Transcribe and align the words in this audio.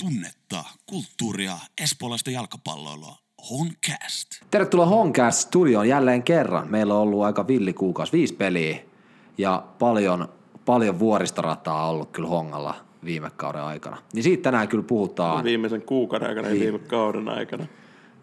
tunnetta, 0.00 0.64
kulttuuria, 0.86 1.52
espoolaista 1.82 2.30
jalkapalloilua. 2.30 3.16
Honcast. 3.50 4.28
Tervetuloa 4.50 4.86
Honcast 4.86 5.38
studioon 5.38 5.88
jälleen 5.88 6.22
kerran. 6.22 6.70
Meillä 6.70 6.94
on 6.94 7.00
ollut 7.00 7.22
aika 7.22 7.46
villi 7.46 7.72
kuukausi, 7.72 8.12
viisi 8.12 8.34
peliä 8.34 8.78
ja 9.38 9.62
paljon, 9.78 10.28
paljon 10.64 10.98
vuoristorataa 10.98 11.88
ollut 11.88 12.10
kyllä 12.10 12.28
Hongalla 12.28 12.74
viime 13.04 13.30
kauden 13.30 13.62
aikana. 13.62 13.96
Niin 14.12 14.22
siitä 14.22 14.42
tänään 14.42 14.68
kyllä 14.68 14.84
puhutaan 14.84 15.44
Viimeisen 15.44 15.82
kuukauden 15.82 16.28
aikana 16.28 16.48
ja 16.48 16.54
Viime- 16.54 16.64
viime 16.64 16.78
kauden 16.78 17.28
aikana. 17.28 17.66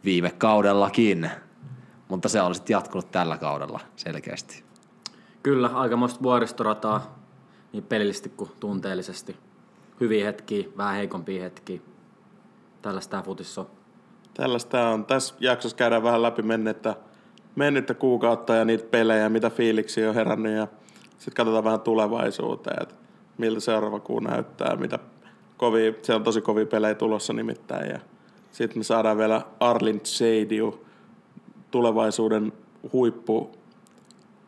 viime 0.06 0.32
kaudellakin, 0.32 1.30
mutta 2.10 2.30
se 2.30 2.42
on 2.42 2.56
sitten 2.56 2.74
jatkunut 2.74 3.12
tällä 3.12 3.38
kaudella 3.38 3.80
selkeästi. 3.96 4.64
Kyllä, 5.44 5.68
aikamoista 5.68 6.24
vuoristorataa 6.24 7.20
niin 7.74 7.84
pelillisesti 7.84 8.30
kuin 8.30 8.52
tunteellisesti. 8.60 9.36
Hyviä 10.00 10.26
hetkiä, 10.26 10.68
vähän 10.78 10.96
heikompia 10.96 11.44
hetkiä. 11.44 11.80
Tällaista 12.82 13.12
tämä 13.12 13.24
futis 13.24 13.58
on. 13.58 13.68
Tällaista 14.34 14.90
on. 14.90 15.06
Tässä 15.06 15.36
jaksossa 15.40 15.78
käydään 15.78 16.04
vähän 16.04 16.22
läpi 16.22 16.42
mennyttä, 16.42 16.96
mennyttä 17.56 17.94
kuukautta 17.94 18.56
ja 18.56 18.66
niitä 18.66 18.86
pelejä, 18.92 19.30
mitä 19.30 19.50
fiiliksiä 19.50 20.10
on 20.10 20.16
herännyt 20.16 20.56
ja 20.56 20.68
sitten 21.10 21.34
katsotaan 21.34 21.64
vähän 21.64 21.82
tulevaisuuteen, 21.82 22.84
että 22.84 22.96
miltä 23.38 23.60
seuraava 23.60 24.00
kuu 24.00 24.20
näyttää, 24.20 24.76
mitä 24.76 25.00
kovia, 25.58 25.94
se 26.02 26.14
on 26.14 26.24
tosi 26.24 26.42
kovia 26.42 26.66
pelejä 26.66 26.96
tulossa 26.96 27.34
nimittäin 27.34 27.90
ja 27.90 28.00
sitten 28.52 28.80
me 28.80 28.84
saadaan 28.84 29.18
vielä 29.18 29.42
Arlin 29.60 30.02
Seidiu, 30.04 30.86
tulevaisuuden 31.72 32.54
huippu 32.94 33.52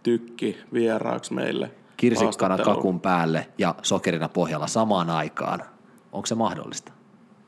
tykki 0.04 0.58
vieraaksi 0.74 1.34
meille. 1.34 1.72
Kirsikkana 2.00 2.58
kakun 2.58 3.00
päälle 3.00 3.48
ja 3.58 3.76
sokerina 3.84 4.30
pohjalla 4.30 4.68
samaan 4.68 5.10
aikaan. 5.10 5.60
Onko 6.12 6.26
se 6.26 6.36
mahdollista? 6.36 6.92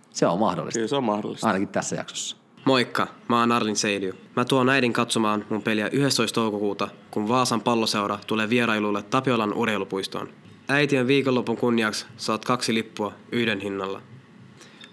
Se 0.10 0.28
on 0.28 0.40
mahdollista, 0.40 0.78
Kyllä 0.78 0.88
se 0.88 0.96
on 0.96 1.04
mahdollista. 1.04 1.48
ainakin 1.48 1.68
tässä 1.68 1.96
jaksossa. 1.96 2.38
Moikka, 2.66 3.08
mä 3.30 3.40
oon 3.40 3.52
Arlin 3.52 3.76
Seidiu. 3.76 4.14
Mä 4.36 4.46
tuon 4.46 4.70
äidin 4.70 4.94
katsomaan 4.94 5.46
mun 5.50 5.62
peliä 5.62 5.90
11. 5.92 6.36
toukokuuta, 6.36 6.88
kun 7.12 7.28
Vaasan 7.28 7.62
palloseura 7.62 8.20
tulee 8.28 8.50
vierailulle 8.50 9.04
Tapiolan 9.04 9.54
urheilupuistoon. 9.54 10.30
Äitien 10.68 11.08
viikonlopun 11.08 11.58
kunniaksi 11.58 12.06
saat 12.18 12.46
kaksi 12.46 12.74
lippua 12.74 13.14
yhden 13.32 13.60
hinnalla. 13.60 14.02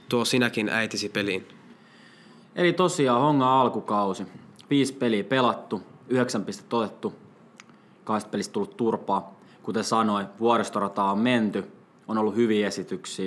Tuo 0.09 0.25
sinäkin 0.25 0.69
äitisi 0.69 1.09
peliin. 1.09 1.49
Eli 2.57 2.73
tosiaan 2.73 3.21
Honga 3.21 3.61
alkukausi. 3.61 4.27
Viisi 4.71 4.93
peliä 4.93 5.25
pelattu, 5.25 5.83
yhdeksän 6.09 6.45
pistettä 6.45 6.77
otettu, 6.77 7.15
kahdesta 8.05 8.31
pelistä 8.31 8.53
tullut 8.53 8.77
turpaa. 8.77 9.38
Kuten 9.69 9.85
sanoin, 9.85 10.27
vuoristorataa 10.41 11.13
on 11.13 11.19
menty, 11.19 11.73
on 12.09 12.19
ollut 12.19 12.37
hyviä 12.37 12.67
esityksiä 12.67 13.27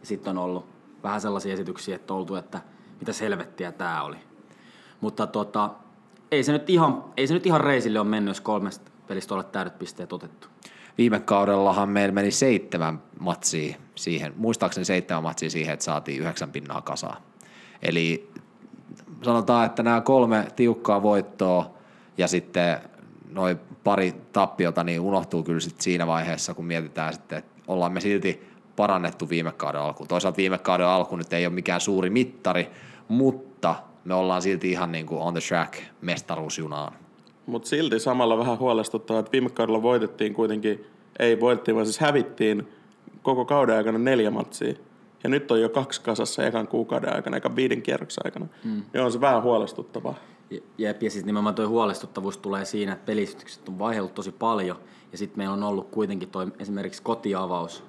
ja 0.00 0.06
sitten 0.06 0.38
on 0.38 0.44
ollut 0.44 0.66
vähän 1.02 1.20
sellaisia 1.20 1.52
esityksiä, 1.52 1.96
että 1.96 2.14
oltu, 2.14 2.34
että 2.34 2.60
mitä 3.00 3.12
helvettiä 3.20 3.72
tämä 3.72 4.02
oli. 4.02 4.16
Mutta 5.00 5.26
tota, 5.26 5.70
ei 6.30 6.44
se, 6.44 6.52
nyt 6.52 6.70
ihan, 6.70 7.04
ei 7.16 7.26
se 7.26 7.34
nyt 7.34 7.46
ihan 7.46 7.60
reisille 7.60 8.00
on 8.00 8.06
mennyt, 8.06 8.30
jos 8.30 8.40
kolmesta 8.40 8.90
pelistä 9.06 9.34
ole 9.34 9.44
täydet 9.44 9.78
pisteet 9.78 10.12
otettu. 10.12 10.48
Viime 10.98 11.20
kaudellahan 11.20 11.88
meillä 11.88 12.12
meni 12.12 12.30
seitsemän 12.30 13.02
matsia 13.20 13.76
siihen, 13.94 14.32
muistaakseni 14.36 14.84
seitsemän 14.84 15.22
matsia 15.22 15.50
siihen, 15.50 15.72
että 15.72 15.84
saatiin 15.84 16.20
yhdeksän 16.20 16.52
pinnaa 16.52 16.82
kasaan. 16.82 17.22
Eli 17.82 18.30
sanotaan, 19.22 19.66
että 19.66 19.82
nämä 19.82 20.00
kolme 20.00 20.46
tiukkaa 20.56 21.02
voittoa 21.02 21.70
ja 22.18 22.28
sitten 22.28 22.78
noin 23.34 23.58
pari 23.84 24.14
tappiota, 24.32 24.84
niin 24.84 25.00
unohtuu 25.00 25.42
kyllä 25.42 25.60
sit 25.60 25.80
siinä 25.80 26.06
vaiheessa, 26.06 26.54
kun 26.54 26.64
mietitään 26.64 27.12
sitten, 27.12 27.38
että 27.38 27.62
ollaan 27.68 27.92
me 27.92 28.00
silti 28.00 28.48
parannettu 28.76 29.28
viime 29.28 29.52
kauden 29.52 29.80
alkuun. 29.80 30.08
Toisaalta 30.08 30.36
viime 30.36 30.58
kauden 30.58 30.86
alku 30.86 31.16
nyt 31.16 31.32
ei 31.32 31.46
ole 31.46 31.54
mikään 31.54 31.80
suuri 31.80 32.10
mittari, 32.10 32.70
mutta 33.08 33.74
me 34.04 34.14
ollaan 34.14 34.42
silti 34.42 34.70
ihan 34.70 34.92
niin 34.92 35.06
kuin 35.06 35.20
on 35.20 35.34
the 35.34 35.40
track 35.48 35.74
mestaruusjunaan. 36.00 36.92
Mutta 37.46 37.68
silti 37.68 37.98
samalla 37.98 38.38
vähän 38.38 38.58
huolestuttavaa, 38.58 39.20
että 39.20 39.32
viime 39.32 39.50
kaudella 39.50 39.82
voitettiin 39.82 40.34
kuitenkin, 40.34 40.86
ei 41.18 41.40
voitettiin, 41.40 41.74
vaan 41.74 41.86
siis 41.86 41.98
hävittiin 41.98 42.68
koko 43.22 43.44
kauden 43.44 43.76
aikana 43.76 43.98
neljä 43.98 44.30
matsia. 44.30 44.74
Ja 45.24 45.30
nyt 45.30 45.50
on 45.50 45.60
jo 45.60 45.68
kaksi 45.68 46.00
kasassa 46.00 46.46
ekan 46.46 46.68
kuukauden 46.68 47.14
aikana, 47.14 47.36
ekan 47.36 47.56
viiden 47.56 47.82
kierroksen 47.82 48.22
aikana. 48.26 48.46
Mm. 48.64 48.82
Niin 48.92 49.04
on 49.04 49.12
se 49.12 49.20
vähän 49.20 49.42
huolestuttavaa. 49.42 50.14
Jep, 50.78 51.02
ja 51.02 51.10
sitten 51.10 51.26
nimenomaan 51.26 51.54
tuo 51.54 51.68
huolestuttavuus 51.68 52.38
tulee 52.38 52.64
siinä, 52.64 52.92
että 52.92 53.06
pelisitykset 53.06 53.68
on 53.68 53.78
vaihdellut 53.78 54.14
tosi 54.14 54.32
paljon, 54.32 54.76
ja 55.12 55.18
sitten 55.18 55.38
meillä 55.38 55.54
on 55.54 55.62
ollut 55.62 55.90
kuitenkin 55.90 56.30
toi 56.30 56.52
esimerkiksi 56.58 57.02
kotiavaus. 57.02 57.84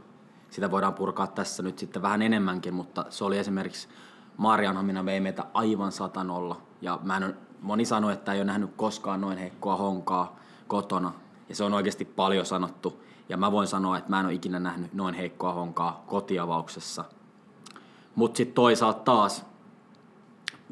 Sitä 0.50 0.72
voidaan 0.72 0.94
purkaa 0.94 1.28
tässä 1.28 1.63
nyt 1.63 1.79
sitten 1.79 2.01
vähän 2.01 2.22
enemmänkin, 2.22 2.74
mutta 2.74 3.06
se 3.09 3.24
oli 3.24 3.38
esimerkiksi 3.38 3.88
Marianhamina 4.38 5.06
vei 5.06 5.19
meitä 5.19 5.46
aivan 5.53 5.91
satanolla, 5.91 6.62
ja 6.81 7.00
mä 7.03 7.18
en, 7.18 7.38
moni 7.62 7.85
sanoi, 7.85 8.13
että 8.13 8.34
ei 8.34 8.40
ole 8.40 8.46
nähnyt 8.46 8.72
koskaan 8.75 9.22
noin 9.22 9.38
heikkoa 9.38 9.75
honkaa 9.75 10.40
kotona, 10.68 11.13
ja 11.50 11.56
se 11.56 11.63
on 11.63 11.74
oikeasti 11.74 12.06
paljon 12.06 12.45
sanottu, 12.45 13.03
ja 13.30 13.38
mä 13.38 13.51
voin 13.51 13.68
sanoa, 13.68 13.97
että 13.97 14.09
mä 14.09 14.19
en 14.19 14.25
ole 14.25 14.34
ikinä 14.34 14.59
nähnyt 14.59 14.94
noin 14.94 15.16
heikkoa 15.16 15.53
honkaa 15.53 16.03
kotiavauksessa. 16.07 17.06
Mutta 18.16 18.38
sitten 18.38 18.56
toisaalta 18.56 19.00
taas, 19.00 19.45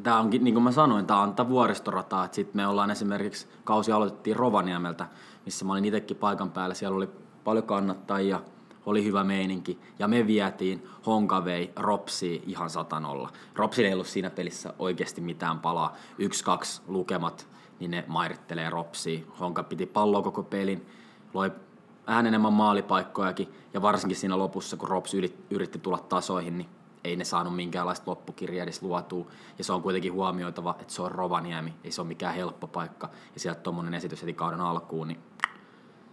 Tämä 0.03 0.19
onkin, 0.19 0.44
niin 0.44 0.53
kuin 0.53 0.63
mä 0.63 0.72
sanoin, 0.72 1.06
tämä 1.06 1.22
on 1.22 1.29
tätä 1.29 1.50
vuoristorataa. 1.50 2.28
Sitten 2.31 2.62
me 2.62 2.67
ollaan 2.67 2.91
esimerkiksi, 2.91 3.47
kausi 3.63 3.91
aloitettiin 3.91 4.35
Rovaniemeltä, 4.35 5.07
missä 5.45 5.66
mä 5.66 5.72
olin 5.72 5.85
itsekin 5.85 6.17
paikan 6.17 6.51
päällä. 6.51 6.75
Siellä 6.75 6.97
oli 6.97 7.09
paljon 7.44 7.66
kannattajia, 7.66 8.41
oli 8.85 9.06
hyvä 9.06 9.23
meininki. 9.23 9.79
Ja 10.00 10.07
me 10.07 10.28
vietiin 10.28 10.88
Honkavei 11.06 11.73
Ropsi 11.75 12.44
ihan 12.47 12.69
satanolla. 12.69 13.29
Ropsi 13.56 13.85
ei 13.85 13.94
ollut 13.94 14.07
siinä 14.07 14.29
pelissä 14.29 14.73
oikeasti 14.79 15.22
mitään 15.22 15.59
palaa. 15.59 15.95
Yksi, 16.17 16.44
kaksi 16.44 16.81
lukemat, 16.88 17.47
niin 17.79 17.91
ne 17.91 18.03
mairittelee 18.07 18.69
Ropsia. 18.69 19.19
Honka 19.40 19.63
piti 19.63 19.85
palloa 19.85 20.22
koko 20.22 20.44
pelin, 20.44 20.85
loi 21.34 21.51
vähän 22.07 22.28
enemmän 22.28 22.53
maalipaikkojakin. 22.53 23.53
Ja 23.73 23.81
varsinkin 23.81 24.17
siinä 24.17 24.38
lopussa, 24.38 24.78
kun 24.78 24.90
Rops 24.90 25.13
yritti 25.50 25.79
tulla 25.79 25.97
tasoihin, 25.97 26.57
niin 26.57 26.69
ei 27.03 27.16
ne 27.16 27.23
saanut 27.23 27.56
minkäänlaista 27.56 28.12
loppukirjaa 28.12 28.63
edes 28.63 28.81
luotua. 28.81 29.28
Ja 29.57 29.63
se 29.63 29.73
on 29.73 29.81
kuitenkin 29.81 30.13
huomioitava, 30.13 30.75
että 30.79 30.94
se 30.94 31.01
on 31.01 31.12
Rovaniemi, 31.12 31.73
ei 31.84 31.91
se 31.91 32.01
ole 32.01 32.07
mikään 32.07 32.35
helppo 32.35 32.67
paikka. 32.67 33.09
Ja 33.34 33.39
sieltä 33.39 33.62
tuommoinen 33.62 33.94
esitys 33.94 34.22
heti 34.22 34.34
kauden 34.34 34.62
alkuun, 34.62 35.07
niin 35.07 35.19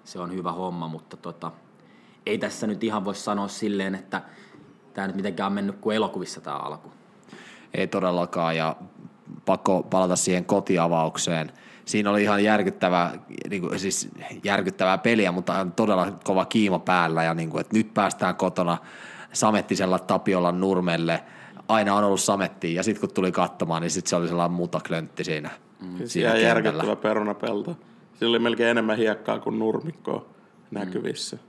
se 0.05 0.21
on 0.21 0.33
hyvä 0.33 0.53
homma, 0.53 0.89
mutta 0.89 1.17
tota, 1.17 1.53
ei 2.27 2.39
tässä 2.39 2.67
nyt 2.67 2.85
ihan 2.85 3.05
voi 3.05 3.15
sanoa 3.15 3.49
silleen, 3.49 3.95
että 3.95 4.23
tämä 4.95 5.07
nyt 5.07 5.17
mitenkään 5.17 5.47
on 5.47 5.53
mennyt 5.53 5.77
kuin 5.81 5.97
elokuvissa 5.97 6.41
tämä 6.41 6.57
alku. 6.57 6.93
Ei 7.75 7.87
todellakaan, 7.87 8.57
ja 8.57 8.77
pakko 9.45 9.83
palata 9.83 10.17
siihen 10.17 10.45
kotiavaukseen. 10.45 11.53
Siinä 11.85 12.11
oli 12.11 12.23
ihan 12.23 12.45
järkyttävää, 12.45 13.19
niin 13.51 13.63
kuin, 13.63 13.81
siis 13.81 14.09
järkyttävää 14.45 14.99
peliä, 14.99 15.33
mutta 15.33 15.53
on 15.53 15.73
todella 15.73 16.13
kova 16.25 16.45
kiima 16.45 16.79
päällä, 16.79 17.23
ja 17.23 17.35
niin 17.35 17.51
kuin, 17.51 17.61
että 17.61 17.77
nyt 17.77 17.95
päästään 17.95 18.37
kotona 18.37 18.79
samettisella 19.33 19.99
Tapiolan 19.99 20.61
nurmelle. 20.61 21.25
Aina 21.69 21.95
on 21.95 22.05
ollut 22.05 22.21
sametti, 22.21 22.75
ja 22.75 22.83
sitten 22.83 23.01
kun 23.01 23.15
tuli 23.15 23.33
katsomaan, 23.33 23.83
niin 23.83 23.91
sitten 23.91 24.11
se 24.11 24.17
oli 24.17 24.29
sellainen 24.29 24.57
mutaklöntti 24.57 25.25
siinä, 25.25 25.51
mm. 25.81 25.99
Siinä 26.05 26.29
ihan 26.29 26.43
järkyttävä 26.43 26.97
perunapelto. 26.97 27.77
Siinä 28.15 28.31
oli 28.31 28.39
melkein 28.39 28.71
enemmän 28.71 28.97
hiekkaa 28.97 29.39
kuin 29.39 29.59
nurmikkoa 29.59 30.27
näkyvissä. 30.71 31.37
Mm. 31.37 31.43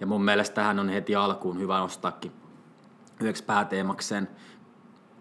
Ja 0.00 0.06
mun 0.06 0.24
mielestä 0.24 0.54
tähän 0.54 0.78
on 0.78 0.88
heti 0.88 1.14
alkuun 1.14 1.58
hyvä 1.58 1.78
nostaakin 1.78 2.32
yhdeksi 3.20 3.44
pääteemaksi 3.44 4.08
sen, 4.08 4.28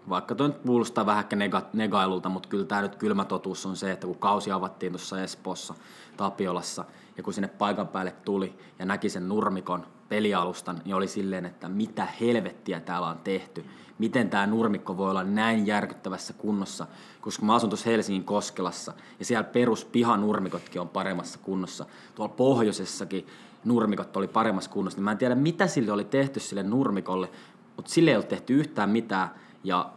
vaikka 0.10 0.36
toi 0.36 0.48
nyt 0.48 0.58
kuulostaa 0.58 1.06
vähän 1.06 1.26
nega, 1.36 1.62
negailulta, 1.74 2.30
mutta 2.30 2.50
kyllä 2.50 2.66
tämä 2.66 2.82
nyt 2.82 2.96
kylmä 2.96 3.26
totuus 3.26 3.66
on 3.66 3.76
se, 3.76 3.92
että 3.92 4.08
kun 4.08 4.18
kausi 4.18 4.52
avattiin 4.52 4.92
tuossa 4.92 5.24
Espoossa, 5.24 5.74
Tapiolassa, 6.18 6.86
ja 7.18 7.24
kun 7.24 7.34
sinne 7.34 7.48
paikan 7.48 7.88
päälle 7.88 8.12
tuli 8.26 8.56
ja 8.80 8.86
näki 8.86 9.10
sen 9.10 9.30
nurmikon 9.30 9.86
pelialustan, 10.10 10.82
niin 10.86 10.96
oli 10.96 11.08
silleen, 11.08 11.46
että 11.46 11.70
mitä 11.70 12.08
helvettiä 12.22 12.80
täällä 12.80 13.08
on 13.08 13.20
tehty. 13.24 13.66
Miten 14.00 14.30
tämä 14.30 14.48
nurmikko 14.48 14.98
voi 14.98 15.10
olla 15.10 15.24
näin 15.24 15.68
järkyttävässä 15.68 16.34
kunnossa, 16.34 16.88
koska 17.22 17.46
mä 17.46 17.56
asun 17.56 17.70
tuossa 17.70 17.90
Helsingin 17.90 18.24
Koskelassa, 18.24 18.94
ja 19.20 19.26
siellä 19.26 19.44
peruspihanurmikotkin 19.44 20.82
on 20.82 20.90
paremmassa 20.90 21.40
kunnossa. 21.42 21.86
Tuolla 22.16 22.34
pohjoisessakin 22.38 23.28
nurmikot 23.66 24.18
oli 24.18 24.28
paremmassa 24.28 24.70
kunnossa, 24.70 24.98
niin 24.98 25.04
mä 25.04 25.12
en 25.12 25.18
tiedä 25.18 25.36
mitä 25.36 25.68
sille 25.68 25.92
oli 25.92 26.04
tehty 26.04 26.40
sille 26.40 26.64
nurmikolle, 26.64 27.30
mutta 27.76 27.92
sille 27.92 28.12
ei 28.12 28.18
ole 28.18 28.26
tehty 28.26 28.54
yhtään 28.54 28.90
mitään, 28.90 29.30
ja 29.64 29.90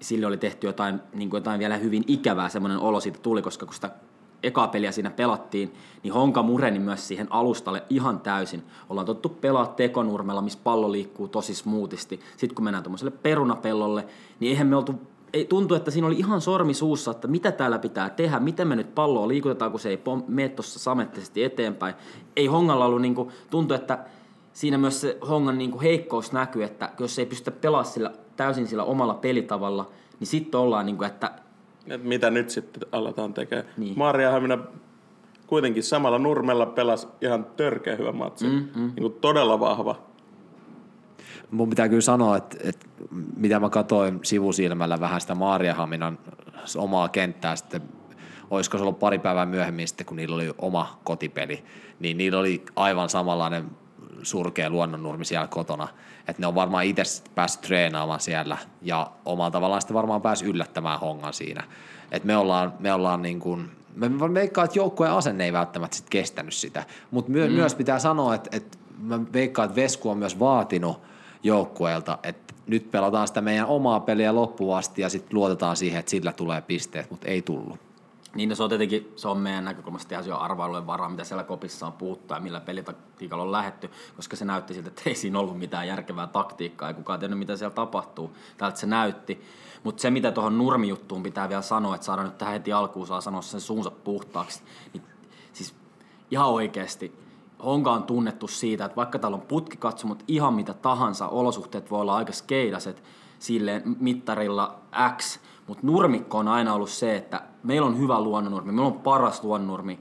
sille 0.00 0.26
oli 0.26 0.36
tehty 0.36 0.66
jotain, 0.66 1.00
niin 1.12 1.30
kuin 1.30 1.38
jotain 1.38 1.60
vielä 1.60 1.76
hyvin 1.76 2.04
ikävää, 2.06 2.48
semmoinen 2.48 2.78
olo 2.78 3.00
siitä 3.00 3.18
tuli, 3.18 3.42
koska 3.42 3.66
kun 3.66 3.74
sitä 3.74 3.90
ekaa 4.46 4.68
peliä 4.68 4.92
siinä 4.92 5.10
pelattiin, 5.10 5.74
niin 6.02 6.14
Honka 6.14 6.42
mureni 6.42 6.78
myös 6.78 7.08
siihen 7.08 7.26
alustalle 7.30 7.82
ihan 7.90 8.20
täysin. 8.20 8.62
Ollaan 8.90 9.06
tottu 9.06 9.28
pelaa 9.28 9.66
tekonurmella, 9.66 10.42
missä 10.42 10.58
pallo 10.64 10.92
liikkuu 10.92 11.28
tosi 11.28 11.54
smoothisti. 11.54 12.20
Sitten 12.36 12.54
kun 12.54 12.64
mennään 12.64 12.84
tuommoiselle 12.84 13.12
perunapellolle, 13.22 14.06
niin 14.40 14.50
eihän 14.50 14.66
me 14.66 14.76
oltu 14.76 14.94
ei, 15.34 15.44
tuntui, 15.44 15.76
että 15.76 15.90
siinä 15.90 16.06
oli 16.06 16.18
ihan 16.18 16.40
sormi 16.40 16.74
suussa, 16.74 17.10
että 17.10 17.28
mitä 17.28 17.52
täällä 17.52 17.78
pitää 17.78 18.10
tehdä, 18.10 18.40
miten 18.40 18.68
me 18.68 18.76
nyt 18.76 18.94
palloa 18.94 19.28
liikutetaan, 19.28 19.70
kun 19.70 19.80
se 19.80 19.88
ei 19.88 19.96
pom- 19.96 20.24
mene 20.28 20.48
tuossa 20.48 20.78
samettisesti 20.78 21.44
eteenpäin. 21.44 21.94
Ei 22.36 22.46
Hongalla 22.46 22.84
ollut, 22.84 23.02
niin 23.02 23.14
kuin, 23.14 23.28
tuntui, 23.50 23.74
että 23.74 23.98
siinä 24.52 24.78
myös 24.78 25.00
se 25.00 25.18
Hongan 25.28 25.58
niin 25.58 25.70
kuin 25.70 25.82
heikkous 25.82 26.32
näkyy, 26.32 26.64
että 26.64 26.92
jos 26.98 27.18
ei 27.18 27.26
pystytä 27.26 27.50
pelaamaan 27.50 27.92
sillä, 27.92 28.12
täysin 28.36 28.66
sillä 28.66 28.84
omalla 28.84 29.14
pelitavalla, 29.14 29.90
niin 30.20 30.28
sitten 30.28 30.60
ollaan, 30.60 30.86
niin 30.86 30.96
kuin, 30.96 31.06
että 31.06 31.32
Et 31.88 32.04
mitä 32.04 32.30
nyt 32.30 32.50
sitten 32.50 32.88
aletaan 32.92 33.34
tekemään. 33.34 33.68
Niin. 33.76 33.98
Maariahamina 33.98 34.58
kuitenkin 35.46 35.82
samalla 35.82 36.18
nurmella 36.18 36.66
pelasi 36.66 37.06
ihan 37.20 37.44
törkeä 37.44 37.96
hyvä 37.96 38.12
matsi. 38.12 38.46
Mm, 38.46 38.68
mm. 38.74 38.82
Niin 38.82 39.02
kuin 39.02 39.14
todella 39.20 39.60
vahva. 39.60 40.02
Mun 41.50 41.70
pitää 41.70 41.88
kyllä 41.88 42.00
sanoa, 42.00 42.36
että, 42.36 42.56
että 42.62 42.86
mitä 43.36 43.60
mä 43.60 43.70
katsoin 43.70 44.20
sivusilmällä 44.22 45.00
vähän 45.00 45.20
sitä 45.20 45.34
Maariahaminan 45.34 46.18
omaa 46.76 47.08
kenttää 47.08 47.56
sitten, 47.56 47.82
olisiko 48.50 48.78
se 48.78 48.82
ollut 48.82 48.98
pari 48.98 49.18
päivää 49.18 49.46
myöhemmin 49.46 49.88
sitten, 49.88 50.06
kun 50.06 50.16
niillä 50.16 50.34
oli 50.34 50.54
oma 50.58 51.00
kotipeli, 51.04 51.64
niin 52.00 52.18
niillä 52.18 52.38
oli 52.38 52.64
aivan 52.76 53.08
samanlainen 53.08 53.64
surkea 54.22 54.70
luonnonnurmi 54.70 55.24
siellä 55.24 55.46
kotona. 55.46 55.88
Että 56.28 56.42
ne 56.42 56.46
on 56.46 56.54
varmaan 56.54 56.84
itse 56.84 57.02
päässyt 57.34 57.62
treenaamaan 57.62 58.20
siellä 58.20 58.58
ja 58.82 59.10
omalla 59.24 59.50
tavallaan 59.50 59.80
sitten 59.80 59.94
varmaan 59.94 60.22
päässyt 60.22 60.48
yllättämään 60.48 61.00
hongan 61.00 61.32
siinä. 61.32 61.64
Että 62.10 62.26
me 62.26 62.36
ollaan, 62.36 62.72
me 62.78 62.92
ollaan 62.92 63.22
niin 63.22 63.40
kuin, 63.40 63.70
me 63.94 64.34
veikkaan, 64.34 64.64
että 64.64 64.78
joukkueen 64.78 65.12
asenne 65.12 65.44
ei 65.44 65.52
välttämättä 65.52 65.96
sit 65.96 66.10
kestänyt 66.10 66.54
sitä, 66.54 66.84
mutta 67.10 67.30
myö, 67.30 67.46
mm. 67.46 67.52
myös 67.52 67.74
pitää 67.74 67.98
sanoa, 67.98 68.34
että, 68.34 68.56
että 68.56 68.78
mä 68.98 69.20
veikkaan, 69.32 69.66
että 69.66 69.80
Vesku 69.80 70.10
on 70.10 70.18
myös 70.18 70.38
vaatinut 70.38 71.00
joukkueelta, 71.42 72.18
että 72.22 72.54
nyt 72.66 72.90
pelataan 72.90 73.28
sitä 73.28 73.40
meidän 73.40 73.66
omaa 73.66 74.00
peliä 74.00 74.34
loppuun 74.34 74.76
asti 74.76 75.02
ja 75.02 75.08
sitten 75.08 75.34
luotetaan 75.38 75.76
siihen, 75.76 76.00
että 76.00 76.10
sillä 76.10 76.32
tulee 76.32 76.60
pisteet, 76.60 77.10
mutta 77.10 77.28
ei 77.28 77.42
tullut. 77.42 77.83
Niin 78.34 78.48
no 78.48 78.54
se 78.54 78.62
on 78.62 78.68
tietenkin, 78.68 79.12
se 79.16 79.28
on 79.28 79.38
meidän 79.38 79.64
näkökulmasta 79.64 80.14
ihan 80.14 80.26
jo 80.26 80.38
arvailujen 80.38 80.86
varaa, 80.86 81.08
mitä 81.08 81.24
siellä 81.24 81.44
kopissa 81.44 81.86
on 81.86 81.92
puhuttu 81.92 82.34
ja 82.34 82.40
millä 82.40 82.60
pelitaktiikalla 82.60 83.44
on 83.44 83.52
lähetty, 83.52 83.90
koska 84.16 84.36
se 84.36 84.44
näytti 84.44 84.74
siltä, 84.74 84.88
että 84.88 85.02
ei 85.06 85.14
siinä 85.14 85.38
ollut 85.38 85.58
mitään 85.58 85.88
järkevää 85.88 86.26
taktiikkaa, 86.26 86.88
ei 86.88 86.94
kukaan 86.94 87.18
tiennyt, 87.18 87.38
mitä 87.38 87.56
siellä 87.56 87.74
tapahtuu. 87.74 88.36
Tältä 88.56 88.78
se 88.78 88.86
näytti. 88.86 89.44
Mutta 89.84 90.00
se, 90.00 90.10
mitä 90.10 90.32
tuohon 90.32 90.58
nurmijuttuun 90.58 91.22
pitää 91.22 91.48
vielä 91.48 91.62
sanoa, 91.62 91.94
että 91.94 92.04
saadaan 92.04 92.26
nyt 92.26 92.38
tähän 92.38 92.54
heti 92.54 92.72
alkuun 92.72 93.06
saa 93.06 93.20
sanoa 93.20 93.42
sen 93.42 93.60
suunsa 93.60 93.90
puhtaaksi, 93.90 94.62
niin 94.92 95.02
siis 95.52 95.74
ihan 96.30 96.48
oikeasti 96.48 97.24
Honka 97.64 97.92
on 97.92 98.02
tunnettu 98.02 98.48
siitä, 98.48 98.84
että 98.84 98.96
vaikka 98.96 99.18
täällä 99.18 99.34
on 99.34 99.40
putkikatsomot 99.40 100.24
ihan 100.28 100.54
mitä 100.54 100.74
tahansa, 100.74 101.28
olosuhteet 101.28 101.90
voi 101.90 102.00
olla 102.00 102.16
aika 102.16 102.32
skeidaset 102.32 103.02
silleen 103.38 103.96
mittarilla 104.00 104.78
X, 105.16 105.38
mutta 105.66 105.86
nurmikko 105.86 106.38
on 106.38 106.48
aina 106.48 106.74
ollut 106.74 106.90
se, 106.90 107.16
että 107.16 107.42
meillä 107.64 107.86
on 107.86 107.98
hyvä 107.98 108.20
luonnonurmi, 108.20 108.72
meillä 108.72 108.86
on 108.86 109.00
paras 109.00 109.44
luonnonurmi, 109.44 110.00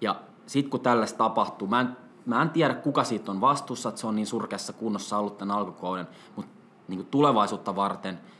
ja 0.00 0.20
sitten 0.46 0.70
kun 0.70 0.80
tällaista 0.80 1.18
tapahtuu, 1.18 1.68
mä 1.68 1.80
en, 1.80 1.96
mä 2.26 2.42
en 2.42 2.50
tiedä 2.50 2.74
kuka 2.74 3.04
siitä 3.04 3.30
on 3.32 3.40
vastuussa, 3.40 3.88
että 3.88 4.00
se 4.00 4.06
on 4.06 4.16
niin 4.16 4.26
surkeassa 4.26 4.72
kunnossa 4.72 5.18
ollut 5.18 5.38
tämän 5.38 5.56
alkukauden, 5.56 6.08
mutta 6.36 6.52
niin 6.88 7.06
tulevaisuutta 7.06 7.76
varten– 7.76 8.20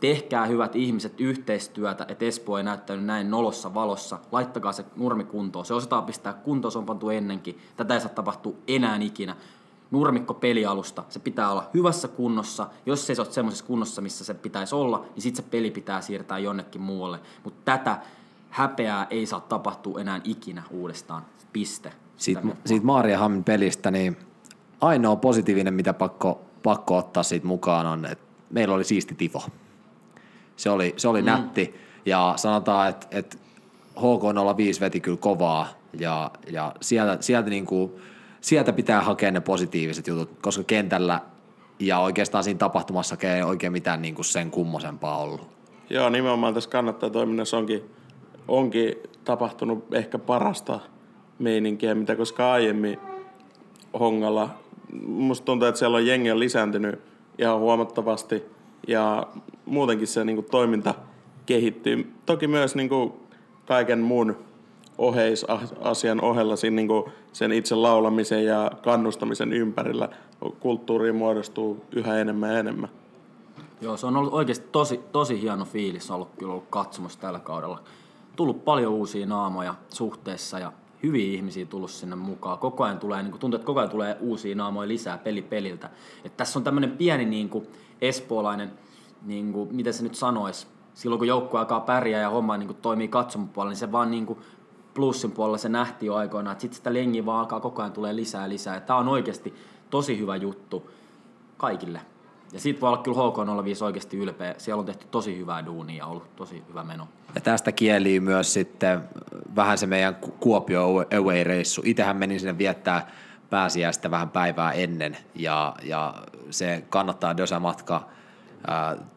tehkää 0.00 0.46
hyvät 0.46 0.76
ihmiset 0.76 1.20
yhteistyötä, 1.20 2.06
että 2.08 2.24
Espoo 2.24 2.58
ei 2.58 2.64
näyttänyt 2.64 3.04
näin 3.04 3.30
nolossa 3.30 3.74
valossa. 3.74 4.18
Laittakaa 4.32 4.72
se 4.72 4.84
nurmi 4.96 5.24
kuntoon. 5.24 5.64
Se 5.64 5.74
osataan 5.74 6.04
pistää 6.04 6.32
kuntoon, 6.32 6.72
se 6.72 6.78
on 6.78 6.86
pantu 6.86 7.10
ennenkin. 7.10 7.58
Tätä 7.76 7.94
ei 7.94 8.00
saa 8.00 8.10
tapahtua 8.10 8.54
enää 8.68 8.96
ikinä. 8.96 9.36
Nurmikko 9.90 10.34
pelialusta, 10.34 11.04
se 11.08 11.18
pitää 11.18 11.50
olla 11.50 11.70
hyvässä 11.74 12.08
kunnossa. 12.08 12.66
Jos 12.86 13.06
se 13.06 13.12
ei 13.12 13.18
ole 13.18 13.32
semmoisessa 13.32 13.64
kunnossa, 13.64 14.02
missä 14.02 14.24
se 14.24 14.34
pitäisi 14.34 14.74
olla, 14.74 15.04
niin 15.14 15.22
sitten 15.22 15.44
se 15.44 15.50
peli 15.50 15.70
pitää 15.70 16.00
siirtää 16.00 16.38
jonnekin 16.38 16.80
muualle. 16.80 17.18
Mutta 17.44 17.60
tätä 17.64 17.98
häpeää 18.50 19.06
ei 19.10 19.26
saa 19.26 19.40
tapahtua 19.40 20.00
enää 20.00 20.20
ikinä 20.24 20.62
uudestaan. 20.70 21.22
Piste. 21.52 21.92
Siitä, 22.16 22.42
siitä 22.66 22.86
Maariahammin 22.86 23.44
pelistä, 23.44 23.90
niin 23.90 24.16
ainoa 24.80 25.16
positiivinen, 25.16 25.74
mitä 25.74 25.92
pakko, 25.92 26.40
pakko 26.62 26.96
ottaa 26.96 27.22
siitä 27.22 27.46
mukaan 27.46 27.86
on, 27.86 28.04
että 28.04 28.24
meillä 28.50 28.74
oli 28.74 28.84
siisti 28.84 29.14
tifo. 29.14 29.42
Se 30.56 30.70
oli, 30.70 30.94
se 30.96 31.08
oli 31.08 31.22
mm. 31.22 31.26
nätti 31.26 31.74
ja 32.06 32.32
sanotaan, 32.36 32.88
että, 32.88 33.06
että 33.10 33.36
HK05 33.96 34.80
veti 34.80 35.00
kyllä 35.00 35.18
kovaa 35.18 35.68
ja, 35.98 36.30
ja 36.50 36.74
sieltä, 36.80 37.16
sieltä, 37.20 37.50
niin 37.50 37.66
kuin, 37.66 37.92
sieltä 38.40 38.72
pitää 38.72 39.00
hakea 39.00 39.30
ne 39.30 39.40
positiiviset 39.40 40.06
jutut, 40.06 40.30
koska 40.42 40.64
kentällä 40.64 41.20
ja 41.78 41.98
oikeastaan 41.98 42.44
siinä 42.44 42.58
tapahtumassa 42.58 43.16
ei 43.22 43.42
oikein 43.42 43.72
mitään 43.72 44.02
niin 44.02 44.14
kuin 44.14 44.24
sen 44.24 44.50
kummosempaa 44.50 45.18
ollut. 45.18 45.48
Joo, 45.90 46.08
nimenomaan 46.08 46.54
tässä 46.54 46.70
kannattaa 46.70 47.10
toiminnassa 47.10 47.56
onkin, 47.56 47.90
onkin 48.48 48.94
tapahtunut 49.24 49.94
ehkä 49.94 50.18
parasta 50.18 50.80
meininkiä, 51.38 51.94
mitä 51.94 52.16
koska 52.16 52.52
aiemmin 52.52 52.98
Hongalla, 54.00 54.50
musta 55.06 55.44
tuntuu, 55.44 55.68
että 55.68 55.78
siellä 55.78 55.96
on 55.96 56.06
jengi 56.06 56.30
on 56.30 56.40
lisääntynyt 56.40 57.00
ihan 57.38 57.58
huomattavasti 57.58 58.42
ja 58.88 59.26
muutenkin 59.64 60.06
se 60.06 60.24
niin 60.24 60.36
kuin, 60.36 60.46
toiminta 60.50 60.94
kehittyy. 61.46 62.12
Toki 62.26 62.46
myös 62.46 62.74
niin 62.74 62.88
kuin, 62.88 63.12
kaiken 63.66 63.98
muun 63.98 64.36
oheisasian 65.00 66.20
ohella 66.20 66.56
siinä, 66.56 66.74
niin 66.74 66.88
kuin, 66.88 67.04
sen 67.32 67.52
itse 67.52 67.74
laulamisen 67.74 68.44
ja 68.44 68.70
kannustamisen 68.82 69.52
ympärillä 69.52 70.08
kulttuuri 70.60 71.12
muodostuu 71.12 71.84
yhä 71.92 72.18
enemmän 72.18 72.52
ja 72.52 72.58
enemmän. 72.58 72.88
Joo, 73.80 73.96
se 73.96 74.06
on 74.06 74.16
ollut 74.16 74.32
oikeasti 74.32 74.68
tosi, 74.72 75.00
tosi 75.12 75.42
hieno 75.42 75.64
fiilis 75.64 76.10
ollut 76.10 76.30
kyllä 76.38 76.52
ollut 76.52 76.66
katsomassa 76.70 77.20
tällä 77.20 77.38
kaudella. 77.38 77.82
Tullut 78.36 78.64
paljon 78.64 78.92
uusia 78.92 79.26
naamoja 79.26 79.74
suhteessa 79.88 80.58
ja 80.58 80.72
hyviä 81.02 81.34
ihmisiä 81.34 81.66
tullut 81.66 81.90
sinne 81.90 82.16
mukaan. 82.16 82.58
Koko 82.58 82.84
ajan 82.84 82.98
tulee, 82.98 83.22
niin 83.22 83.30
kuin, 83.30 83.40
tuntuu, 83.40 83.56
että 83.56 83.66
koko 83.66 83.80
ajan 83.80 83.90
tulee 83.90 84.16
uusia 84.20 84.56
naamoja 84.56 84.88
lisää 84.88 85.18
peli 85.18 85.42
peliltä. 85.42 85.90
Et 86.24 86.36
tässä 86.36 86.58
on 86.58 86.64
tämmöinen 86.64 86.90
pieni 86.90 87.24
niin 87.24 87.48
kuin, 87.48 87.66
espoolainen– 88.00 88.70
niin 89.22 89.52
kuin, 89.52 89.74
miten 89.74 89.94
se 89.94 90.02
nyt 90.02 90.14
sanoisi, 90.14 90.66
silloin 90.94 91.18
kun 91.18 91.28
joukkue 91.28 91.60
alkaa 91.60 91.80
pärjää 91.80 92.20
ja 92.20 92.30
homma 92.30 92.56
niin 92.56 92.66
kuin 92.66 92.78
toimii 92.82 93.08
katsomupuolella, 93.08 93.70
niin 93.70 93.78
se 93.78 93.92
vaan 93.92 94.10
niin 94.10 94.26
kuin 94.26 94.38
plussin 94.94 95.30
puolella 95.30 95.58
se 95.58 95.68
nähtiin 95.68 96.06
jo 96.06 96.14
aikoinaan, 96.14 96.52
että 96.52 96.62
sitten 96.62 96.76
sitä 96.76 96.94
lengiä 96.94 97.26
vaan 97.26 97.40
alkaa 97.40 97.60
koko 97.60 97.82
ajan 97.82 97.92
tulee 97.92 98.16
lisää 98.16 98.48
lisää. 98.48 98.80
Tämä 98.80 98.98
on 98.98 99.08
oikeasti 99.08 99.54
tosi 99.90 100.18
hyvä 100.18 100.36
juttu 100.36 100.90
kaikille. 101.56 102.00
Ja 102.52 102.60
siitä 102.60 102.80
voi 102.80 102.88
olla 102.88 103.02
kyllä 103.02 103.18
HK05 103.18 103.84
oikeasti 103.84 104.16
ylpeä. 104.16 104.54
Siellä 104.58 104.80
on 104.80 104.86
tehty 104.86 105.06
tosi 105.10 105.38
hyvää 105.38 105.66
duunia 105.66 105.96
ja 105.96 106.06
ollut 106.06 106.36
tosi 106.36 106.62
hyvä 106.68 106.84
meno. 106.84 107.08
Ja 107.34 107.40
tästä 107.40 107.72
kieli 107.72 108.20
myös 108.20 108.52
sitten 108.52 109.00
vähän 109.56 109.78
se 109.78 109.86
meidän 109.86 110.14
Kuopio 110.14 110.86
away-reissu. 110.88 111.82
Itähän 111.84 112.16
menin 112.16 112.40
sinne 112.40 112.58
viettää 112.58 113.10
pääsiäistä 113.50 114.10
vähän 114.10 114.30
päivää 114.30 114.72
ennen 114.72 115.16
ja, 115.34 115.74
ja 115.82 116.14
se 116.50 116.84
kannattaa 116.88 117.36
Dösa 117.36 117.60
matka– 117.60 118.02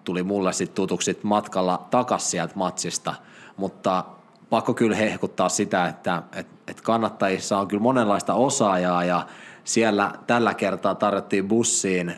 tuli 0.04 0.24
mulle 0.24 0.54
sitten 0.54 0.76
tutuksi 0.76 1.20
matkalla 1.24 1.88
takas 1.92 2.32
sieltä 2.32 2.54
matsista, 2.56 3.16
mutta 3.58 4.04
pakko 4.54 4.74
kyllä 4.74 4.96
hehkuttaa 4.96 5.50
sitä, 5.50 5.88
että 5.88 6.24
et, 6.36 6.48
et 6.68 6.82
kannattajissa 6.82 7.58
on 7.58 7.68
kyllä 7.68 7.84
monenlaista 7.84 8.34
osaajaa 8.34 9.04
ja 9.04 9.26
siellä 9.64 10.12
tällä 10.28 10.54
kertaa 10.54 10.96
tarjottiin 10.96 11.48
bussiin 11.48 12.10
äh, 12.10 12.18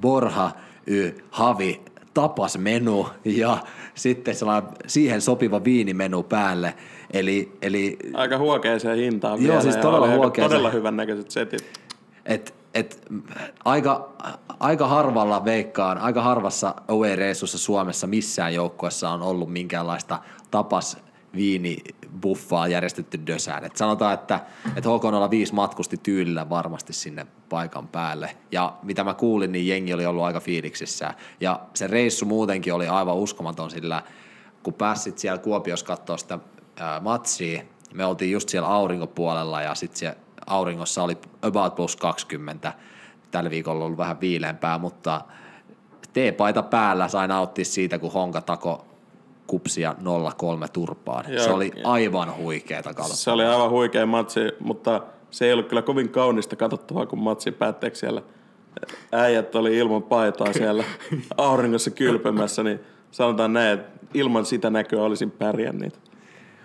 Borha 0.00 0.50
y 0.86 1.10
Havi 1.30 1.80
tapas 2.14 2.58
menu 2.58 3.08
ja 3.24 3.58
sitten 3.94 4.34
sellainen 4.34 4.70
siihen 4.86 5.20
sopiva 5.20 5.64
viinimenu 5.64 6.22
päälle. 6.22 6.74
Eli, 7.10 7.52
eli, 7.62 7.98
Aika 8.14 8.38
huokeeseen 8.38 8.96
hintaan 8.96 9.42
joo, 9.42 9.48
vielä. 9.48 9.60
siis 9.60 9.76
todella 9.76 10.08
huokeeseen. 10.08 10.50
Todella 10.50 10.70
hyvän 10.70 10.96
näköiset 10.96 11.30
setit. 11.30 11.80
Et, 12.26 12.54
et, 12.74 13.02
aika, 13.64 14.12
aika 14.60 14.88
harvalla 14.88 15.44
veikkaan, 15.44 15.98
aika 15.98 16.22
harvassa 16.22 16.74
away-reissussa 16.88 17.58
Suomessa 17.58 18.06
missään 18.06 18.54
joukkueessa 18.54 19.10
on 19.10 19.22
ollut 19.22 19.52
minkäänlaista 19.52 20.18
tapas 20.50 21.05
viini 21.36 21.78
buffaa 22.20 22.68
järjestetty 22.68 23.26
dösään. 23.26 23.64
Et 23.64 23.76
sanotaan, 23.76 24.14
että, 24.14 24.40
että 24.76 24.88
HK05 24.88 25.52
matkusti 25.52 25.96
tyylillä 25.96 26.50
varmasti 26.50 26.92
sinne 26.92 27.26
paikan 27.48 27.88
päälle. 27.88 28.36
Ja 28.52 28.76
mitä 28.82 29.04
mä 29.04 29.14
kuulin, 29.14 29.52
niin 29.52 29.66
jengi 29.66 29.94
oli 29.94 30.06
ollut 30.06 30.24
aika 30.24 30.40
fiiliksissä. 30.40 31.14
Ja 31.40 31.60
se 31.74 31.86
reissu 31.86 32.26
muutenkin 32.26 32.74
oli 32.74 32.88
aivan 32.88 33.16
uskomaton, 33.16 33.70
sillä 33.70 34.02
kun 34.62 34.74
pääsit 34.74 35.18
siellä 35.18 35.38
Kuopiossa 35.38 35.86
katsoa 35.86 36.16
sitä 36.16 36.38
ää, 36.76 37.00
matsia, 37.00 37.62
me 37.94 38.06
oltiin 38.06 38.32
just 38.32 38.48
siellä 38.48 38.68
aurinkopuolella 38.68 39.62
ja 39.62 39.74
sitten 39.74 39.98
se 39.98 40.16
auringossa 40.46 41.02
oli 41.02 41.18
about 41.42 41.74
plus 41.74 41.96
20. 41.96 42.72
Tällä 43.30 43.50
viikolla 43.50 43.80
on 43.80 43.86
ollut 43.86 43.98
vähän 43.98 44.20
viileämpää, 44.20 44.78
mutta 44.78 45.20
T-paita 46.12 46.62
päällä 46.62 47.08
sai 47.08 47.28
nauttia 47.28 47.64
siitä, 47.64 47.98
kun 47.98 48.12
Honka 48.12 48.40
tako 48.40 48.85
kupsia 49.46 49.94
0-3 50.64 50.68
turpaan. 50.72 51.24
Joo, 51.32 51.44
se 51.44 51.50
oli 51.50 51.72
aivan 51.84 52.36
huikeeta 52.36 52.88
katsottavaa. 52.88 53.16
Se 53.16 53.30
oli 53.30 53.44
aivan 53.44 53.70
huikea 53.70 54.06
matsi, 54.06 54.40
mutta 54.60 55.02
se 55.30 55.46
ei 55.46 55.52
ollut 55.52 55.68
kyllä 55.68 55.82
kovin 55.82 56.08
kaunista 56.08 56.56
katsottavaa, 56.56 57.06
kun 57.06 57.18
matsi 57.18 57.52
päätteeksi 57.52 58.00
siellä 58.00 58.22
äijät 59.12 59.54
oli 59.54 59.76
ilman 59.76 60.02
paitaa 60.02 60.52
siellä 60.52 60.84
auringossa 61.36 61.90
kylpemässä, 61.90 62.62
niin 62.62 62.80
sanotaan 63.10 63.52
näin, 63.52 63.78
että 63.78 64.06
ilman 64.14 64.46
sitä 64.46 64.70
näköä 64.70 65.02
olisin 65.02 65.30
pärjännyt. 65.30 66.00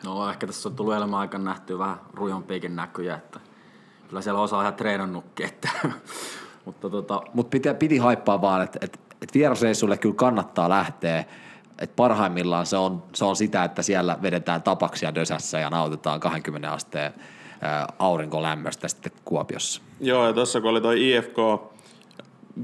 No 0.06 0.30
ehkä 0.30 0.48
tässä 0.48 0.70
on 0.70 0.76
tullut 0.76 0.94
elämän 0.94 1.20
aikana 1.20 1.44
nähtyä 1.44 1.78
vähän 1.78 1.98
rujompiakin 2.14 2.76
näkyjä, 2.76 3.16
että 3.16 3.40
kyllä 4.08 4.22
siellä 4.22 4.42
osaa 4.42 4.62
ihan 4.62 4.74
treenannutkin, 4.74 5.46
että 5.46 5.70
Mutta 6.66 6.90
tota, 6.90 7.22
Mutta 7.34 7.50
piti, 7.50 7.74
piti 7.74 7.98
haippaa 7.98 8.42
vaan, 8.42 8.62
että 8.64 8.80
et, 8.82 9.00
et 9.22 9.34
vierasreissulle 9.34 9.98
kyllä 9.98 10.16
kannattaa 10.16 10.70
lähteä. 10.70 11.26
Et 11.80 11.96
parhaimmillaan 11.96 12.66
se 12.66 12.78
on, 12.78 13.04
se 13.14 13.26
on 13.26 13.36
sitä, 13.36 13.64
että 13.64 13.82
siellä 13.82 14.18
vedetään 14.22 14.64
tapaksia 14.64 15.16
dösässä 15.16 15.60
ja 15.60 15.70
nautitaan 15.70 16.20
20 16.20 16.72
asteen 16.72 17.14
aurinkolämmöstä 18.00 18.88
sitten 18.88 19.12
Kuopiossa. 19.26 19.82
Joo, 20.00 20.28
ja 20.28 20.34
tuossa 20.34 20.62
kun 20.62 20.70
oli 20.70 20.82
toi 20.82 21.10
IFK 21.10 21.38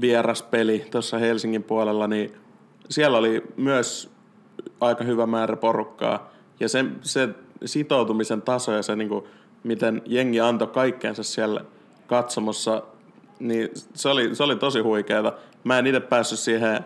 vieraspeli 0.00 0.86
tuossa 0.90 1.18
Helsingin 1.18 1.62
puolella, 1.62 2.06
niin 2.06 2.34
siellä 2.90 3.18
oli 3.18 3.44
myös 3.56 4.10
aika 4.80 5.04
hyvä 5.04 5.26
määrä 5.26 5.56
porukkaa. 5.56 6.30
Ja 6.60 6.68
se, 6.68 6.84
se 7.02 7.28
sitoutumisen 7.64 8.42
taso 8.42 8.72
ja 8.72 8.82
se, 8.82 8.96
niin 8.96 9.08
kuin, 9.08 9.24
miten 9.64 10.02
jengi 10.06 10.40
antoi 10.40 10.68
kaikkeensa 10.68 11.22
siellä 11.22 11.60
katsomossa, 12.06 12.82
niin 13.38 13.68
se 13.94 14.08
oli, 14.08 14.34
se 14.34 14.42
oli 14.42 14.56
tosi 14.56 14.80
huikeeta. 14.80 15.32
Mä 15.64 15.78
en 15.78 15.86
itse 15.86 16.00
päässyt 16.00 16.38
siihen 16.38 16.84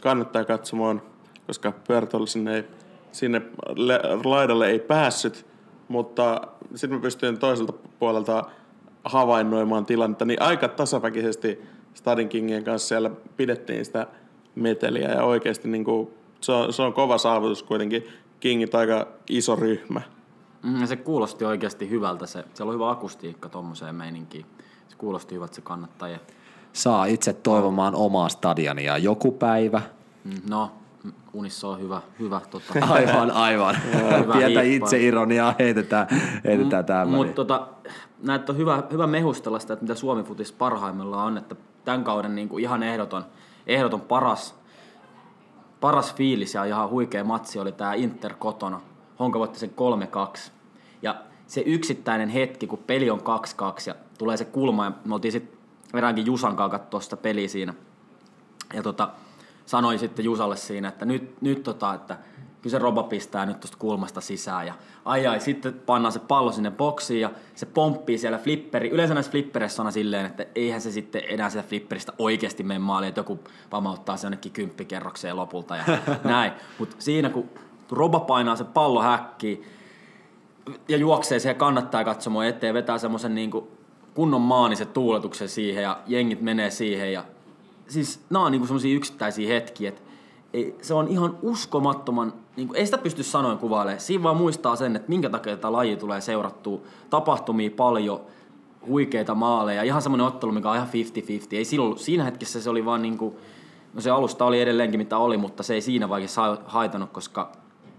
kannattaa 0.00 0.44
katsomaan, 0.44 1.02
koska 1.46 1.72
Pörtol 1.88 2.26
sinne, 2.26 2.56
ei, 2.56 2.64
sinne 3.12 3.42
le, 3.76 4.00
laidalle 4.24 4.66
ei 4.66 4.78
päässyt, 4.78 5.46
mutta 5.88 6.40
sitten 6.74 6.98
mä 6.98 7.02
pystyin 7.02 7.38
toiselta 7.38 7.72
puolelta 7.98 8.44
havainnoimaan 9.04 9.86
tilannetta, 9.86 10.24
niin 10.24 10.42
aika 10.42 10.68
tasaväkisesti 10.68 11.62
Stadin 11.94 12.28
Kingien 12.28 12.64
kanssa 12.64 12.88
siellä 12.88 13.10
pidettiin 13.36 13.84
sitä 13.84 14.06
meteliä 14.54 15.08
ja 15.08 15.24
oikeasti 15.24 15.68
niin 15.68 15.84
kuin, 15.84 16.10
se, 16.40 16.52
on, 16.52 16.72
se 16.72 16.82
on 16.82 16.92
kova 16.92 17.18
saavutus 17.18 17.62
kuitenkin. 17.62 18.08
Kingit 18.40 18.74
aika 18.74 19.06
iso 19.30 19.56
ryhmä. 19.56 20.00
mm, 20.62 20.80
ja 20.80 20.86
se 20.86 20.96
kuulosti 20.96 21.44
oikeasti 21.44 21.90
hyvältä. 21.90 22.26
Se, 22.26 22.44
siellä 22.54 22.70
on 22.70 22.74
hyvä 22.74 22.90
akustiikka 22.90 23.48
tuommoiseen 23.48 23.94
meininkiin. 23.94 24.46
Se 24.88 24.96
kuulosti 24.96 25.34
hyvältä 25.34 25.54
se 25.54 25.60
kannattaa. 25.60 26.08
Ja, 26.08 26.18
Saa 26.72 27.04
itse 27.04 27.32
toivomaan 27.32 27.94
omaa 27.94 28.28
stadionia 28.28 28.98
joku 28.98 29.32
päivä. 29.32 29.82
mm, 30.24 30.32
no, 30.50 30.70
unissa 31.32 31.68
on 31.68 31.80
hyvä, 31.80 32.02
hyvä 32.18 32.40
tota, 32.50 32.86
Aivan, 32.94 33.30
aivan. 33.30 33.76
Hyvä 34.22 34.34
Pientä 34.34 34.60
hiippa. 34.60 34.86
itseironiaa 34.86 35.54
heitetään, 35.58 36.06
heitetään 36.44 36.84
tähän 36.84 37.06
väliin. 37.06 37.16
Mutta 37.16 37.34
tota, 37.34 37.68
näitä 38.22 38.52
on 38.52 38.58
hyvä, 38.58 38.82
hyvä 38.92 39.06
mehustella 39.06 39.58
sitä, 39.58 39.72
että 39.72 39.84
mitä 39.84 39.94
Suomi 39.94 40.22
Futis 40.22 40.52
parhaimmillaan 40.52 41.26
on, 41.26 41.38
että 41.38 41.56
tämän 41.84 42.04
kauden 42.04 42.34
niin 42.34 42.48
kuin 42.48 42.62
ihan 42.62 42.82
ehdoton, 42.82 43.24
ehdoton 43.66 44.00
paras, 44.00 44.54
paras 45.80 46.14
fiilis 46.14 46.54
ja 46.54 46.64
ihan 46.64 46.90
huikea 46.90 47.24
matsi 47.24 47.58
oli 47.58 47.72
tämä 47.72 47.94
Inter 47.94 48.34
kotona. 48.38 48.80
Honka 49.18 49.38
voitti 49.38 49.58
sen 49.58 49.70
3-2. 50.36 50.50
Ja 51.02 51.14
se 51.46 51.60
yksittäinen 51.60 52.28
hetki, 52.28 52.66
kun 52.66 52.78
peli 52.86 53.10
on 53.10 53.20
2-2 53.20 53.22
ja 53.86 53.94
tulee 54.18 54.36
se 54.36 54.44
kulma, 54.44 54.84
ja 54.84 54.92
me 55.04 55.14
oltiin 55.14 55.32
sitten 55.32 55.58
eräänkin 55.94 56.26
Jusan 56.26 56.56
kanssa 56.56 56.78
katsoa 56.78 57.00
sitä 57.00 57.16
peliä 57.16 57.48
siinä. 57.48 57.74
Ja 58.74 58.82
tota, 58.82 59.10
sanoi 59.66 59.98
sitten 59.98 60.24
Jusalle 60.24 60.56
siinä, 60.56 60.88
että 60.88 61.04
nyt, 61.04 61.42
nyt 61.42 61.62
tota, 61.62 61.94
että 61.94 62.18
kyllä 62.62 62.70
se 62.70 62.78
roba 62.78 63.02
pistää 63.02 63.46
nyt 63.46 63.60
tuosta 63.60 63.76
kulmasta 63.78 64.20
sisään. 64.20 64.66
Ja 64.66 64.74
ai 65.04 65.26
ai, 65.26 65.40
sitten 65.40 65.74
pannaan 65.74 66.12
se 66.12 66.18
pallo 66.18 66.52
sinne 66.52 66.70
boksiin 66.70 67.20
ja 67.20 67.30
se 67.54 67.66
pomppii 67.66 68.18
siellä 68.18 68.38
flipperi. 68.38 68.90
Yleensä 68.90 69.14
näissä 69.14 69.32
flippereissä 69.32 69.82
on 69.82 69.92
silleen, 69.92 70.26
että 70.26 70.46
eihän 70.54 70.80
se 70.80 70.90
sitten 70.90 71.22
enää 71.28 71.50
sitä 71.50 71.64
flipperistä 71.68 72.12
oikeasti 72.18 72.62
mene 72.62 72.78
maaliin, 72.78 73.08
että 73.08 73.18
joku 73.18 73.40
pamauttaa 73.70 74.16
se 74.16 74.26
jonnekin 74.26 74.52
kymppikerrokseen 74.52 75.36
lopulta 75.36 75.76
ja 75.76 75.84
näin. 76.24 76.52
Mutta 76.78 76.96
siinä 76.98 77.30
kun 77.30 77.50
roba 77.90 78.20
painaa 78.20 78.56
se 78.56 78.64
pallo 78.64 79.02
häkkiin 79.02 79.64
ja 80.88 80.96
juoksee 80.96 81.38
siihen 81.38 81.56
kannattaa 81.56 82.04
katsomaan 82.04 82.46
eteen, 82.46 82.74
vetää 82.74 82.98
semmoisen 82.98 83.34
niin 83.34 83.50
kunnon 84.14 84.40
maanisen 84.40 84.86
tuuletuksen 84.86 85.48
siihen 85.48 85.82
ja 85.82 86.00
jengit 86.06 86.40
menee 86.40 86.70
siihen 86.70 87.12
ja 87.12 87.24
siis 87.88 88.20
nämä 88.30 88.44
on 88.44 88.52
niinku 88.52 88.66
semmoisia 88.66 88.96
yksittäisiä 88.96 89.48
hetkiä, 89.48 89.88
että 89.88 90.02
ei, 90.52 90.76
se 90.82 90.94
on 90.94 91.08
ihan 91.08 91.38
uskomattoman, 91.42 92.32
niinku, 92.56 92.74
ei 92.74 92.84
sitä 92.84 92.98
pysty 92.98 93.22
sanoin 93.22 93.58
kuvailemaan. 93.58 94.00
Siinä 94.00 94.22
vaan 94.22 94.36
muistaa 94.36 94.76
sen, 94.76 94.96
että 94.96 95.08
minkä 95.08 95.30
takia 95.30 95.56
tätä 95.56 95.72
laji 95.72 95.96
tulee 95.96 96.20
seurattua. 96.20 96.80
Tapahtumia 97.10 97.70
paljon, 97.70 98.20
huikeita 98.86 99.34
maaleja, 99.34 99.82
ihan 99.82 100.02
semmoinen 100.02 100.26
ottelu, 100.26 100.52
mikä 100.52 100.70
on 100.70 100.76
ihan 100.76 100.88
50-50. 100.88 100.90
Ei 101.52 101.64
silloin, 101.64 101.98
siinä 101.98 102.24
hetkessä 102.24 102.60
se 102.60 102.70
oli 102.70 102.84
vaan 102.84 103.02
niinku, 103.02 103.38
no 103.94 104.00
se 104.00 104.10
alusta 104.10 104.44
oli 104.44 104.60
edelleenkin 104.60 105.00
mitä 105.00 105.18
oli, 105.18 105.36
mutta 105.36 105.62
se 105.62 105.74
ei 105.74 105.80
siinä 105.80 106.08
vaiheessa 106.08 106.58
haitanut, 106.64 107.10
koska 107.10 107.52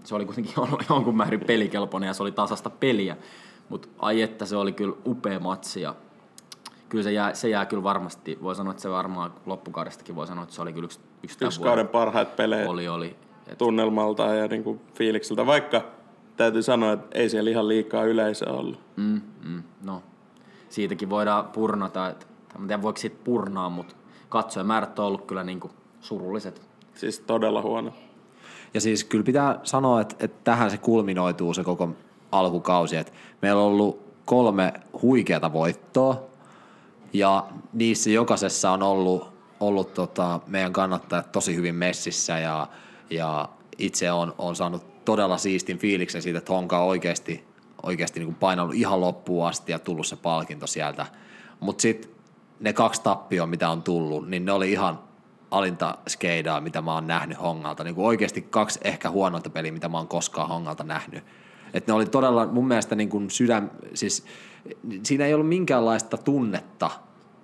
se 0.04 0.14
oli 0.14 0.24
kuitenkin 0.24 0.54
jonkun 0.90 1.16
määrin 1.16 1.40
pelikelpoinen 1.40 2.06
ja 2.06 2.14
se 2.14 2.22
oli 2.22 2.32
tasasta 2.32 2.70
peliä. 2.70 3.16
Mutta 3.68 3.88
ai 3.98 4.22
että 4.22 4.46
se 4.46 4.56
oli 4.56 4.72
kyllä 4.72 4.96
upea 5.06 5.40
matsi 5.40 5.80
ja 5.80 5.94
kyllä 6.88 7.04
se 7.04 7.12
jää, 7.12 7.34
se 7.34 7.48
jää 7.48 7.66
kyllä 7.66 7.82
varmasti, 7.82 8.38
voi 8.42 8.54
sanoa, 8.56 8.70
että 8.70 8.82
se 8.82 8.90
varmaan 8.90 9.32
loppukaudestakin 9.46 10.14
voi 10.16 10.26
sanoa, 10.26 10.42
että 10.42 10.54
se 10.54 10.62
oli 10.62 10.72
kyllä 10.72 10.84
yksi, 10.84 11.00
yksi, 11.22 11.38
tämän 11.38 11.48
Yksi 11.48 11.60
kauden 11.60 11.84
vuoden- 11.84 11.92
parhaat 11.92 12.36
pelejä 12.36 12.68
Oli, 12.70 12.88
oli. 12.88 13.16
Et, 13.46 13.58
tunnelmalta 13.58 14.22
ja 14.34 14.48
niin 14.48 14.64
kuin 14.64 14.80
fiilikseltä, 14.94 15.46
vaikka 15.46 15.82
täytyy 16.36 16.62
sanoa, 16.62 16.92
että 16.92 17.18
ei 17.18 17.28
siellä 17.30 17.50
ihan 17.50 17.68
liikaa 17.68 18.04
yleisöä 18.04 18.52
ollut. 18.52 18.80
mm, 18.96 19.20
mm, 19.44 19.62
no, 19.84 20.02
siitäkin 20.68 21.10
voidaan 21.10 21.44
purnata, 21.44 22.08
että 22.08 22.26
en 22.60 22.66
tiedä 22.66 22.82
voiko 22.82 22.96
siitä 22.98 23.16
purnaa, 23.24 23.70
mutta 23.70 23.94
katsojamäärät 24.28 24.98
on 24.98 25.06
ollut 25.06 25.26
kyllä 25.26 25.44
niin 25.44 25.60
kuin 25.60 25.72
surulliset. 26.00 26.62
Siis 26.94 27.20
todella 27.20 27.62
huono. 27.62 27.92
Ja 28.74 28.80
siis 28.80 29.04
kyllä 29.04 29.24
pitää 29.24 29.60
sanoa, 29.62 30.00
että, 30.00 30.16
että 30.18 30.36
tähän 30.44 30.70
se 30.70 30.78
kulminoituu 30.78 31.54
se 31.54 31.64
koko 31.64 31.88
alkukausi. 32.32 32.96
Että 32.96 33.12
meillä 33.42 33.60
on 33.60 33.66
ollut 33.66 34.00
kolme 34.24 34.72
huikeata 35.02 35.52
voittoa 35.52 36.22
ja 37.18 37.46
niissä 37.72 38.10
jokaisessa 38.10 38.70
on 38.70 38.82
ollut, 38.82 39.32
ollut 39.60 39.94
tota, 39.94 40.40
meidän 40.46 40.72
kannattajat 40.72 41.32
tosi 41.32 41.56
hyvin 41.56 41.74
messissä 41.74 42.38
ja, 42.38 42.68
ja 43.10 43.48
itse 43.78 44.12
on, 44.12 44.34
on 44.38 44.56
saanut 44.56 45.04
todella 45.04 45.38
siistin 45.38 45.78
fiiliksen 45.78 46.22
siitä, 46.22 46.38
että 46.38 46.52
Honka 46.52 46.78
on 46.78 46.86
oikeasti, 46.86 47.44
oikeasti 47.82 48.20
niin 48.20 48.34
painanut 48.34 48.74
ihan 48.74 49.00
loppuun 49.00 49.46
asti 49.46 49.72
ja 49.72 49.78
tullut 49.78 50.06
se 50.06 50.16
palkinto 50.16 50.66
sieltä. 50.66 51.06
Mutta 51.60 51.82
sitten 51.82 52.10
ne 52.60 52.72
kaksi 52.72 53.02
tappioa, 53.02 53.46
mitä 53.46 53.70
on 53.70 53.82
tullut, 53.82 54.28
niin 54.28 54.44
ne 54.44 54.52
oli 54.52 54.72
ihan 54.72 54.98
alinta 55.50 55.98
skeidaa, 56.08 56.60
mitä 56.60 56.82
mä 56.82 56.94
oon 56.94 57.06
nähnyt 57.06 57.40
Hongalta. 57.40 57.84
Niin 57.84 57.94
kuin 57.94 58.06
oikeasti 58.06 58.42
kaksi 58.42 58.80
ehkä 58.84 59.10
huonointa 59.10 59.50
peliä, 59.50 59.72
mitä 59.72 59.88
mä 59.88 59.98
oon 59.98 60.08
koskaan 60.08 60.48
Hongalta 60.48 60.84
nähnyt. 60.84 61.24
Et 61.74 61.86
ne 61.86 61.92
oli 61.92 62.06
todella 62.06 62.46
mun 62.46 62.68
mielestä 62.68 62.94
niin 62.94 63.08
kuin 63.08 63.30
sydän, 63.30 63.70
siis 63.94 64.24
siinä 65.02 65.26
ei 65.26 65.34
ollut 65.34 65.48
minkäänlaista 65.48 66.16
tunnetta 66.16 66.90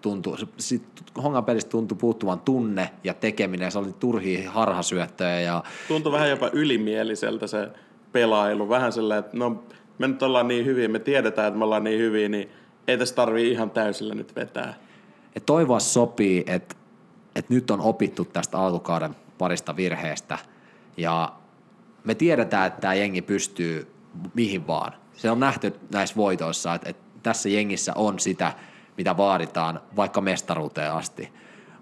tuntuu, 0.03 0.37
sit 0.59 0.83
Hongan 1.23 1.45
pelistä 1.45 1.71
tuntui 1.71 1.99
puuttuvan 1.99 2.41
tunne 2.41 2.91
ja 3.05 3.15
tekeminen, 3.15 3.73
se 3.73 3.79
oli 3.79 3.93
turhia 3.93 4.51
harhasyöttöjä 4.51 5.41
ja 5.41 5.63
Tuntui 5.89 6.13
vähän 6.13 6.31
jopa 6.31 6.51
ylimieliseltä 6.53 7.47
se 7.47 7.69
pelailu. 8.13 8.69
Vähän 8.69 8.93
sellainen, 8.93 9.25
että 9.25 9.37
no 9.37 9.65
me 9.99 10.09
nyt 10.09 10.23
ollaan 10.23 10.49
niin 10.49 10.67
hyviä, 10.67 10.89
me 10.89 10.99
tiedetään, 10.99 11.49
että 11.49 11.59
me 11.59 11.65
ollaan 11.65 11.85
niin 11.85 11.99
hyviä, 11.99 12.29
niin 12.29 12.51
ei 12.89 12.99
tässä 12.99 13.15
tarvii 13.15 13.51
ihan 13.51 13.71
täysillä 13.71 14.15
nyt 14.15 14.37
vetää. 14.37 14.75
Et 15.37 15.47
toivoa 15.47 15.81
sopii, 15.81 16.45
että 16.47 16.75
et 17.37 17.51
nyt 17.51 17.71
on 17.71 17.81
opittu 17.81 18.25
tästä 18.25 18.59
alkukauden 18.59 19.17
parista 19.39 19.77
virheestä 19.77 20.39
ja 20.97 21.33
me 22.05 22.15
tiedetään, 22.15 22.67
että 22.67 22.81
tämä 22.81 22.95
jengi 22.95 23.23
pystyy 23.23 23.93
mihin 24.35 24.67
vaan. 24.67 24.93
Se 25.17 25.31
on 25.31 25.41
nähty 25.41 25.73
näissä 25.93 26.17
voitoissa, 26.17 26.75
että, 26.75 26.91
että 26.91 27.03
tässä 27.23 27.49
jengissä 27.49 27.93
on 27.95 28.19
sitä, 28.19 28.53
mitä 28.97 29.17
vaaditaan 29.17 29.81
vaikka 29.97 30.21
mestaruuteen 30.21 30.93
asti. 30.93 31.33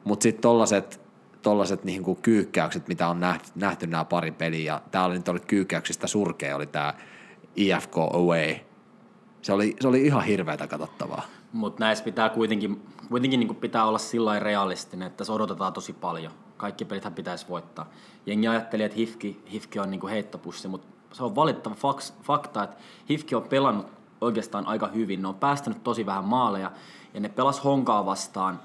Mutta 0.05 0.23
sitten 0.23 0.43
tollaset, 0.43 1.01
tollaset 1.43 1.85
niinku 1.85 2.15
kyykkäykset, 2.15 2.89
mitä 2.89 3.09
on 3.09 3.21
nähty, 3.21 3.51
nähty 3.55 3.87
nämä 3.87 4.05
pari 4.05 4.31
peliä, 4.31 4.73
ja 4.73 4.83
tää 4.91 5.05
oli 5.05 5.15
nyt 5.15 5.29
oli 5.29 5.41
kyykkäyksistä 5.41 6.07
surkea, 6.07 6.57
oli 6.57 6.67
tämä 6.67 6.95
IFK 7.57 7.97
Away. 7.97 8.55
Se 9.43 9.53
oli, 9.53 9.77
se 9.81 9.89
oli 9.89 10.07
ihan 10.07 10.25
hirveätä 10.25 10.67
katsottavaa. 10.67 11.23
Mutta 11.53 11.85
näissä 11.85 12.05
pitää 12.05 12.29
kuitenkin, 12.29 12.83
kuitenkin 13.09 13.41
niin 13.41 13.57
pitää 13.57 13.85
olla 13.85 13.99
sillä 13.99 14.39
realistinen, 14.39 15.07
että 15.07 15.25
se 15.25 15.33
odotetaan 15.33 15.73
tosi 15.73 15.93
paljon. 15.93 16.33
Kaikki 16.57 16.85
pelithän 16.85 17.15
pitäisi 17.15 17.47
voittaa. 17.49 17.91
Jengi 18.27 18.49
ajatteli, 18.49 18.83
että 18.83 18.97
Hifki, 18.97 19.43
Hifki 19.53 19.79
on 19.79 19.91
niin 19.91 20.09
heittopussi, 20.09 20.69
mutta 20.69 20.87
se 21.13 21.25
on 21.25 21.35
valittava 21.35 21.77
fakta, 22.23 22.63
että 22.63 22.77
Hifki 23.11 23.35
on 23.35 23.43
pelannut 23.43 23.87
oikeastaan 24.21 24.67
aika 24.67 24.87
hyvin. 24.87 25.23
Ne 25.23 25.29
on 25.29 25.35
päästänyt 25.35 25.85
tosi 25.85 26.07
vähän 26.07 26.25
maaleja 26.25 26.71
ja 27.15 27.21
ne 27.21 27.29
pelas 27.29 27.65
Honkaa 27.65 28.07
vastaan 28.07 28.61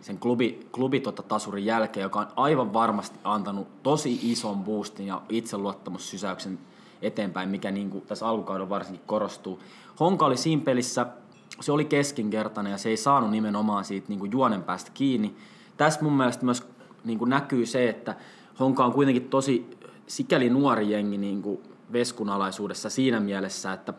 sen 0.00 0.18
klubi, 0.18 0.68
klubi 0.72 1.00
tota 1.00 1.22
tasurin 1.22 1.64
jälkeen, 1.64 2.02
joka 2.02 2.20
on 2.20 2.26
aivan 2.36 2.72
varmasti 2.72 3.18
antanut 3.24 3.82
tosi 3.82 4.18
ison 4.22 4.64
boostin 4.64 5.06
ja 5.06 5.22
itseluottamussysäyksen 5.28 6.58
eteenpäin, 7.02 7.48
mikä 7.48 7.70
niin 7.70 7.90
kuin 7.90 8.06
tässä 8.06 8.28
alkukaudella 8.28 8.68
varsinkin 8.68 9.02
korostuu. 9.06 9.60
Honka 10.00 10.26
oli 10.26 10.36
siinä 10.36 10.62
pelissä, 10.64 11.06
se 11.60 11.72
oli 11.72 11.84
keskinkertainen 11.84 12.70
ja 12.70 12.78
se 12.78 12.88
ei 12.88 12.96
saanut 12.96 13.30
nimenomaan 13.30 13.84
siitä 13.84 14.08
niin 14.08 14.18
kuin 14.18 14.32
juonen 14.32 14.62
päästä 14.62 14.90
kiinni. 14.94 15.36
Tässä 15.76 16.02
mun 16.02 16.12
mielestä 16.12 16.44
myös 16.44 16.66
niin 17.04 17.18
kuin 17.18 17.30
näkyy 17.30 17.66
se, 17.66 17.88
että 17.88 18.14
Honka 18.60 18.84
on 18.84 18.92
kuitenkin 18.92 19.28
tosi 19.28 19.78
sikäli 20.06 20.50
nuori 20.50 20.90
jengi 20.90 21.18
niin 21.18 21.42
kuin 21.42 21.60
veskun 21.92 22.28
alaisuudessa 22.28 22.90
siinä 22.90 23.20
mielessä, 23.20 23.72
että 23.72 23.94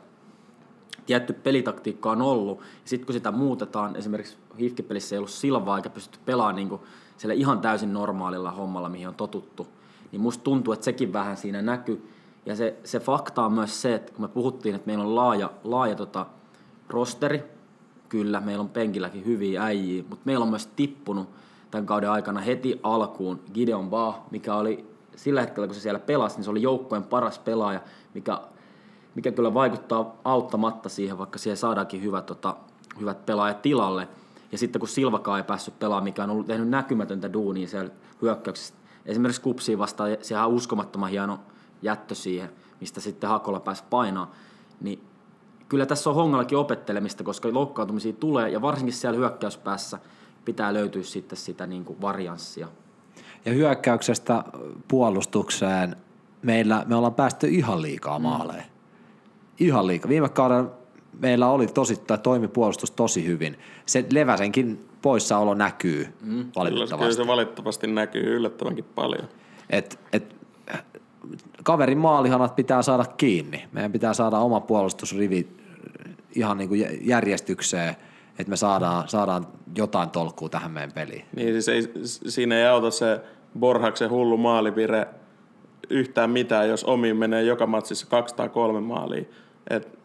tietty 1.10 1.34
pelitaktiikka 1.34 2.12
on 2.12 2.22
ollut. 2.22 2.60
Ja 2.60 2.66
sitten 2.86 3.06
kun 3.06 3.14
sitä 3.14 3.32
muutetaan, 3.32 3.96
esimerkiksi 3.96 4.38
Hifkipelissä 4.60 5.16
ei 5.16 5.18
ollut 5.18 5.30
silvaa 5.30 5.78
eikä 5.78 5.90
pystytty 5.90 6.20
pelaamaan 6.26 6.56
niin 6.56 6.70
kuin 6.70 6.82
siellä 7.18 7.34
ihan 7.34 7.62
täysin 7.62 7.94
normaalilla 7.94 8.52
hommalla, 8.52 8.90
mihin 8.90 9.08
on 9.08 9.16
totuttu, 9.16 9.68
niin 10.12 10.22
musta 10.22 10.44
tuntuu, 10.44 10.74
että 10.74 10.84
sekin 10.84 11.14
vähän 11.14 11.38
siinä 11.38 11.62
näkyy. 11.62 12.10
Ja 12.46 12.56
se, 12.56 12.78
se 12.84 13.00
fakta 13.00 13.46
on 13.46 13.54
myös 13.54 13.82
se, 13.82 13.96
että 13.96 14.12
kun 14.14 14.22
me 14.22 14.28
puhuttiin, 14.28 14.76
että 14.76 14.88
meillä 14.88 15.04
on 15.04 15.16
laaja, 15.16 15.52
laaja 15.64 15.96
tota 15.96 16.26
rosteri, 16.90 17.44
kyllä, 18.10 18.42
meillä 18.42 18.62
on 18.62 18.70
penkilläkin 18.70 19.26
hyviä 19.26 19.64
äijiä, 19.64 20.04
mutta 20.10 20.26
meillä 20.26 20.44
on 20.44 20.50
myös 20.50 20.68
tippunut 20.68 21.30
tämän 21.72 21.86
kauden 21.86 22.12
aikana 22.12 22.40
heti 22.40 22.80
alkuun 22.84 23.40
Gideon 23.54 23.90
Bah, 23.90 24.16
mikä 24.32 24.56
oli 24.56 24.86
sillä 25.16 25.42
hetkellä, 25.42 25.68
kun 25.68 25.76
se 25.76 25.82
siellä 25.82 26.00
pelasi, 26.00 26.36
niin 26.36 26.44
se 26.44 26.52
oli 26.52 26.62
joukkojen 26.62 27.04
paras 27.04 27.40
pelaaja, 27.40 27.82
mikä, 28.14 28.42
mikä 29.16 29.32
kyllä 29.32 29.54
vaikuttaa 29.54 30.16
auttamatta 30.26 30.90
siihen, 30.90 31.18
vaikka 31.18 31.40
siihen 31.40 31.58
saadaankin 31.58 32.04
hyvät, 32.04 32.26
tota, 32.26 32.56
hyvät 33.00 33.26
pelaajat 33.26 33.62
tilalle. 33.62 34.08
Ja 34.52 34.58
sitten 34.58 34.80
kun 34.80 34.90
Silvakaan 34.90 35.40
ei 35.40 35.44
päässyt 35.44 35.80
pelaamaan, 35.80 36.04
mikä 36.04 36.24
on 36.24 36.30
ollut 36.30 36.48
tehnyt 36.48 36.70
näkymätöntä 36.70 37.34
duunia 37.34 37.68
siellä 37.68 37.92
hyökkäyksessä, 38.22 38.74
esimerkiksi 39.06 39.42
Kupsiin 39.42 39.80
vastaan, 39.80 40.18
sehän 40.22 40.46
on 40.46 40.54
uskomattoman 40.54 41.10
hieno 41.10 41.40
jättö 41.82 42.16
siihen, 42.16 42.50
mistä 42.82 43.02
sitten 43.02 43.30
Hakola 43.30 43.60
pääsi 43.60 43.84
painaa, 43.90 44.32
niin 44.82 45.04
kyllä 45.70 45.86
tässä 45.86 46.10
on 46.10 46.16
Hongallakin 46.16 46.58
opettelemista, 46.58 47.24
koska 47.24 47.54
loukkaantumisia 47.54 48.14
tulee, 48.14 48.50
ja 48.50 48.62
varsinkin 48.62 48.94
siellä 48.94 49.18
hyökkäyspäässä 49.18 50.00
pitää 50.46 50.74
löytyä 50.74 51.04
sitten 51.04 51.38
sitä 51.38 51.68
niin 51.68 51.86
kuin 51.86 52.02
varianssia. 52.02 52.68
Ja 53.46 53.54
hyökkäyksestä 53.54 54.44
puolustukseen 54.88 55.96
meillä, 56.42 56.86
me 56.88 56.96
ollaan 56.96 57.14
päästy 57.14 57.48
ihan 57.48 57.82
liikaa 57.82 58.20
maaleen. 58.20 58.64
Mm. 58.64 58.79
Ihan 59.60 59.88
liikaa. 59.88 60.10
Viime 60.10 60.30
kaudella 60.30 60.72
meillä 61.20 61.50
oli 61.50 61.68
tosi, 61.68 61.96
tai 61.96 62.18
toimi 62.18 62.48
puolustus 62.48 62.92
tosi 62.92 63.26
hyvin. 63.26 63.60
Se 63.86 64.06
Leväsenkin 64.12 64.86
poissaolo 65.02 65.54
näkyy 65.54 66.08
mm. 66.22 66.46
valitettavasti. 66.56 66.98
Kyllä 66.98 67.12
se 67.12 67.28
valitettavasti 67.28 67.88
näkyy 67.88 68.36
yllättävänkin 68.36 68.86
paljon. 68.96 69.30
Et, 69.70 70.00
et, 70.14 70.36
kaverin 71.64 71.98
maalihanat 71.98 72.56
pitää 72.56 72.82
saada 72.82 73.06
kiinni. 73.06 73.68
Meidän 73.72 73.92
pitää 73.92 74.14
saada 74.14 74.38
oma 74.38 74.60
puolustusrivi 74.60 75.48
ihan 76.36 76.58
niin 76.58 76.70
kuin 76.70 76.86
järjestykseen, 77.02 77.96
että 78.40 78.50
me 78.50 78.58
saadaan, 78.58 79.08
saadaan 79.10 79.48
jotain 79.78 80.10
tolkkua 80.10 80.50
tähän 80.50 80.72
meidän 80.72 80.92
peliin. 80.92 81.26
Niin 81.36 81.62
siis 81.62 81.68
ei, 81.70 81.92
siinä 82.04 82.58
ei 82.58 82.66
auta 82.66 82.92
se 82.92 83.20
Borhaksen 83.60 84.10
hullu 84.10 84.38
maalivire 84.38 85.08
yhtään 85.90 86.30
mitään, 86.30 86.70
jos 86.70 86.84
omiin 86.84 87.18
menee 87.18 87.44
joka 87.44 87.68
matsissa 87.68 88.08
kaksi 88.08 88.36
tai 88.36 88.50
kolme 88.50 88.82
maalia. 88.82 89.24
Et 89.70 90.00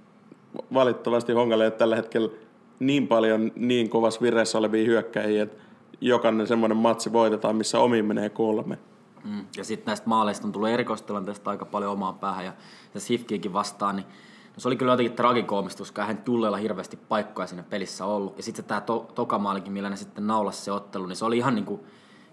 valitettavasti 0.74 1.32
Hongalle 1.32 1.64
ei 1.64 1.70
tällä 1.70 1.96
hetkellä 1.96 2.28
niin 2.78 3.08
paljon 3.08 3.52
niin 3.56 3.88
kovassa 3.90 4.20
vireessä 4.20 4.58
olevia 4.58 4.86
hyökkäjiä, 4.86 5.42
että 5.42 5.62
jokainen 6.00 6.46
semmoinen 6.46 6.76
matsi 6.76 7.12
voitetaan, 7.12 7.56
missä 7.56 7.80
omiin 7.80 8.04
menee 8.04 8.28
kolme. 8.28 8.78
Mm. 9.24 9.44
Ja 9.56 9.64
sitten 9.64 9.86
näistä 9.86 10.08
maaleista 10.08 10.46
on 10.46 10.52
tullut 10.52 10.68
erikoistilanteesta 10.68 11.50
aika 11.50 11.64
paljon 11.64 11.92
omaan 11.92 12.18
päähän 12.18 12.44
ja 12.44 12.52
tässä 12.92 13.06
Hifkiinkin 13.10 13.52
vastaan, 13.52 13.96
niin 13.96 14.06
no 14.54 14.58
se 14.58 14.68
oli 14.68 14.76
kyllä 14.76 14.92
jotenkin 14.92 15.16
tragikoomista, 15.16 15.78
koska 15.78 16.02
eihän 16.02 16.18
Tullella 16.18 16.56
hirveästi 16.56 16.98
paikkoja 17.08 17.46
siinä 17.46 17.62
pelissä 17.62 18.04
ollut. 18.04 18.36
Ja 18.36 18.42
sitten 18.42 18.64
tämä 18.64 18.80
to, 18.80 19.10
tokamaalikin, 19.14 19.72
millä 19.72 19.90
ne 19.90 19.96
sitten 19.96 20.26
naulasi 20.26 20.64
se 20.64 20.72
ottelu, 20.72 21.06
niin 21.06 21.16
se 21.16 21.24
oli 21.24 21.36
ihan 21.36 21.54
niin 21.54 21.64
kuin, 21.64 21.80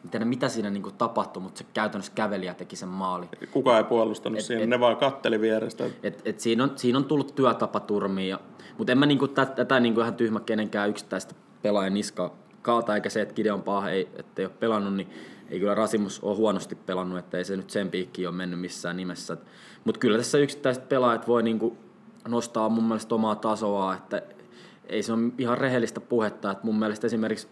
en 0.03 0.09
tiedä 0.09 0.25
mitä 0.25 0.49
siinä 0.49 0.69
niin 0.69 0.83
kuin 0.83 0.95
tapahtui, 0.95 1.43
mutta 1.43 1.57
se 1.57 1.65
käytännössä 1.73 2.11
käveli 2.15 2.45
ja 2.45 2.53
teki 2.53 2.75
sen 2.75 2.89
maali. 2.89 3.25
Kukaan 3.51 3.77
ei 3.77 3.83
puolustanut 3.83 4.39
et, 4.39 4.45
siinä, 4.45 4.63
et, 4.63 4.69
ne 4.69 4.79
vaan 4.79 4.97
katteli 4.97 5.41
vierestä. 5.41 5.85
Et, 6.03 6.21
et 6.25 6.39
siinä, 6.39 6.63
on, 6.63 6.71
siinä 6.75 6.97
on 6.97 7.05
tullut 7.05 7.35
työtapaturmia, 7.35 8.39
mutta 8.77 8.91
en 8.91 8.97
mä 8.97 9.05
niin 9.05 9.19
kuin, 9.19 9.31
tätä, 9.31 9.55
tätä 9.55 9.79
niin 9.79 9.93
kuin 9.93 10.01
ihan 10.01 10.15
tyhmä 10.15 10.39
kenenkään 10.39 10.89
yksittäistä 10.89 11.35
pelaajan 11.61 11.93
niska 11.93 12.33
kaata, 12.61 12.95
eikä 12.95 13.09
se, 13.09 13.21
että 13.21 13.33
Gideon 13.33 13.61
Paha 13.61 13.89
ei, 13.89 14.09
ettei 14.15 14.45
ole 14.45 14.53
pelannut, 14.59 14.95
niin 14.95 15.09
ei 15.49 15.59
kyllä 15.59 15.75
Rasimus 15.75 16.19
ole 16.19 16.37
huonosti 16.37 16.75
pelannut, 16.75 17.19
että 17.19 17.37
ei 17.37 17.43
se 17.43 17.57
nyt 17.57 17.69
sen 17.69 17.89
piikkiin 17.89 18.27
ole 18.27 18.35
mennyt 18.35 18.59
missään 18.59 18.97
nimessä. 18.97 19.37
Mutta 19.83 19.99
kyllä 19.99 20.17
tässä 20.17 20.37
yksittäiset 20.37 20.89
pelaajat 20.89 21.27
voi 21.27 21.43
niinku 21.43 21.77
nostaa 22.27 22.69
mun 22.69 22.83
mielestä 22.83 23.15
omaa 23.15 23.35
tasoa, 23.35 23.93
että 23.93 24.21
ei 24.85 25.03
se 25.03 25.13
ole 25.13 25.31
ihan 25.37 25.57
rehellistä 25.57 26.01
puhetta, 26.01 26.51
että 26.51 26.65
mun 26.65 26.79
mielestä 26.79 27.07
esimerkiksi 27.07 27.47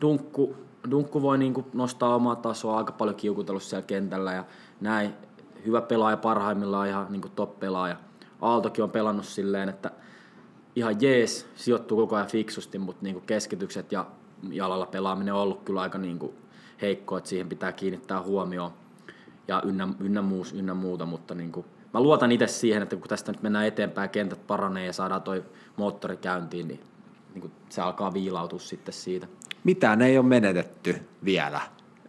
Dunkku, 0.00 0.56
Dunkku 0.90 1.22
voi 1.22 1.38
niinku 1.38 1.66
nostaa 1.72 2.14
omaa 2.14 2.36
tasoa 2.36 2.78
aika 2.78 2.92
paljon 2.92 3.16
kiukutellut 3.16 3.62
siellä 3.62 3.86
kentällä 3.86 4.32
ja 4.32 4.44
näin. 4.80 5.14
Hyvä 5.66 5.80
pelaaja 5.80 6.16
parhaimmillaan 6.16 6.88
ihan 6.88 7.06
niinku 7.10 7.28
top-pelaaja. 7.28 7.96
Aaltokin 8.40 8.84
on 8.84 8.90
pelannut 8.90 9.24
silleen, 9.24 9.68
että 9.68 9.90
ihan 10.76 10.96
jees, 11.00 11.46
sijoittuu 11.54 11.98
koko 11.98 12.16
ajan 12.16 12.28
fiksusti, 12.28 12.78
mutta 12.78 13.02
niinku 13.02 13.20
keskitykset 13.20 13.92
ja 13.92 14.06
jalalla 14.50 14.86
pelaaminen 14.86 15.34
on 15.34 15.40
ollut 15.40 15.62
kyllä 15.62 15.80
aika 15.80 15.98
niinku 15.98 16.34
heikko, 16.82 17.16
että 17.16 17.30
siihen 17.30 17.48
pitää 17.48 17.72
kiinnittää 17.72 18.22
huomioon 18.22 18.72
ja 19.48 19.62
ynnä, 19.64 19.88
ynnä, 20.00 20.22
muus, 20.22 20.52
ynnä 20.52 20.74
muuta, 20.74 21.06
mutta 21.06 21.34
niin 21.34 21.52
kuin, 21.52 21.66
mä 21.94 22.00
luotan 22.00 22.32
itse 22.32 22.46
siihen, 22.46 22.82
että 22.82 22.96
kun 22.96 23.08
tästä 23.08 23.32
nyt 23.32 23.42
mennään 23.42 23.66
eteenpäin, 23.66 24.10
kentät 24.10 24.46
paranee 24.46 24.86
ja 24.86 24.92
saadaan 24.92 25.22
toi 25.22 25.44
moottori 25.76 26.16
käyntiin, 26.16 26.68
niin, 26.68 26.80
niin 27.34 27.40
kuin 27.40 27.52
se 27.68 27.80
alkaa 27.80 28.14
viilautua 28.14 28.58
sitten 28.58 28.94
siitä. 28.94 29.26
Mitään 29.64 30.02
ei 30.02 30.18
ole 30.18 30.26
menetetty 30.26 30.96
vielä. 31.24 31.60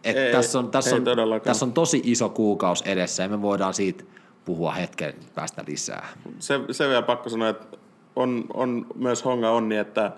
Et 0.04 0.16
ei, 0.16 0.32
tässä, 0.32 0.58
on, 0.58 0.70
tässä, 0.70 0.96
on, 0.96 1.04
tässä 1.44 1.64
on 1.64 1.72
tosi 1.72 2.00
iso 2.04 2.28
kuukaus 2.28 2.82
edessä 2.82 3.22
ja 3.22 3.28
me 3.28 3.42
voidaan 3.42 3.74
siitä 3.74 4.04
puhua 4.44 4.72
hetken 4.72 5.14
päästä 5.34 5.64
lisää. 5.66 6.08
Se, 6.38 6.60
se 6.70 6.88
vielä 6.88 7.02
pakko 7.02 7.28
sanoa, 7.28 7.48
että 7.48 7.76
on, 8.16 8.44
on 8.54 8.86
myös 8.94 9.24
honga 9.24 9.50
onni, 9.50 9.76
että 9.76 10.12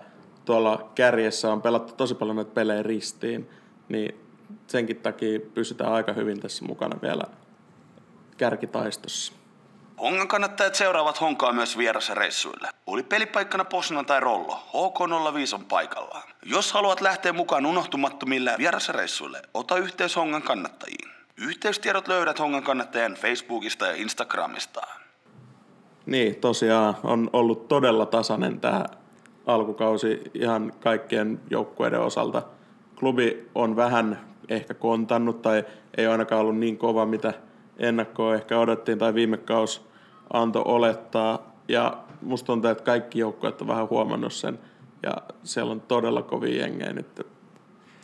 tuolla 0.44 0.90
kärjessä 0.94 1.52
on 1.52 1.62
pelattu 1.62 1.94
tosi 1.94 2.14
paljon 2.14 2.36
näitä 2.36 2.54
pelejä 2.54 2.82
ristiin, 2.82 3.48
niin 3.88 4.14
senkin 4.66 4.96
takia 4.96 5.40
pysytään 5.54 5.92
aika 5.92 6.12
hyvin 6.12 6.40
tässä 6.40 6.64
mukana 6.64 6.98
vielä 7.02 7.24
kärkitaistossa. 8.36 9.32
Hongan 10.02 10.28
kannattajat 10.28 10.74
seuraavat 10.74 11.20
Honkaa 11.20 11.52
myös 11.52 11.78
reissuille. 12.14 12.68
Oli 12.86 13.02
pelipaikkana 13.02 13.64
Posna 13.64 14.04
tai 14.04 14.20
Rollo, 14.20 14.60
HK05 14.68 15.54
on 15.54 15.64
paikallaan. 15.64 16.22
Jos 16.44 16.72
haluat 16.72 17.00
lähteä 17.00 17.32
mukaan 17.32 17.66
unohtumattomille 17.66 18.54
reissuille, 18.92 19.42
ota 19.54 19.76
yhteys 19.76 20.16
Hongan 20.16 20.42
kannattajiin. 20.42 21.10
Yhteystiedot 21.36 22.08
löydät 22.08 22.38
Hongan 22.38 22.62
kannattajien 22.62 23.14
Facebookista 23.14 23.86
ja 23.86 23.96
Instagramista. 23.96 24.80
Niin, 26.06 26.36
tosiaan 26.36 26.96
on 27.02 27.30
ollut 27.32 27.68
todella 27.68 28.06
tasainen 28.06 28.60
tämä 28.60 28.84
alkukausi 29.46 30.22
ihan 30.34 30.72
kaikkien 30.80 31.40
joukkueiden 31.50 32.00
osalta. 32.00 32.42
Klubi 32.98 33.50
on 33.54 33.76
vähän 33.76 34.20
ehkä 34.48 34.74
kontannut 34.74 35.42
tai 35.42 35.64
ei 35.96 36.06
ainakaan 36.06 36.40
ollut 36.40 36.58
niin 36.58 36.78
kova, 36.78 37.06
mitä 37.06 37.32
ennakkoa 37.78 38.34
ehkä 38.34 38.58
odottiin 38.58 38.98
tai 38.98 39.14
viime 39.14 39.36
kaus 39.36 39.91
antoi 40.32 40.62
olettaa. 40.66 41.38
Ja 41.68 41.98
musta 42.22 42.46
tuntuu, 42.46 42.70
että 42.70 42.84
kaikki 42.84 43.18
joukkueet 43.18 43.60
on 43.60 43.66
vähän 43.68 43.90
huomannut 43.90 44.32
sen 44.32 44.58
ja 45.02 45.16
siellä 45.44 45.72
on 45.72 45.80
todella 45.80 46.22
kovia 46.22 46.62
jengejä 46.62 46.92
nyt 46.92 47.26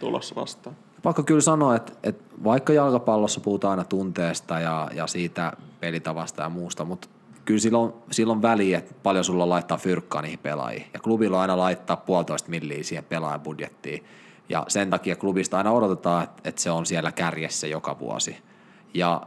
tulossa 0.01 0.35
vastaan. 0.35 0.77
Pakko 1.03 1.23
kyllä 1.23 1.41
sanoa, 1.41 1.77
että, 1.77 1.93
että 2.03 2.35
vaikka 2.45 2.73
jalkapallossa 2.73 3.41
puhutaan 3.41 3.71
aina 3.71 3.85
tunteesta 3.85 4.61
ja, 4.61 4.91
ja 4.95 5.07
siitä 5.07 5.53
pelitavasta 5.81 6.43
ja 6.43 6.49
muusta, 6.49 6.85
mutta 6.85 7.09
kyllä 7.45 7.61
silloin, 7.61 7.93
silloin 8.11 8.43
väliä, 8.43 8.79
että 8.79 8.95
paljon 9.03 9.25
sulla 9.25 9.49
laittaa 9.49 9.79
fyrkkaa 9.79 10.23
niihin 10.23 10.39
pelaajiin. 10.39 10.87
Ja 10.95 11.01
klubilla 11.01 11.41
aina 11.41 11.59
laittaa 11.59 11.97
puolitoista 11.97 12.51
milliä 12.51 12.83
siihen 12.83 13.05
pelaajabudjettiin. 13.05 14.05
Ja 14.49 14.65
sen 14.69 14.91
takia 14.91 15.17
klubista 15.17 15.59
aina 15.59 15.73
odotetaan, 15.73 16.29
että 16.45 16.63
se 16.63 16.71
on 16.71 16.87
siellä 16.87 17.13
kärjessä 17.13 17.67
joka 17.67 17.99
vuosi. 17.99 18.37
Ja 18.95 19.23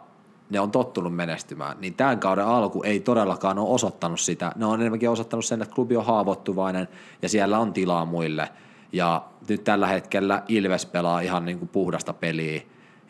ne 0.51 0.59
on 0.59 0.71
tottunut 0.71 1.15
menestymään, 1.15 1.77
niin 1.79 1.93
tämän 1.93 2.19
kauden 2.19 2.45
alku 2.45 2.83
ei 2.83 2.99
todellakaan 2.99 3.59
ole 3.59 3.69
osoittanut 3.69 4.19
sitä. 4.19 4.51
Ne 4.55 4.65
on 4.65 4.81
enemmänkin 4.81 5.09
osoittanut 5.09 5.45
sen, 5.45 5.61
että 5.61 5.75
klubi 5.75 5.97
on 5.97 6.05
haavoittuvainen 6.05 6.87
ja 7.21 7.29
siellä 7.29 7.59
on 7.59 7.73
tilaa 7.73 8.05
muille. 8.05 8.49
Ja 8.93 9.23
nyt 9.49 9.63
tällä 9.63 9.87
hetkellä 9.87 10.43
Ilves 10.47 10.85
pelaa 10.85 11.19
ihan 11.19 11.45
niin 11.45 11.59
kuin 11.59 11.69
puhdasta 11.69 12.13
peliä 12.13 12.61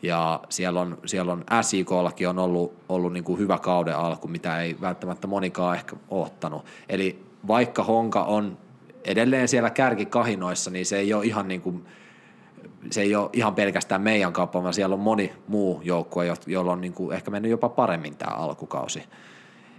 ja 0.02 0.40
siellä 0.48 0.80
on, 0.80 0.98
siellä 1.06 1.32
on 1.32 1.44
SIKllakin 1.60 2.28
on 2.28 2.38
ollut, 2.38 2.74
ollut 2.88 3.12
niin 3.12 3.24
kuin 3.24 3.38
hyvä 3.38 3.58
kauden 3.58 3.96
alku, 3.96 4.28
mitä 4.28 4.60
ei 4.60 4.76
välttämättä 4.80 5.26
monikaan 5.26 5.76
ehkä 5.76 5.96
ottanut. 6.08 6.64
Eli 6.88 7.22
vaikka 7.48 7.84
Honka 7.84 8.24
on 8.24 8.58
edelleen 9.04 9.48
siellä 9.48 9.70
kärkikahinoissa, 9.70 10.70
niin 10.70 10.86
se 10.86 10.98
ei 10.98 11.14
ole 11.14 11.24
ihan 11.24 11.48
niin 11.48 11.60
kuin, 11.60 11.86
se 12.90 13.00
ei 13.00 13.14
ole 13.14 13.30
ihan 13.32 13.54
pelkästään 13.54 14.02
meidän 14.02 14.32
kauppa, 14.32 14.62
vaan 14.62 14.74
siellä 14.74 14.94
on 14.94 15.00
moni 15.00 15.32
muu 15.48 15.80
joukkue, 15.84 16.26
jolla 16.46 16.72
on 16.72 16.80
niin 16.80 16.92
kuin 16.92 17.16
ehkä 17.16 17.30
mennyt 17.30 17.50
jopa 17.50 17.68
paremmin 17.68 18.16
tämä 18.16 18.36
alkukausi. 18.36 19.02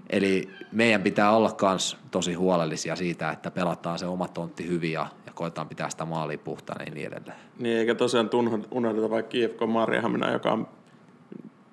Eli 0.10 0.50
meidän 0.72 1.02
pitää 1.02 1.36
olla 1.36 1.52
myös 1.62 1.98
tosi 2.12 2.34
huolellisia 2.34 2.96
siitä, 2.96 3.32
että 3.32 3.52
pelataan 3.52 4.00
se 4.00 4.06
oma 4.06 4.28
tontti 4.28 4.68
hyvin 4.68 4.92
ja, 4.92 5.08
ja 5.26 5.34
koetaan 5.34 5.68
pitää 5.68 5.89
sitä 5.89 6.06
maalia 6.06 6.38
puhtaana 6.38 6.84
ja 6.84 6.92
niin 6.92 7.08
edelleen. 7.08 7.38
Niin, 7.60 7.78
eikä 7.78 7.96
tosiaan 7.96 8.30
unohdeta 8.72 9.10
vaikka 9.10 9.30
Kiefko 9.30 9.68
Marjahamina, 9.68 10.32
joka 10.32 10.52
on, 10.52 10.68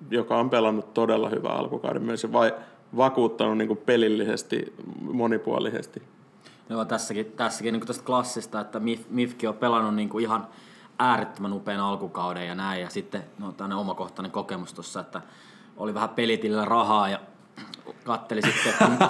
joka 0.09 0.37
on 0.37 0.49
pelannut 0.49 0.93
todella 0.93 1.29
hyvää 1.29 1.53
alkukauden 1.53 2.03
myös 2.03 2.31
vai 2.31 2.53
vakuuttanut 2.97 3.57
niin 3.57 3.67
kuin 3.67 3.79
pelillisesti, 3.85 4.73
monipuolisesti. 5.01 6.01
Joo, 6.69 6.85
tässäkin, 6.85 7.25
tässäkin 7.25 7.73
niin 7.73 7.87
tästä 7.87 8.05
klassista, 8.05 8.59
että 8.61 8.79
Mif, 8.79 9.01
Mifki 9.09 9.47
on 9.47 9.55
pelannut 9.55 9.95
niin 9.95 10.09
kuin 10.09 10.23
ihan 10.23 10.47
äärettömän 11.01 11.53
upean 11.53 11.79
alkukauden 11.79 12.47
ja 12.47 12.55
näin. 12.55 12.81
Ja 12.81 12.89
sitten 12.89 13.23
no, 13.39 13.51
tämmöinen 13.51 13.77
omakohtainen 13.77 14.31
kokemus 14.31 14.73
tuossa, 14.73 14.99
että 14.99 15.21
oli 15.77 15.93
vähän 15.93 16.09
pelitillä 16.09 16.65
rahaa 16.65 17.09
ja 17.09 17.19
katteli 18.03 18.41
sitten, 18.41 18.73
että 18.73 19.09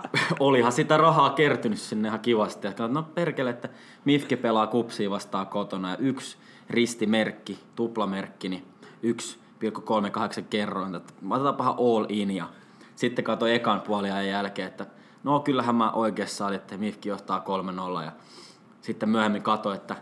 olihan 0.40 0.72
sitä 0.72 0.96
rahaa 0.96 1.30
kertynyt 1.30 1.78
sinne 1.78 2.08
ihan 2.08 2.20
kivasti. 2.20 2.66
Ja 2.66 2.88
no 2.88 3.02
perkele, 3.02 3.50
että 3.50 3.68
Mifke 4.04 4.36
pelaa 4.36 4.66
kupsia 4.66 5.10
vastaan 5.10 5.46
kotona 5.46 5.90
ja 5.90 5.96
yksi 5.96 6.36
ristimerkki, 6.70 7.58
tuplamerkki, 7.76 8.48
niin 8.48 8.66
1,38 9.04 10.42
kerroin. 10.50 10.94
Että 10.94 11.12
otetaanpahan 11.30 11.74
all 11.78 12.06
in 12.08 12.30
ja 12.30 12.48
sitten 12.96 13.24
katsoin 13.24 13.54
ekan 13.54 13.80
puoliajan 13.80 14.28
jälkeen, 14.28 14.68
että 14.68 14.86
no 15.24 15.40
kyllähän 15.40 15.74
mä 15.74 15.90
oikeassa 15.90 16.46
olin, 16.46 16.56
että 16.56 16.76
Mifki 16.76 17.08
johtaa 17.08 17.44
3-0 18.00 18.04
ja 18.04 18.12
sitten 18.80 19.08
myöhemmin 19.08 19.42
katsoin, 19.42 19.76
että 19.76 19.96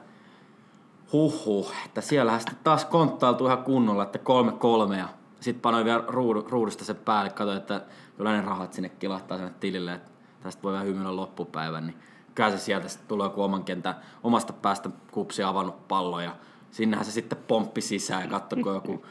huhhuh, 1.13 1.73
että 1.87 2.01
siellähän 2.01 2.41
sitten 2.41 2.59
taas 2.65 2.85
konttailtu 2.85 3.47
ihan 3.47 3.65
kunnolla, 3.65 4.03
että 4.03 4.19
3-3 4.91 4.95
ja 4.95 5.09
sitten 5.41 5.61
panoin 5.61 5.85
vielä 5.85 6.05
ruudu, 6.09 6.47
ruudusta 6.49 6.85
sen 6.85 6.97
päälle, 6.97 7.31
katsoin, 7.31 7.59
että 7.59 7.83
kyllä 8.17 8.33
ne 8.33 8.43
rahat 8.43 8.73
sinne 8.73 8.89
kilahtaa 8.89 9.37
sinne 9.37 9.53
tilille, 9.61 9.93
että 9.95 10.11
tästä 10.43 10.63
voi 10.63 10.73
vähän 10.73 10.87
hymyillä 10.87 11.17
loppupäivän, 11.17 11.87
niin 11.87 11.97
kyllä 12.35 12.51
se 12.51 12.59
sieltä 12.59 12.89
sitten 12.89 13.09
tulee 13.09 13.27
joku 13.27 13.43
oman 13.43 13.65
kentän 13.65 13.95
omasta 14.23 14.53
päästä 14.53 14.91
kupsi 15.11 15.43
avannut 15.43 15.89
pallo 15.89 16.21
ja 16.21 16.37
sinnehän 16.71 17.05
se 17.05 17.11
sitten 17.13 17.39
pomppi 17.49 17.81
sisään 17.81 18.23
ja 18.23 18.29
katsoi, 18.29 18.75
joku, 18.75 19.05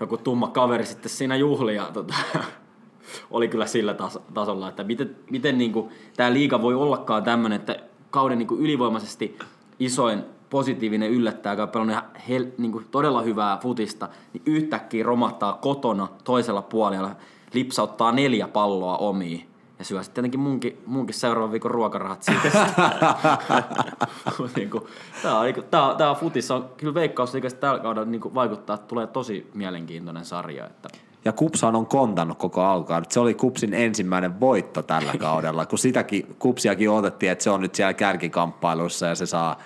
joku 0.00 0.16
tumma 0.16 0.48
kaveri 0.48 0.86
sitten 0.86 1.10
siinä 1.10 1.36
juhli 1.36 1.74
ja 1.74 1.90
tota, 1.92 2.14
oli 3.30 3.48
kyllä 3.48 3.66
sillä 3.66 3.92
tas- 3.92 4.22
tasolla, 4.34 4.68
että 4.68 4.84
miten, 4.84 5.16
miten 5.30 5.58
niin 5.58 5.72
tämä 6.16 6.32
liiga 6.32 6.62
voi 6.62 6.74
ollakaan 6.74 7.22
tämmöinen, 7.22 7.60
että 7.60 7.76
kauden 8.10 8.38
niin 8.38 8.48
ylivoimaisesti 8.58 9.38
isoin 9.78 10.24
positiivinen 10.54 11.10
yllättää, 11.10 11.52
joka 11.52 11.66
pelannut 11.66 11.96
hel, 12.28 12.46
niin 12.58 12.72
kuin 12.72 12.86
todella 12.90 13.22
hyvää 13.22 13.58
futista, 13.62 14.08
niin 14.32 14.42
yhtäkkiä 14.46 15.04
romahtaa 15.04 15.52
kotona 15.52 16.08
toisella 16.24 16.62
puolella, 16.62 17.10
lipsauttaa 17.54 18.12
neljä 18.12 18.48
palloa 18.48 18.96
omiin 18.96 19.48
ja 19.78 19.84
syö 19.84 20.02
sitten 20.02 20.14
tietenkin 20.14 20.40
munkin, 20.40 20.82
munkin 20.86 21.14
seuraavan 21.14 21.52
viikon 21.52 21.70
ruokarahat 21.70 22.22
siitä. 22.22 22.48
niin 24.56 24.70
on, 25.24 25.44
niinku- 25.44 25.62
tämä, 25.70 25.94
tämä 25.98 26.14
futis 26.14 26.50
on 26.50 26.70
kyllä 26.76 26.94
veikkausliikasta 26.94 27.60
tällä 27.60 27.78
kaudella 27.78 28.10
niin 28.10 28.34
vaikuttaa, 28.34 28.74
että 28.74 28.86
tulee 28.86 29.06
tosi 29.06 29.50
mielenkiintoinen 29.54 30.24
sarja. 30.24 30.66
Että 30.66 30.88
ja 31.24 31.32
Kupsaan 31.32 31.76
on 31.76 31.86
kontannut 31.86 32.38
koko 32.38 32.62
alkukauden. 32.62 33.10
Se 33.10 33.20
oli 33.20 33.34
Kupsin 33.34 33.74
ensimmäinen 33.74 34.40
voitto 34.40 34.82
tällä 34.82 35.12
kaudella, 35.18 35.66
kun 35.66 35.78
sitäkin 35.78 36.36
Kupsiakin 36.38 36.90
odotettiin, 36.90 37.32
että 37.32 37.44
se 37.44 37.50
on 37.50 37.60
nyt 37.60 37.74
siellä 37.74 37.94
kärkikamppailussa 37.94 39.06
ja 39.06 39.14
se 39.14 39.26
saa, 39.26 39.56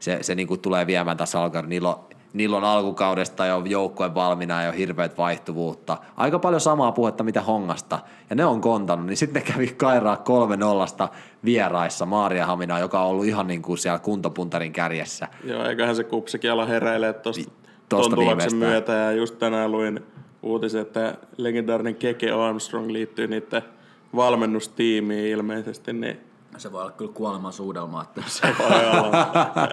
se, 0.00 0.18
se 0.20 0.34
niin 0.34 0.48
kuin 0.48 0.60
tulee 0.60 0.86
viemään 0.86 1.16
tässä 1.16 1.40
alkukauden. 1.40 1.68
Niillä 1.70 1.88
on, 1.88 2.04
niillä 2.32 2.56
on 2.56 2.64
alkukaudesta 2.64 3.46
jo 3.46 3.62
joukkue 3.64 4.14
valmiina 4.14 4.62
ja 4.62 4.72
hirveät 4.72 5.18
vaihtuvuutta. 5.18 5.98
Aika 6.16 6.38
paljon 6.38 6.60
samaa 6.60 6.92
puhetta 6.92 7.24
mitä 7.24 7.42
Hongasta. 7.42 7.98
Ja 8.30 8.36
ne 8.36 8.44
on 8.44 8.60
kontannut, 8.60 9.06
niin 9.06 9.16
sitten 9.16 9.42
ne 9.42 9.52
kävi 9.52 9.66
kairaa 9.66 10.16
kolme 10.16 10.56
nollasta 10.56 11.08
vieraissa 11.44 12.06
Maaria 12.06 12.46
Hamina, 12.46 12.78
joka 12.78 13.02
on 13.02 13.10
ollut 13.10 13.24
ihan 13.24 13.46
niin 13.46 13.62
kuin 13.62 13.78
siellä 13.78 13.98
kuntopuntarin 13.98 14.72
kärjessä. 14.72 15.28
Joo, 15.44 15.64
eiköhän 15.64 15.96
se 15.96 16.04
kupsikin 16.04 16.52
ala 16.52 16.66
heräilee 16.66 17.12
tuosta 17.12 17.50
ton 17.88 18.10
tuloksen 18.14 18.56
myötä. 18.56 18.92
Ja 18.92 19.12
just 19.12 19.38
tänään 19.38 19.72
luin 19.72 20.00
uutisen, 20.42 20.82
että 20.82 21.14
legendaarinen 21.36 21.94
Keke 21.94 22.30
Armstrong 22.30 22.90
liittyy 22.90 23.26
niiden 23.26 23.62
valmennustiimiin 24.16 25.26
ilmeisesti. 25.26 25.92
Niin 25.92 26.20
se 26.58 26.72
voi 26.72 26.80
olla 26.80 26.90
kyllä 26.90 27.12
kuoleman 27.12 27.52
suudelma. 27.52 28.02
Että... 28.02 28.22
olla. 29.02 29.26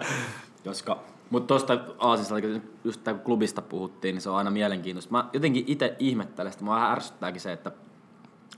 Koska, 0.63 1.00
mutta 1.30 1.48
tuosta 1.48 1.80
Aasista, 1.98 2.36
just 2.84 3.02
kun 3.04 3.19
klubista 3.19 3.62
puhuttiin, 3.62 4.15
niin 4.15 4.22
se 4.22 4.30
on 4.30 4.38
aina 4.38 4.52
mielenkiintoista. 4.52 5.12
Mä 5.12 5.30
jotenkin 5.34 5.63
itse 5.67 5.96
ihmettelen, 6.00 6.52
että 6.52 6.65
mä 6.65 6.72
vähän 6.72 6.91
ärsyttääkin 6.91 7.41
se, 7.41 7.52
että 7.52 7.72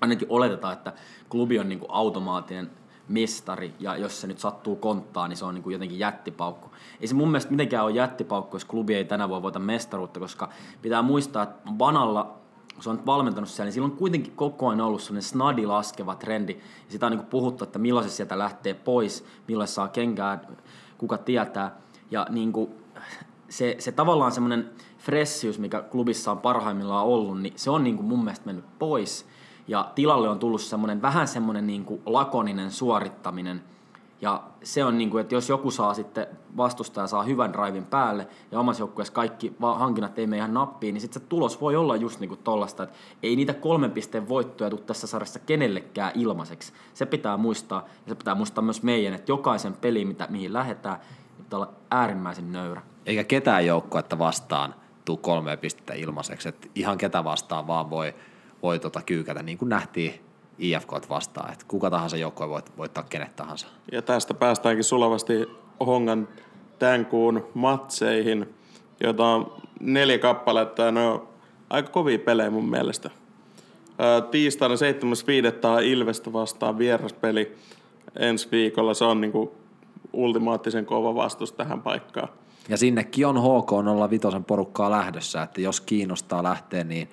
ainakin 0.02 0.28
oletetaan, 0.32 0.74
että 0.74 0.94
klubi 1.30 1.60
on 1.60 1.70
niinku 1.70 1.86
automaattinen 1.90 2.72
mestari, 3.08 3.74
ja 3.80 3.98
jos 3.98 4.22
se 4.22 4.28
nyt 4.28 4.40
sattuu 4.40 4.76
konttaa, 4.76 5.28
niin 5.28 5.38
se 5.38 5.46
on 5.46 5.54
niin 5.54 5.64
kuin 5.64 5.74
jotenkin 5.74 6.00
jättipaukku. 6.00 6.72
Ei 7.02 7.08
se 7.08 7.14
mun 7.16 7.28
mielestä 7.28 7.52
mitenkään 7.52 7.86
ole 7.86 7.92
jättipaukku, 7.92 8.56
jos 8.56 8.66
klubi 8.66 8.96
ei 8.96 9.06
tänä 9.06 9.30
vuonna 9.30 9.44
voita 9.44 9.60
mestaruutta, 9.60 10.20
koska 10.20 10.50
pitää 10.82 11.02
muistaa, 11.02 11.44
että 11.44 11.72
Vanalla 11.80 12.45
se 12.80 12.90
on 12.90 13.06
valmentanut 13.06 13.50
siellä, 13.50 13.68
niin 13.68 13.74
sillä 13.74 13.86
on 13.86 13.98
kuitenkin 13.98 14.34
koko 14.36 14.68
ajan 14.68 14.82
ollut 14.82 15.02
sellainen 15.02 15.30
snadi 15.30 15.66
laskeva 15.66 16.16
trendi. 16.16 16.54
Ja 16.54 16.92
sitä 16.92 17.06
on 17.06 17.12
niin 17.12 17.26
puhuttu, 17.26 17.64
että 17.64 17.80
milloin 17.80 18.10
se 18.10 18.16
sieltä 18.16 18.38
lähtee 18.38 18.74
pois, 18.74 19.26
milloin 19.48 19.68
saa 19.68 19.88
kenkää, 19.88 20.40
kuka 20.98 21.18
tietää. 21.18 21.76
Ja 22.12 22.28
niin 22.30 22.52
kuin 22.52 22.70
se, 23.50 23.76
se 23.80 23.92
tavallaan 23.92 24.32
semmoinen 24.32 24.70
fressius, 24.98 25.60
mikä 25.60 25.82
klubissa 25.82 26.32
on 26.32 26.38
parhaimmillaan 26.38 27.06
ollut, 27.06 27.42
niin 27.42 27.54
se 27.56 27.70
on 27.70 27.84
niin 27.84 27.96
kuin 27.96 28.06
mun 28.06 28.24
mielestä 28.24 28.46
mennyt 28.46 28.80
pois. 28.80 29.26
Ja 29.68 29.92
tilalle 29.96 30.30
on 30.30 30.40
tullut 30.40 30.62
semmoinen 30.62 31.02
vähän 31.02 31.28
semmoinen 31.28 31.68
niin 31.68 31.86
kuin 31.86 32.02
lakoninen 32.06 32.72
suorittaminen. 32.72 33.64
Ja 34.26 34.44
se 34.64 34.84
on 34.84 34.98
niin 34.98 35.10
kuin, 35.10 35.22
että 35.22 35.36
jos 35.36 35.50
joku 35.50 35.72
saa 35.72 35.94
sitten 35.94 36.28
vastustaja 36.58 37.08
saa 37.08 37.24
hyvän 37.24 37.54
drivin 37.54 37.86
päälle 37.86 38.28
ja 38.52 38.60
omassa 38.60 38.82
joukkueessa 38.82 39.14
kaikki 39.14 39.56
hankinnat 39.60 40.20
ei 40.20 40.28
mene 40.28 40.38
ihan 40.38 40.54
nappiin, 40.54 40.94
niin 40.94 41.02
sitten 41.02 41.22
se 41.22 41.28
tulos 41.28 41.62
voi 41.62 41.76
olla 41.76 41.96
just 41.96 42.20
niin 42.20 42.30
kuin 42.30 42.40
tollasta, 42.44 42.84
että 42.84 42.96
ei 43.24 43.36
niitä 43.36 43.54
kolmen 43.54 43.92
pisteen 43.92 44.30
voittoja 44.30 44.70
tule 44.70 44.82
tässä 44.82 45.08
sarjassa 45.08 45.40
kenellekään 45.40 46.12
ilmaiseksi. 46.16 46.74
Se 46.94 47.06
pitää 47.06 47.38
muistaa 47.38 47.86
ja 48.06 48.10
se 48.10 48.16
pitää 48.16 48.36
muistaa 48.36 48.64
myös 48.64 48.84
meidän, 48.84 49.14
että 49.14 49.32
jokaisen 49.32 49.74
peli, 49.74 50.06
mitä, 50.06 50.28
mihin 50.30 50.54
lähdetään, 50.54 50.98
pitää 51.38 51.60
olla 51.60 51.74
äärimmäisen 51.92 52.52
nöyrä. 52.52 52.82
Eikä 53.06 53.24
ketään 53.24 53.66
joukkuetta 53.66 54.20
vastaan 54.20 54.76
tuu 55.06 55.18
kolme 55.18 55.58
pistettä 55.58 55.94
ilmaiseksi, 55.94 56.50
että 56.50 56.68
ihan 56.76 56.98
ketä 56.98 57.24
vastaan 57.24 57.68
vaan 57.68 57.90
voi 57.90 58.14
voi 58.64 58.80
tota 58.80 59.02
kyykätä, 59.02 59.44
niin 59.44 59.58
kuin 59.58 59.70
nähtiin 59.70 60.25
IFK 60.60 60.92
vastaan, 61.10 61.54
että 61.54 61.66
kuka 61.68 61.90
tahansa 61.90 62.18
joukkue 62.18 62.50
voi 62.50 62.62
voittaa 62.78 63.04
kenet 63.04 63.36
tahansa. 63.36 63.68
Ja 63.92 64.02
tästä 64.02 64.34
päästäänkin 64.34 64.84
sulavasti 64.84 65.34
Hongan 65.86 66.28
tämän 66.80 67.06
kuun 67.06 67.48
matseihin, 67.54 68.56
joita 69.04 69.26
on 69.26 69.54
neljä 69.80 70.18
kappaletta 70.18 70.82
ja 70.82 70.92
ne 70.92 71.08
on 71.08 71.28
aika 71.70 71.90
kovia 71.90 72.20
pelejä 72.20 72.50
mun 72.50 72.70
mielestä. 72.70 73.10
tiistaina 74.32 74.76
7.5. 74.76 75.68
on 75.68 75.84
Ilvestä 75.84 76.34
vastaan 76.34 76.78
vieraspeli 76.78 77.56
ensi 78.20 78.48
viikolla. 78.52 78.94
Se 78.94 79.06
on 79.06 79.22
niinku 79.22 79.56
ultimaattisen 80.14 80.86
kova 80.86 81.16
vastus 81.16 81.52
tähän 81.52 81.82
paikkaan. 81.82 82.30
Ja 82.70 82.78
sinnekin 82.78 83.28
on 83.28 83.38
HK 83.42 83.72
05 84.10 84.28
porukkaa 84.48 84.92
lähdössä, 84.92 85.44
että 85.44 85.62
jos 85.62 85.82
kiinnostaa 85.82 86.44
lähteä, 86.44 86.84
niin 86.84 87.10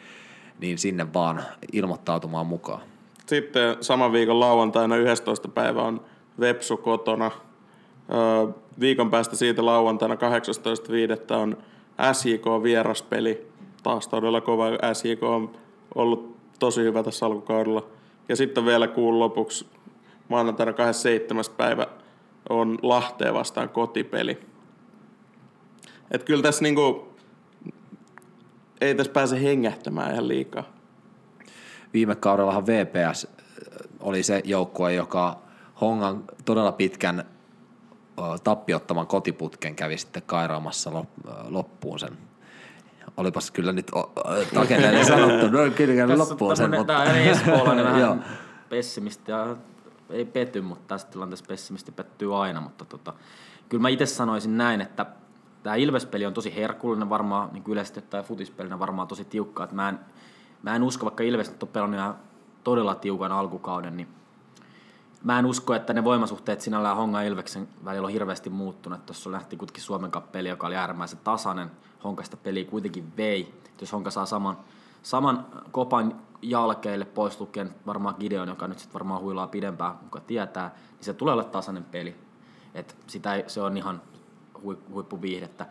niin 0.63 0.79
sinne 0.79 1.13
vaan 1.13 1.43
ilmoittautumaan 1.73 2.47
mukaan. 2.47 2.92
Sitten 3.27 3.77
saman 3.81 4.13
viikon 4.13 4.41
lauantaina 4.41 4.97
11. 4.97 5.49
päivä 5.49 5.83
on 5.83 6.01
Vepsu 6.41 6.77
kotona. 6.77 7.31
viikon 8.81 9.11
päästä 9.11 9.37
siitä 9.37 9.67
lauantaina 9.67 10.15
18.5. 10.15 11.35
on 11.37 11.57
SJK 12.13 12.45
vieraspeli. 12.63 13.47
Taas 13.83 14.09
todella 14.09 14.41
kova 14.41 14.65
SJK 14.93 15.23
on 15.23 15.51
ollut 15.95 16.37
tosi 16.59 16.83
hyvä 16.83 17.03
tässä 17.03 17.27
alkukaudella. 17.27 17.87
Ja 18.29 18.37
sitten 18.37 18.67
vielä 18.67 18.89
kuun 18.89 19.19
lopuksi 19.19 19.67
maanantaina 20.29 20.73
27. 20.73 21.45
päivä 21.57 21.87
on 22.49 22.79
Lahteen 22.83 23.35
vastaan 23.35 23.69
kotipeli. 23.69 24.39
Et 26.11 26.25
kyllä 26.25 26.43
tässä 26.43 26.63
niinku 26.63 27.09
ei 28.81 28.95
tässä 28.95 29.13
pääse 29.13 29.43
hengähtämään 29.43 30.13
ihan 30.13 30.29
liikaa. 30.29 30.65
Viime 31.93 32.15
kaudellahan 32.15 32.67
VPS 32.67 33.27
oli 34.01 34.23
se 34.23 34.41
joukkue, 34.45 34.95
joka 34.95 35.39
Hongan 35.81 36.25
todella 36.45 36.73
pitkän 36.73 37.25
tappiottaman 38.45 39.07
kotiputken 39.07 39.75
kävi 39.75 39.99
sitten 39.99 40.23
kairaamassa 40.27 41.05
loppuun 41.49 41.99
sen. 41.99 42.19
Olipas 43.17 43.51
kyllä 43.51 43.73
nyt 43.73 43.91
takeneen 44.55 45.07
sanottu, 45.07 45.49
no 45.49 45.59
kyllä 45.77 46.19
loppuun 46.19 46.57
sen. 46.57 46.71
Mutta... 46.71 46.93
Tämä 46.93 47.03
on 47.03 47.17
espoolainen 47.17 47.85
vähän 47.93 48.25
pessimisti 48.69 49.31
ja 49.31 49.57
ei 50.11 50.25
pety, 50.25 50.61
mutta 50.61 50.85
tässä 50.89 51.09
tilanteessa 51.09 51.45
pessimisti 51.49 51.93
pettyy 51.93 52.43
aina, 52.43 52.61
mutta 52.61 52.85
tota, 52.85 53.13
kyllä 53.69 53.83
mä 53.83 53.89
itse 53.89 54.07
sanoisin 54.07 54.59
näin, 54.59 54.81
että 54.81 55.07
tämä 55.63 55.77
Ilves-peli 55.77 56.27
on 56.27 56.35
tosi 56.35 56.57
herkullinen 56.57 57.11
varmaan, 57.11 57.51
niin 57.53 57.65
yleisesti 57.69 58.03
tai 58.03 58.23
futispelinä 58.23 58.79
varmaan 58.79 59.09
tosi 59.09 59.25
tiukka. 59.25 59.65
Että 59.65 59.77
mä, 59.77 59.89
en, 59.89 59.99
mä 60.63 60.77
en 60.77 60.83
usko, 60.83 61.05
vaikka 61.07 61.23
Ilves 61.23 61.55
on 61.63 61.69
pelannut 61.69 62.01
ihan 62.01 62.17
todella 62.65 62.95
tiukan 62.95 63.33
alkukauden, 63.33 63.97
niin 63.97 64.09
mä 65.25 65.39
en 65.39 65.47
usko, 65.47 65.75
että 65.75 65.93
ne 65.93 66.05
voimasuhteet 66.05 66.61
sinällään 66.61 66.97
Honga 66.97 67.23
ja 67.23 67.29
Ilveksen 67.29 67.69
välillä 67.85 68.07
on 68.07 68.13
hirveästi 68.13 68.51
muuttunut. 68.51 69.07
Tuossa 69.07 69.33
lähti 69.33 69.57
kuitenkin 69.57 69.83
Suomen 69.83 70.11
peli, 70.33 70.49
joka 70.49 70.67
oli 70.67 70.77
äärimmäisen 70.77 71.19
tasainen. 71.25 71.71
Honkasta 72.05 72.37
peli 72.37 72.65
kuitenkin 72.65 73.13
vei. 73.17 73.55
Jos 73.81 73.93
Honka 73.93 74.11
saa 74.11 74.27
saman, 74.27 74.57
saman 75.03 75.47
kopan 75.71 76.21
jalkeille 76.43 77.05
pois 77.05 77.41
lukien 77.41 77.75
varmaan 77.87 78.15
Gideon, 78.21 78.49
joka 78.49 78.69
nyt 78.69 78.79
sitten 78.79 78.95
varmaan 78.95 79.21
huilaa 79.21 79.47
pidempään, 79.47 79.99
kuka 79.99 80.21
tietää, 80.21 80.69
niin 80.69 81.05
se 81.05 81.15
tulee 81.15 81.33
olla 81.33 81.45
tasainen 81.45 81.85
peli. 81.85 82.17
Et 82.75 82.97
sitä 83.07 83.35
ei, 83.35 83.45
se 83.47 83.61
on 83.61 83.77
ihan 83.77 84.03
hui, 84.63 84.79
huippuviihdettä. 84.93 85.67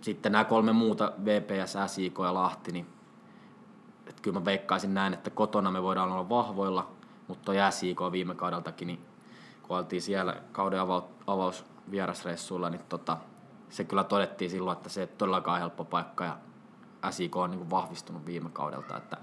Sitten 0.00 0.32
nämä 0.32 0.44
kolme 0.44 0.72
muuta, 0.72 1.12
VPS, 1.24 1.76
SIK 1.86 2.18
ja 2.18 2.34
Lahti, 2.34 2.72
niin 2.72 2.86
et 4.06 4.20
kyllä 4.20 4.38
mä 4.38 4.44
veikkaisin 4.44 4.94
näin, 4.94 5.14
että 5.14 5.30
kotona 5.30 5.70
me 5.70 5.82
voidaan 5.82 6.12
olla 6.12 6.28
vahvoilla, 6.28 6.90
mutta 7.28 7.44
toi 7.44 7.56
SIK 7.70 8.00
viime 8.12 8.34
kaudeltakin, 8.34 8.86
niin 8.86 9.00
kun 9.62 9.76
oltiin 9.76 10.02
siellä 10.02 10.36
kauden 10.52 10.80
avaus, 10.80 11.04
avaus 11.26 11.64
vierasreissuilla, 11.90 12.70
niin 12.70 12.80
tota, 12.88 13.16
se 13.68 13.84
kyllä 13.84 14.04
todettiin 14.04 14.50
silloin, 14.50 14.76
että 14.76 14.88
se 14.88 15.00
ei 15.00 15.06
todellakaan 15.06 15.60
helppo 15.60 15.84
paikka 15.84 16.24
ja 16.24 16.36
SIK 17.10 17.36
on 17.36 17.50
niin 17.50 17.58
kuin 17.58 17.70
vahvistunut 17.70 18.26
viime 18.26 18.50
kaudelta, 18.52 18.96
että 18.96 19.16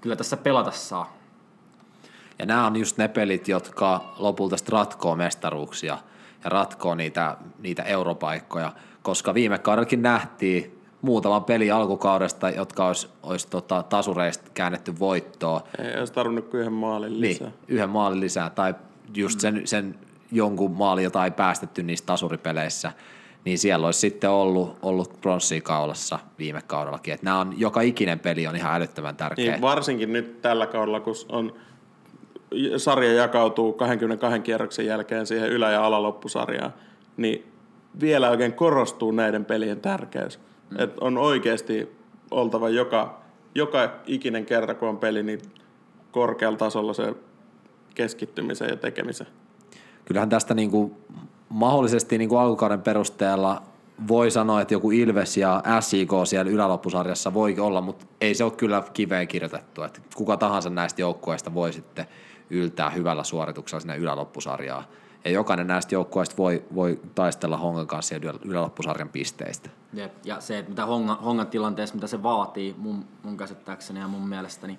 kyllä 0.00 0.16
tässä 0.16 0.36
pelata 0.36 0.70
saa. 0.70 1.12
Ja 2.38 2.46
nämä 2.46 2.66
on 2.66 2.76
just 2.76 2.98
ne 2.98 3.08
pelit, 3.08 3.48
jotka 3.48 4.14
lopulta 4.18 4.56
ratkoo 4.68 5.16
mestaruuksia 5.16 5.98
ja 6.44 6.50
ratkoo 6.50 6.94
niitä, 6.94 7.36
niitä 7.58 7.82
europaikkoja, 7.82 8.72
koska 9.02 9.34
viime 9.34 9.58
kaudellakin 9.58 10.02
nähtiin 10.02 10.83
muutama 11.04 11.40
peli 11.40 11.70
alkukaudesta, 11.70 12.50
jotka 12.50 12.86
olisi, 12.86 13.08
olisi 13.22 13.48
tota, 13.50 13.82
tasureista 13.82 14.50
käännetty 14.54 14.98
voittoon. 14.98 15.60
Ei 15.78 15.98
olisi 15.98 16.12
tarvinnut 16.12 16.48
kuin 16.48 16.60
yhden 16.60 16.72
maalin 16.72 17.20
lisää. 17.20 17.48
Niin, 17.48 17.58
yhden 17.68 17.90
maalin 17.90 18.20
lisää, 18.20 18.50
tai 18.50 18.74
just 19.14 19.40
sen, 19.40 19.62
sen 19.64 19.94
jonkun 20.32 20.70
maali, 20.70 21.02
jota 21.02 21.24
ei 21.24 21.30
päästetty 21.30 21.82
niissä 21.82 22.06
tasuripeleissä, 22.06 22.92
niin 23.44 23.58
siellä 23.58 23.86
olisi 23.86 24.00
sitten 24.00 24.30
ollut, 24.30 24.76
ollut 24.82 25.20
pronssia 25.20 25.60
kaulassa 25.60 26.18
viime 26.38 26.62
kaudellakin. 26.66 27.14
Että 27.14 27.24
nämä 27.24 27.40
on, 27.40 27.54
joka 27.56 27.80
ikinen 27.80 28.18
peli 28.18 28.46
on 28.46 28.56
ihan 28.56 28.74
älyttömän 28.74 29.16
tärkeä. 29.16 29.50
Niin, 29.50 29.60
varsinkin 29.60 30.12
nyt 30.12 30.42
tällä 30.42 30.66
kaudella, 30.66 31.00
kun 31.00 31.14
on, 31.28 31.52
sarja 32.76 33.12
jakautuu 33.12 33.72
22 33.72 34.40
kierroksen 34.40 34.86
jälkeen 34.86 35.26
siihen 35.26 35.48
ylä- 35.48 35.70
ja 35.70 35.86
alaloppusarjaan, 35.86 36.74
niin 37.16 37.52
vielä 38.00 38.30
oikein 38.30 38.52
korostuu 38.52 39.10
näiden 39.10 39.44
pelien 39.44 39.80
tärkeys. 39.80 40.40
Mm. 40.74 40.84
Et 40.84 40.98
on 40.98 41.18
oikeasti 41.18 41.96
oltava 42.30 42.68
joka, 42.68 43.20
joka 43.54 43.90
ikinen 44.06 44.46
kerta, 44.46 44.74
kun 44.74 44.88
on 44.88 44.98
peli, 44.98 45.22
niin 45.22 45.40
korkealla 46.10 46.58
tasolla 46.58 46.92
se 46.92 47.14
keskittymisen 47.94 48.68
ja 48.68 48.76
tekemisen. 48.76 49.26
Kyllähän 50.04 50.28
tästä 50.28 50.54
niin 50.54 50.70
kuin 50.70 50.94
mahdollisesti 51.48 52.18
niin 52.18 52.28
kuin 52.28 52.40
alkukauden 52.40 52.82
perusteella 52.82 53.62
voi 54.08 54.30
sanoa, 54.30 54.60
että 54.60 54.74
joku 54.74 54.90
Ilves 54.90 55.36
ja 55.36 55.62
SIK 55.80 56.10
siellä 56.24 56.50
yläloppusarjassa 56.50 57.34
voi 57.34 57.58
olla, 57.58 57.80
mutta 57.80 58.06
ei 58.20 58.34
se 58.34 58.44
ole 58.44 58.52
kyllä 58.52 58.82
kiveen 58.92 59.28
kirjoitettu. 59.28 59.82
Että 59.82 60.00
kuka 60.14 60.36
tahansa 60.36 60.70
näistä 60.70 61.00
joukkueista 61.00 61.54
voi 61.54 61.72
sitten 61.72 62.06
yltää 62.50 62.90
hyvällä 62.90 63.24
suorituksella 63.24 63.80
sinne 63.80 63.96
yläloppusarjaan. 63.96 64.84
Ja 65.24 65.30
jokainen 65.30 65.66
näistä 65.66 65.94
joukkueista 65.94 66.36
voi, 66.36 66.64
voi 66.74 67.00
taistella 67.14 67.56
Hongan 67.56 67.86
kanssa 67.86 68.14
yläloppusarjan 68.44 69.08
pisteistä. 69.08 69.70
Jep. 69.94 70.12
Ja 70.24 70.40
se, 70.40 70.58
että 70.58 70.70
mitä 70.70 70.86
Hongan, 70.86 71.18
Hongan 71.18 71.46
tilanteessa, 71.46 71.94
mitä 71.94 72.06
se 72.06 72.22
vaatii 72.22 72.74
mun, 72.78 73.04
mun 73.22 73.36
käsittääkseni 73.36 74.00
ja 74.00 74.08
mun 74.08 74.28
mielestäni, 74.28 74.78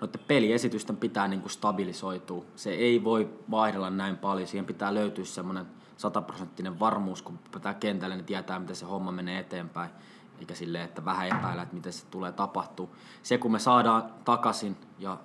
noiden 0.00 0.20
peliesitysten 0.28 0.96
pitää 0.96 1.28
niin 1.28 1.40
kuin 1.40 1.50
stabilisoitua. 1.50 2.44
Se 2.56 2.70
ei 2.70 3.04
voi 3.04 3.28
vaihdella 3.50 3.90
näin 3.90 4.16
paljon. 4.16 4.48
Siihen 4.48 4.64
pitää 4.64 4.94
löytyä 4.94 5.24
semmoinen 5.24 5.66
sataprosenttinen 5.96 6.80
varmuus, 6.80 7.22
kun 7.22 7.38
pitää 7.52 7.74
kentälle, 7.74 8.16
niin 8.16 8.24
tietää, 8.24 8.58
miten 8.58 8.76
se 8.76 8.84
homma 8.84 9.12
menee 9.12 9.38
eteenpäin. 9.38 9.90
Eikä 10.38 10.54
silleen, 10.54 10.84
että 10.84 11.04
vähän 11.04 11.26
epäillä, 11.26 11.62
että 11.62 11.74
miten 11.74 11.92
se 11.92 12.06
tulee 12.06 12.32
tapahtua. 12.32 12.88
Se, 13.22 13.38
kun 13.38 13.52
me 13.52 13.58
saadaan 13.58 14.12
takaisin 14.24 14.76
ja 14.98 15.18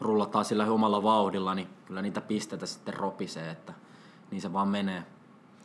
rullataan 0.00 0.44
sillä 0.44 0.66
omalla 0.70 1.02
vauhdilla, 1.02 1.54
niin 1.54 1.68
kyllä 1.86 2.02
niitä 2.02 2.20
pisteitä 2.20 2.66
sitten 2.66 2.94
ropisee, 2.94 3.50
että 3.50 3.72
niin 4.30 4.40
se 4.40 4.52
vaan 4.52 4.68
menee. 4.68 5.02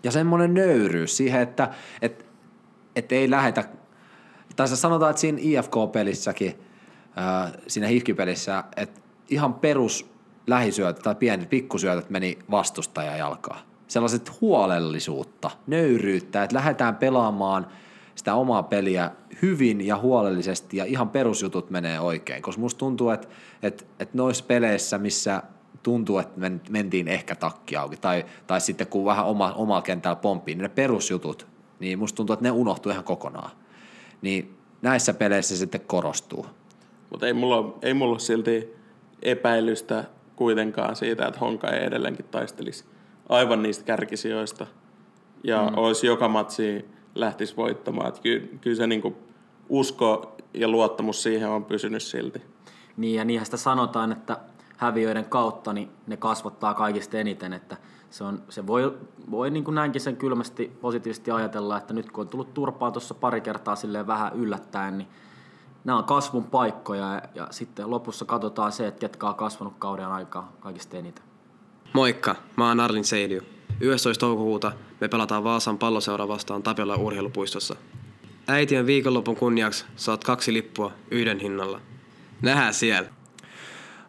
Ja 0.03 0.11
semmoinen 0.11 0.53
nöyryys 0.53 1.17
siihen, 1.17 1.41
että 1.41 1.73
et, 2.01 2.32
et 2.95 3.11
ei 3.11 3.29
lähetä, 3.29 3.63
tai 4.55 4.67
sanotaan, 4.67 5.09
että 5.09 5.21
siinä 5.21 5.37
IFK-pelissäkin, 5.41 6.53
siinä 7.67 7.87
hifkipelissä, 7.87 8.63
että 8.77 9.01
ihan 9.29 9.53
perus 9.53 10.13
lähisyöt 10.47 10.99
tai 10.99 11.15
pienet 11.15 11.49
pikkusyötöt 11.49 12.09
meni 12.09 12.39
vastustajan 12.51 13.17
jalkaa. 13.17 13.61
Sellaiset 13.87 14.41
huolellisuutta, 14.41 15.51
nöyryyttä, 15.67 16.43
että 16.43 16.55
lähdetään 16.55 16.95
pelaamaan 16.95 17.67
sitä 18.15 18.35
omaa 18.35 18.63
peliä 18.63 19.11
hyvin 19.41 19.87
ja 19.87 19.97
huolellisesti 19.97 20.77
ja 20.77 20.85
ihan 20.85 21.09
perusjutut 21.09 21.69
menee 21.69 21.99
oikein. 21.99 22.41
Koska 22.41 22.61
musta 22.61 22.79
tuntuu, 22.79 23.09
että, 23.09 23.27
että, 23.63 23.83
että 23.99 24.17
noissa 24.17 24.45
peleissä, 24.47 24.97
missä 24.97 25.43
tuntuu, 25.83 26.17
että 26.17 26.39
mentiin 26.69 27.07
ehkä 27.07 27.35
takki 27.35 27.75
auki, 27.75 27.97
tai, 27.97 28.25
tai 28.47 28.61
sitten 28.61 28.87
kun 28.87 29.05
vähän 29.05 29.25
oma, 29.25 29.51
oma 29.51 29.81
kentällä 29.81 30.15
pomppii, 30.15 30.55
niin 30.55 30.63
ne 30.63 30.69
perusjutut, 30.69 31.47
niin 31.83 31.99
musta 31.99 32.15
tuntuu, 32.15 32.33
että 32.33 32.43
ne 32.43 32.51
unohtuu 32.51 32.91
ihan 32.91 33.03
kokonaan. 33.03 33.51
Niin 34.21 34.57
näissä 34.81 35.13
peleissä 35.13 35.55
se 35.55 35.59
sitten 35.59 35.81
korostuu. 35.81 36.45
Mutta 37.09 37.27
ei 37.27 37.33
mulla, 37.33 37.77
ei 37.81 37.93
mulla 37.93 38.19
silti 38.19 38.73
epäilystä 39.21 40.03
kuitenkaan 40.35 40.95
siitä, 40.95 41.27
että 41.27 41.39
Honka 41.39 41.67
ei 41.67 41.85
edelleenkin 41.85 42.25
taistelisi 42.31 42.85
aivan 43.29 43.63
niistä 43.63 43.85
kärkisijoista 43.85 44.67
ja 45.43 45.69
mm. 45.69 45.77
olisi 45.77 46.07
joka 46.07 46.27
matsi 46.27 46.85
lähtisi 47.15 47.57
voittamaan. 47.57 48.07
Että 48.07 48.21
kyllä, 48.21 48.47
kyllä 48.61 48.77
se 48.77 48.87
niinku 48.87 49.17
usko 49.69 50.37
ja 50.53 50.67
luottamus 50.67 51.23
siihen 51.23 51.49
on 51.49 51.65
pysynyt 51.65 52.03
silti. 52.03 52.41
Niin 52.97 53.15
ja 53.15 53.25
niinhän 53.25 53.45
sitä 53.45 53.57
sanotaan, 53.57 54.11
että 54.11 54.37
häviöiden 54.77 55.25
kautta 55.25 55.73
niin 55.73 55.89
ne 56.07 56.17
kasvattaa 56.17 56.73
kaikista 56.73 57.17
eniten, 57.17 57.53
että 57.53 57.77
se, 58.13 58.23
on, 58.23 58.43
se 58.49 58.67
voi, 58.67 58.97
voi 59.31 59.49
niin 59.49 59.63
kuin 59.63 59.75
näinkin 59.75 60.01
sen 60.01 60.17
kylmästi 60.17 60.71
positiivisesti 60.81 61.31
ajatella, 61.31 61.77
että 61.77 61.93
nyt 61.93 62.11
kun 62.11 62.21
on 62.21 62.27
tullut 62.27 62.53
turpaan 62.53 62.93
tuossa 62.93 63.13
pari 63.13 63.41
kertaa 63.41 63.75
silleen 63.75 64.07
vähän 64.07 64.33
yllättäen, 64.35 64.97
niin 64.97 65.07
nämä 65.83 65.97
on 65.97 66.03
kasvun 66.03 66.43
paikkoja 66.43 67.13
ja, 67.13 67.21
ja 67.35 67.47
sitten 67.51 67.89
lopussa 67.89 68.25
katsotaan 68.25 68.71
se, 68.71 68.87
että 68.87 68.99
ketkä 68.99 69.27
on 69.27 69.35
kasvanut 69.35 69.73
kauden 69.79 70.07
aikaa 70.07 70.51
kaikista 70.59 70.97
eniten. 70.97 71.25
Moikka, 71.93 72.35
mä 72.57 72.67
oon 72.67 72.79
Arlin 72.79 73.05
Seidiu. 73.05 73.41
11. 73.79 74.19
toukokuuta 74.19 74.71
me 75.01 75.07
pelataan 75.07 75.43
Vaasan 75.43 75.77
palloseura 75.77 76.27
vastaan 76.27 76.63
Tapiola 76.63 76.95
urheilupuistossa. 76.95 77.75
Äitien 78.47 78.85
viikonlopun 78.85 79.35
kunniaksi 79.35 79.85
saat 79.95 80.23
kaksi 80.23 80.53
lippua 80.53 80.91
yhden 81.11 81.39
hinnalla. 81.39 81.79
Nähdään 82.41 82.73
siellä. 82.73 83.09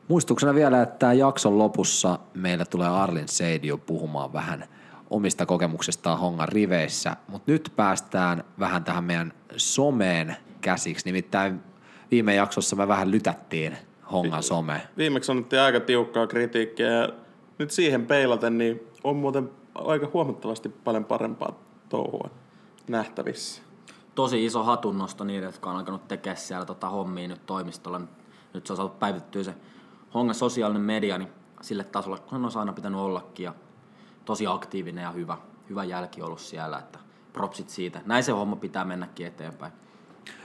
Muistuksena 0.08 0.54
vielä, 0.54 0.82
että 0.82 1.12
jakson 1.12 1.58
lopussa 1.58 2.18
meillä 2.34 2.64
tulee 2.64 2.88
Arlin 2.88 3.28
Seidio 3.28 3.78
puhumaan 3.78 4.32
vähän 4.32 4.64
omista 5.10 5.46
kokemuksistaan 5.46 6.18
Hongan 6.18 6.48
riveissä, 6.48 7.16
mutta 7.28 7.52
nyt 7.52 7.72
päästään 7.76 8.44
vähän 8.58 8.84
tähän 8.84 9.04
meidän 9.04 9.32
someen 9.56 10.36
käsiksi, 10.60 11.06
nimittäin 11.06 11.60
viime 12.10 12.34
jaksossa 12.34 12.76
me 12.76 12.88
vähän 12.88 13.10
lytättiin 13.10 13.76
Hongan 14.12 14.42
some. 14.42 14.82
Viimeksi 14.96 15.32
annettiin 15.32 15.62
aika 15.62 15.80
tiukkaa 15.80 16.26
kritiikkiä 16.26 16.90
ja 16.90 17.08
nyt 17.58 17.70
siihen 17.70 18.06
peilaten 18.06 18.58
niin 18.58 18.88
on 19.04 19.16
muuten 19.16 19.50
aika 19.74 20.10
huomattavasti 20.12 20.68
paljon 20.68 21.04
parempaa 21.04 21.58
touhua 21.88 22.30
nähtävissä. 22.88 23.62
Tosi 24.14 24.44
iso 24.44 24.62
hatunnosto 24.64 25.24
niille, 25.24 25.46
jotka 25.46 25.70
on 25.70 25.76
alkanut 25.76 26.08
tekemään 26.08 26.36
siellä 26.36 26.66
tota 26.66 26.88
hommia 26.88 27.28
nyt 27.28 27.46
toimistolla. 27.46 28.00
Nyt 28.54 28.66
se 28.66 28.72
on 28.72 28.76
saatu 28.76 28.96
päivittyä 28.98 29.42
se 29.42 29.54
Hongan 30.14 30.34
sosiaalinen 30.34 30.82
media 30.82 31.18
niin 31.18 31.32
sille 31.60 31.84
tasolle, 31.84 32.18
kun 32.18 32.44
on 32.44 32.50
aina 32.54 32.72
pitänyt 32.72 33.00
ollakin. 33.00 33.44
Ja 33.44 33.54
tosi 34.24 34.46
aktiivinen 34.46 35.02
ja 35.02 35.10
hyvä, 35.10 35.38
hyvä 35.70 35.84
jälki 35.84 36.22
ollut 36.22 36.40
siellä, 36.40 36.78
että 36.78 36.98
propsit 37.32 37.70
siitä. 37.70 38.00
Näin 38.06 38.24
se 38.24 38.32
homma 38.32 38.56
pitää 38.56 38.84
mennäkin 38.84 39.26
eteenpäin. 39.26 39.72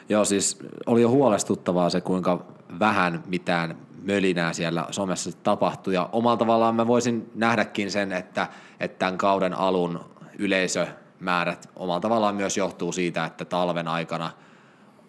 Joo, 0.09 0.25
siis 0.25 0.59
oli 0.85 1.01
jo 1.01 1.09
huolestuttavaa 1.09 1.89
se, 1.89 2.01
kuinka 2.01 2.45
vähän 2.79 3.23
mitään 3.27 3.77
mölinää 4.03 4.53
siellä 4.53 4.87
somessa 4.91 5.31
tapahtui. 5.43 5.93
Ja 5.93 6.09
omalla 6.11 6.37
tavallaan 6.37 6.75
mä 6.75 6.87
voisin 6.87 7.31
nähdäkin 7.35 7.91
sen, 7.91 8.11
että, 8.11 8.47
että 8.79 8.99
tämän 8.99 9.17
kauden 9.17 9.53
alun 9.53 9.99
yleisömäärät 10.37 11.69
omalla 11.75 11.99
tavallaan 11.99 12.35
myös 12.35 12.57
johtuu 12.57 12.91
siitä, 12.91 13.25
että 13.25 13.45
talven 13.45 13.87
aikana 13.87 14.31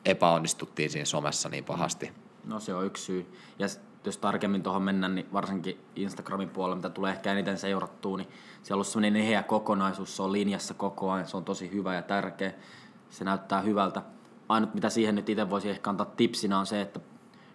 epäonnistuttiin 0.04 0.90
siinä 0.90 1.04
somessa 1.04 1.48
niin 1.48 1.64
pahasti. 1.64 2.12
No 2.44 2.60
se 2.60 2.74
on 2.74 2.86
yksi 2.86 3.04
syy. 3.04 3.32
Ja 3.58 3.68
jos 4.04 4.18
tarkemmin 4.18 4.62
tuohon 4.62 4.82
mennään, 4.82 5.14
niin 5.14 5.26
varsinkin 5.32 5.80
Instagramin 5.96 6.48
puolella, 6.48 6.76
mitä 6.76 6.90
tulee 6.90 7.12
ehkä 7.12 7.32
eniten 7.32 7.58
seurattua, 7.58 8.16
niin 8.16 8.28
siellä 8.28 8.74
on 8.74 8.74
ollut 8.74 8.86
sellainen 8.86 9.22
eheä 9.22 9.42
kokonaisuus, 9.42 10.16
se 10.16 10.22
on 10.22 10.32
linjassa 10.32 10.74
koko 10.74 11.10
ajan, 11.10 11.26
se 11.26 11.36
on 11.36 11.44
tosi 11.44 11.72
hyvä 11.72 11.94
ja 11.94 12.02
tärkeä, 12.02 12.52
se 13.10 13.24
näyttää 13.24 13.60
hyvältä. 13.60 14.02
Ainut 14.48 14.74
mitä 14.74 14.90
siihen 14.90 15.14
nyt 15.14 15.28
itse 15.28 15.50
voisi 15.50 15.70
ehkä 15.70 15.90
antaa 15.90 16.06
tipsinä 16.06 16.58
on 16.58 16.66
se, 16.66 16.80
että 16.80 17.00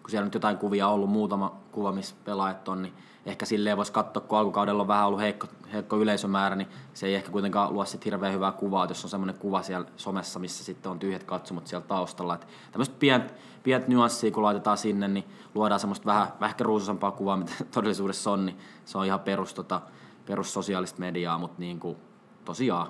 kun 0.05 0.11
siellä 0.11 0.25
nyt 0.25 0.33
jotain 0.33 0.57
kuvia 0.57 0.87
on 0.87 0.93
ollut, 0.93 1.09
muutama 1.09 1.57
kuva, 1.71 1.91
missä 1.91 2.15
pelaajat 2.23 2.67
on, 2.67 2.81
niin 2.81 2.93
ehkä 3.25 3.45
silleen 3.45 3.77
voisi 3.77 3.91
katsoa, 3.91 4.23
kun 4.23 4.37
alkukaudella 4.37 4.81
on 4.81 4.87
vähän 4.87 5.07
ollut 5.07 5.19
heikko, 5.19 5.47
heikko 5.73 5.97
yleisömäärä, 5.97 6.55
niin 6.55 6.67
se 6.93 7.07
ei 7.07 7.15
ehkä 7.15 7.31
kuitenkaan 7.31 7.73
luo 7.73 7.85
sitten 7.85 8.05
hirveän 8.05 8.33
hyvää 8.33 8.51
kuvaa, 8.51 8.83
että 8.83 8.91
jos 8.91 9.03
on 9.03 9.09
semmoinen 9.09 9.37
kuva 9.37 9.61
siellä 9.61 9.87
somessa, 9.97 10.39
missä 10.39 10.63
sitten 10.63 10.91
on 10.91 10.99
tyhjät 10.99 11.23
katsomot 11.23 11.67
siellä 11.67 11.85
taustalla. 11.87 12.35
Että 12.35 12.47
tämmöistä 12.71 12.95
pientä 12.99 13.33
pient 13.63 13.87
nyanssia, 13.87 14.31
kun 14.31 14.43
laitetaan 14.43 14.77
sinne, 14.77 15.07
niin 15.07 15.25
luodaan 15.55 15.79
semmoista 15.79 16.05
vähän, 16.05 16.27
vähän 16.39 16.49
ehkä 16.49 16.63
ruususempaa 16.63 17.11
kuvaa, 17.11 17.37
mitä 17.37 17.53
todellisuudessa 17.75 18.31
on, 18.31 18.45
niin 18.45 18.57
se 18.85 18.97
on 18.97 19.05
ihan 19.05 19.19
perus, 19.19 19.53
tota, 19.53 19.81
perus 20.25 20.53
sosiaalista 20.53 20.99
mediaa, 20.99 21.37
mutta 21.37 21.59
niin 21.59 21.79
kuin, 21.79 21.97
tosiaan 22.45 22.87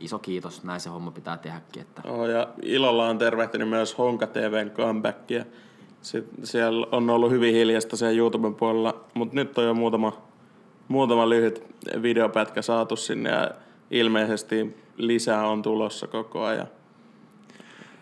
iso 0.00 0.18
kiitos, 0.18 0.64
näin 0.64 0.80
se 0.80 0.90
homma 0.90 1.10
pitää 1.10 1.38
tehdäkin. 1.38 1.82
Että... 1.82 2.02
Oh, 2.04 2.26
ja 2.26 2.48
ilolla 2.62 3.08
on 3.08 3.18
tervehtinyt 3.18 3.68
myös 3.68 3.98
Honka 3.98 4.26
TVn 4.26 4.70
comebackia. 4.70 5.44
Sitten 6.02 6.46
siellä 6.46 6.86
on 6.92 7.10
ollut 7.10 7.30
hyvin 7.30 7.54
hiljasta 7.54 7.96
siellä 7.96 8.18
YouTuben 8.18 8.54
puolella, 8.54 9.04
mutta 9.14 9.34
nyt 9.34 9.58
on 9.58 9.64
jo 9.64 9.74
muutama, 9.74 10.22
muutama 10.88 11.28
lyhyt 11.28 11.64
videopätkä 12.02 12.62
saatu 12.62 12.96
sinne 12.96 13.30
ja 13.30 13.50
ilmeisesti 13.90 14.76
lisää 14.96 15.46
on 15.46 15.62
tulossa 15.62 16.06
koko 16.06 16.44
ajan. 16.44 16.68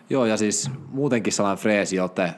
Joo, 0.09 0.25
ja 0.25 0.37
siis 0.37 0.71
muutenkin 0.89 1.33
sellainen 1.33 1.61
freesi, 1.61 1.95
joten 1.95 2.31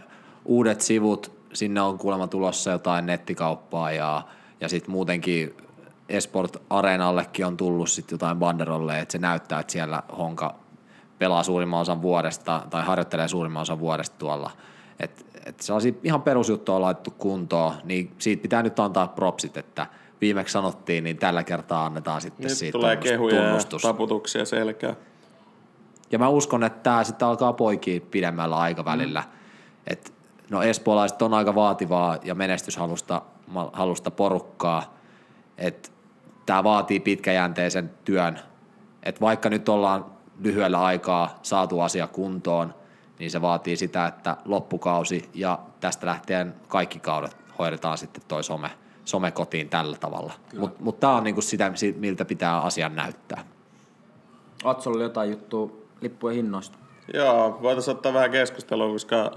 uudet 0.45 0.81
sivut, 0.81 1.31
sinne 1.53 1.81
on 1.81 1.97
kuulemma 1.97 2.27
tulossa 2.27 2.71
jotain 2.71 3.05
nettikauppaa 3.05 3.91
ja, 3.91 4.21
ja 4.61 4.69
sitten 4.69 4.91
muutenkin 4.91 5.55
Esport 6.09 6.57
Areenallekin 6.69 7.45
on 7.45 7.57
tullut 7.57 7.89
sitten 7.89 8.15
jotain 8.15 8.37
banderolle, 8.37 8.99
että 8.99 9.11
se 9.11 9.17
näyttää, 9.17 9.59
että 9.59 9.73
siellä 9.73 10.03
Honka 10.17 10.55
pelaa 11.19 11.43
suurimman 11.43 11.79
osan 11.79 12.01
vuodesta 12.01 12.63
tai 12.69 12.85
harjoittelee 12.85 13.27
suurimman 13.27 13.61
osan 13.61 13.79
vuodesta 13.79 14.15
tuolla. 14.17 14.51
Et, 14.99 15.25
et 15.45 15.59
sellaisia 15.59 15.93
ihan 16.03 16.21
perusjuttuja 16.21 16.75
on 16.75 16.81
laitettu 16.81 17.11
kuntoon, 17.11 17.73
niin 17.83 18.11
siitä 18.17 18.41
pitää 18.41 18.63
nyt 18.63 18.79
antaa 18.79 19.07
propsit, 19.07 19.57
että 19.57 19.87
viimeksi 20.21 20.53
sanottiin, 20.53 21.03
niin 21.03 21.17
tällä 21.17 21.43
kertaa 21.43 21.85
annetaan 21.85 22.21
sitten 22.21 22.43
Nyt 22.43 22.57
siitä 22.57 22.71
tulee 22.71 22.95
kehuja 22.95 23.41
tunnustus. 23.41 23.83
ja 23.83 23.89
taputuksia 23.89 24.45
selkää. 24.45 24.95
Ja 26.11 26.19
mä 26.19 26.29
uskon, 26.29 26.63
että 26.63 26.79
tämä 26.83 27.03
sitten 27.03 27.27
alkaa 27.27 27.53
poikia 27.53 28.01
pidemmällä 28.01 28.57
aikavälillä. 28.57 29.21
Mm. 29.21 29.27
Et, 29.87 30.13
no 30.49 30.61
espoolaiset 30.61 31.21
on 31.21 31.33
aika 31.33 31.55
vaativaa 31.55 32.17
ja 32.23 32.35
menestyshalusta 32.35 33.21
halusta 33.73 34.11
porukkaa. 34.11 34.93
Et 35.57 35.91
tämä 36.45 36.63
vaatii 36.63 36.99
pitkäjänteisen 36.99 37.91
työn. 38.05 38.39
Et 39.03 39.21
vaikka 39.21 39.49
nyt 39.49 39.69
ollaan 39.69 40.05
lyhyellä 40.39 40.83
aikaa 40.83 41.39
saatu 41.41 41.79
asia 41.79 42.07
kuntoon, 42.07 42.73
niin 43.19 43.31
se 43.31 43.41
vaatii 43.41 43.77
sitä, 43.77 44.05
että 44.05 44.37
loppukausi 44.45 45.29
ja 45.33 45.59
tästä 45.79 46.05
lähtien 46.05 46.53
kaikki 46.67 46.99
kaudet 46.99 47.37
hoidetaan 47.59 47.97
sitten 47.97 48.23
toi 48.27 48.43
some, 48.43 48.71
some 49.05 49.31
kotiin 49.31 49.69
tällä 49.69 49.97
tavalla. 49.97 50.33
Mutta 50.57 50.83
mut 50.83 50.99
tämä 50.99 51.15
on 51.15 51.23
niinku 51.23 51.41
sitä, 51.41 51.71
miltä 51.95 52.25
pitää 52.25 52.61
asian 52.61 52.95
näyttää. 52.95 53.43
Atsolla 54.63 54.95
oli 54.95 55.03
jotain 55.03 55.29
juttua 55.29 55.71
lippujen 56.01 56.35
hinnoista. 56.35 56.77
Joo, 57.13 57.59
voitaisiin 57.61 57.95
ottaa 57.95 58.13
vähän 58.13 58.31
keskustelua, 58.31 58.93
koska 58.93 59.31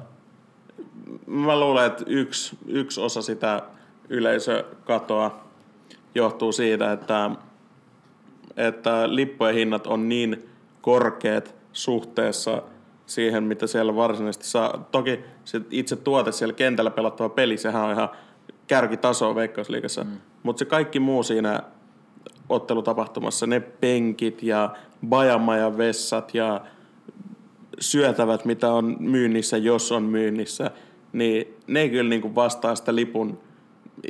mä 1.26 1.60
luulen, 1.60 1.86
että 1.86 2.04
yksi, 2.06 2.58
yksi 2.66 3.00
osa 3.00 3.22
sitä 3.22 3.62
yleisökatoa 4.08 5.44
johtuu 6.14 6.52
siitä, 6.52 6.92
että, 6.92 7.30
että 8.56 9.14
lippujen 9.14 9.54
hinnat 9.54 9.86
on 9.86 10.08
niin 10.08 10.50
korkeat 10.80 11.54
suhteessa 11.72 12.62
siihen, 13.06 13.44
mitä 13.44 13.66
siellä 13.66 13.96
varsinaisesti 13.96 14.46
saa. 14.46 14.88
Toki 14.92 15.20
se 15.44 15.60
itse 15.70 15.96
tuote 15.96 16.32
siellä 16.32 16.54
kentällä 16.54 16.90
pelattava 16.90 17.28
peli, 17.28 17.58
sehän 17.58 17.84
on 17.84 17.92
ihan 17.92 18.08
kärkitasoa 18.66 19.34
Veikkausliigassa, 19.34 20.04
mm. 20.04 20.10
mutta 20.42 20.58
se 20.58 20.64
kaikki 20.64 21.00
muu 21.00 21.22
siinä 21.22 21.62
ottelutapahtumassa, 22.48 23.46
ne 23.46 23.60
penkit 23.60 24.42
ja 24.42 24.70
bajamajan 25.08 25.78
vessat 25.78 26.34
ja 26.34 26.60
syötävät, 27.80 28.44
mitä 28.44 28.72
on 28.72 28.96
myynnissä, 29.00 29.56
jos 29.56 29.92
on 29.92 30.02
myynnissä, 30.02 30.70
niin 31.12 31.54
ne 31.66 31.80
ei 31.80 31.90
kyllä 31.90 32.08
niin 32.08 32.22
kuin 32.22 32.34
vastaa 32.34 32.74
sitä 32.74 32.94
lipun 32.94 33.38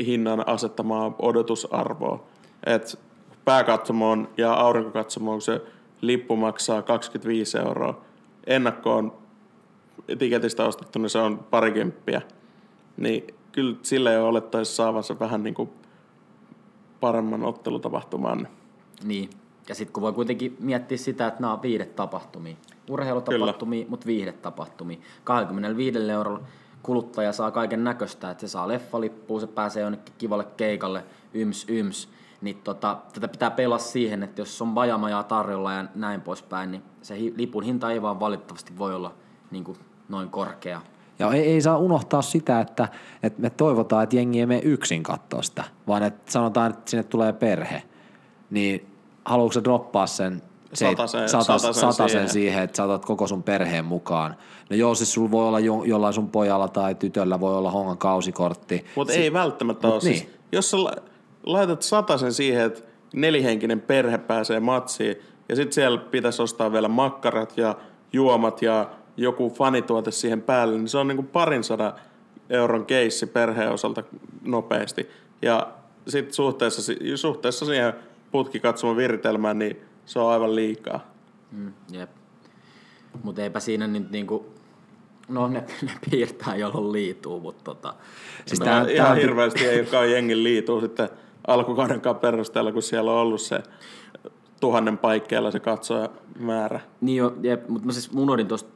hinnan 0.06 0.48
asettamaa 0.48 1.14
odotusarvoa. 1.18 2.26
Et 2.66 2.98
pääkatsomoon 3.44 4.28
ja 4.36 4.52
aurinkokatsomoon 4.52 5.42
se 5.42 5.62
lippu 6.00 6.36
maksaa 6.36 6.82
25 6.82 7.58
euroa. 7.58 8.04
Ennakkoon 8.46 9.12
etiketistä 10.08 10.64
ostettu, 10.64 10.98
niin 10.98 11.10
se 11.10 11.18
on 11.18 11.38
parikymppiä. 11.38 12.22
Niin 12.96 13.34
kyllä 13.52 13.76
sillä 13.82 14.12
jo 14.12 14.28
olettaisiin 14.28 14.76
saavansa 14.76 15.18
vähän 15.18 15.42
niin 15.42 15.54
kuin 15.54 15.70
paremman 17.00 17.44
ottelutapahtuman. 17.44 18.48
Niin, 19.04 19.30
ja 19.68 19.74
sitten 19.74 19.92
kun 19.92 20.02
voi 20.02 20.12
kuitenkin 20.12 20.56
miettiä 20.60 20.98
sitä, 20.98 21.26
että 21.26 21.40
nämä 21.40 21.52
on 21.52 21.62
viihdetapahtumia. 21.62 22.56
Urheilutapahtumia, 22.90 23.78
Kyllä. 23.78 23.90
mutta 23.90 24.06
viihdetapahtumia. 24.06 24.98
25 25.24 26.10
eurolla 26.10 26.40
kuluttaja 26.82 27.32
saa 27.32 27.50
kaiken 27.50 27.84
näköistä, 27.84 28.30
että 28.30 28.40
se 28.40 28.48
saa 28.48 28.68
leffalippuun, 28.68 29.40
se 29.40 29.46
pääsee 29.46 29.82
jonnekin 29.82 30.14
kivalle 30.18 30.46
keikalle, 30.56 31.04
yms 31.34 31.66
yms. 31.68 32.08
Niin 32.42 32.56
tota, 32.64 32.98
tätä 33.12 33.28
pitää 33.28 33.50
pelaa 33.50 33.78
siihen, 33.78 34.22
että 34.22 34.40
jos 34.40 34.62
on 34.62 34.74
vajamajaa 34.74 35.22
tarjolla 35.22 35.72
ja 35.72 35.84
näin 35.94 36.20
poispäin, 36.20 36.70
niin 36.70 36.82
se 37.02 37.14
lipun 37.36 37.62
hinta 37.62 37.90
ei 37.90 38.02
vaan 38.02 38.20
valitettavasti 38.20 38.78
voi 38.78 38.94
olla 38.94 39.14
niin 39.50 39.64
kuin 39.64 39.78
noin 40.08 40.30
korkea. 40.30 40.80
Ja 41.18 41.32
ei, 41.32 41.40
ei 41.42 41.60
saa 41.60 41.78
unohtaa 41.78 42.22
sitä, 42.22 42.60
että, 42.60 42.88
että 43.22 43.42
me 43.42 43.50
toivotaan, 43.50 44.04
että 44.04 44.16
jengi 44.16 44.40
ei 44.40 44.46
mene 44.46 44.60
yksin 44.64 45.02
katsoa 45.02 45.42
sitä, 45.42 45.64
vaan 45.86 46.02
että 46.02 46.32
sanotaan, 46.32 46.70
että 46.70 46.90
sinne 46.90 47.02
tulee 47.02 47.32
perhe. 47.32 47.82
Niin 48.50 48.86
haluatko 49.24 49.52
se 49.52 49.64
droppaa 49.64 50.06
sen 50.06 50.42
Satasen, 50.72 51.28
satasen, 51.28 51.28
satasen 51.28 51.74
satasen 51.74 52.08
siihen. 52.08 52.28
siihen, 52.28 52.62
että 52.62 52.76
saatat 52.76 53.04
koko 53.04 53.26
sun 53.26 53.42
perheen 53.42 53.84
mukaan. 53.84 54.36
No 54.70 54.76
joo, 54.76 54.94
siis 54.94 55.12
sulla 55.12 55.30
voi 55.30 55.48
olla 55.48 55.60
jo, 55.60 55.84
jollain 55.84 56.14
sun 56.14 56.28
pojalla 56.30 56.68
tai 56.68 56.94
tytöllä 56.94 57.40
voi 57.40 57.56
olla 57.56 57.70
hongan 57.70 57.98
kausikortti. 57.98 58.84
Mutta 58.96 59.12
Si- 59.12 59.18
ei 59.20 59.32
välttämättä 59.32 59.86
Mut 59.86 59.94
ole. 59.94 60.00
Siis, 60.02 60.24
niin. 60.24 60.34
jos 60.52 60.70
sä 60.70 60.84
la- 60.84 60.96
laitat 61.46 61.82
satasen 61.82 62.32
siihen, 62.32 62.64
että 62.64 62.80
nelihenkinen 63.14 63.80
perhe 63.80 64.18
pääsee 64.18 64.60
matsiin, 64.60 65.16
ja 65.48 65.56
sitten 65.56 65.72
siellä 65.72 65.98
pitäisi 65.98 66.42
ostaa 66.42 66.72
vielä 66.72 66.88
makkarat 66.88 67.58
ja 67.58 67.76
juomat 68.12 68.62
ja 68.62 68.90
joku 69.16 69.50
fanituote 69.50 70.10
siihen 70.10 70.42
päälle, 70.42 70.78
niin 70.78 70.88
se 70.88 70.98
on 70.98 71.08
niinku 71.08 71.22
parin 71.22 71.64
sadan 71.64 71.92
euron 72.50 72.86
keissi 72.86 73.26
perheen 73.26 73.70
osalta 73.72 74.02
nopeasti. 74.44 75.08
Ja 75.42 75.72
sitten 76.08 76.34
suhteessa, 76.34 76.92
suhteessa 77.14 77.66
siihen 77.66 77.92
putkikatsoman 78.30 78.96
viritelmään, 78.96 79.58
niin 79.58 79.76
se 80.06 80.18
on 80.18 80.30
aivan 80.32 80.54
liikaa. 80.56 81.12
Mm, 81.52 81.72
jep. 81.92 82.10
Mutta 83.22 83.42
eipä 83.42 83.60
siinä 83.60 83.86
nyt 83.86 84.10
niinku, 84.10 84.52
no 85.28 85.48
ne, 85.48 85.64
ne 85.82 85.92
piirtää 86.10 86.56
jolloin 86.56 86.92
liituu, 86.92 87.40
mutta 87.40 87.64
tota, 87.64 87.94
Siis 88.46 88.60
tää- 88.60 88.86
ihan 88.88 89.06
tää- 89.06 89.14
hirveästi 89.14 89.66
ei 89.66 89.80
olekaan 89.80 90.10
jengin 90.10 90.44
liituu 90.44 90.80
sitten 90.80 91.08
alkukaudenkaan 91.46 92.16
perusteella, 92.16 92.72
kun 92.72 92.82
siellä 92.82 93.12
on 93.12 93.18
ollut 93.18 93.40
se 93.40 93.62
tuhannen 94.60 94.98
paikkeilla 94.98 95.50
se 95.50 95.60
katsojamäärä. 95.60 96.80
Niin 97.00 97.16
jo, 97.16 97.34
jep, 97.42 97.68
mutta 97.68 97.86
mä 97.86 97.92
siis 97.92 98.10
unohdin 98.16 98.48
tuosta, 98.48 98.70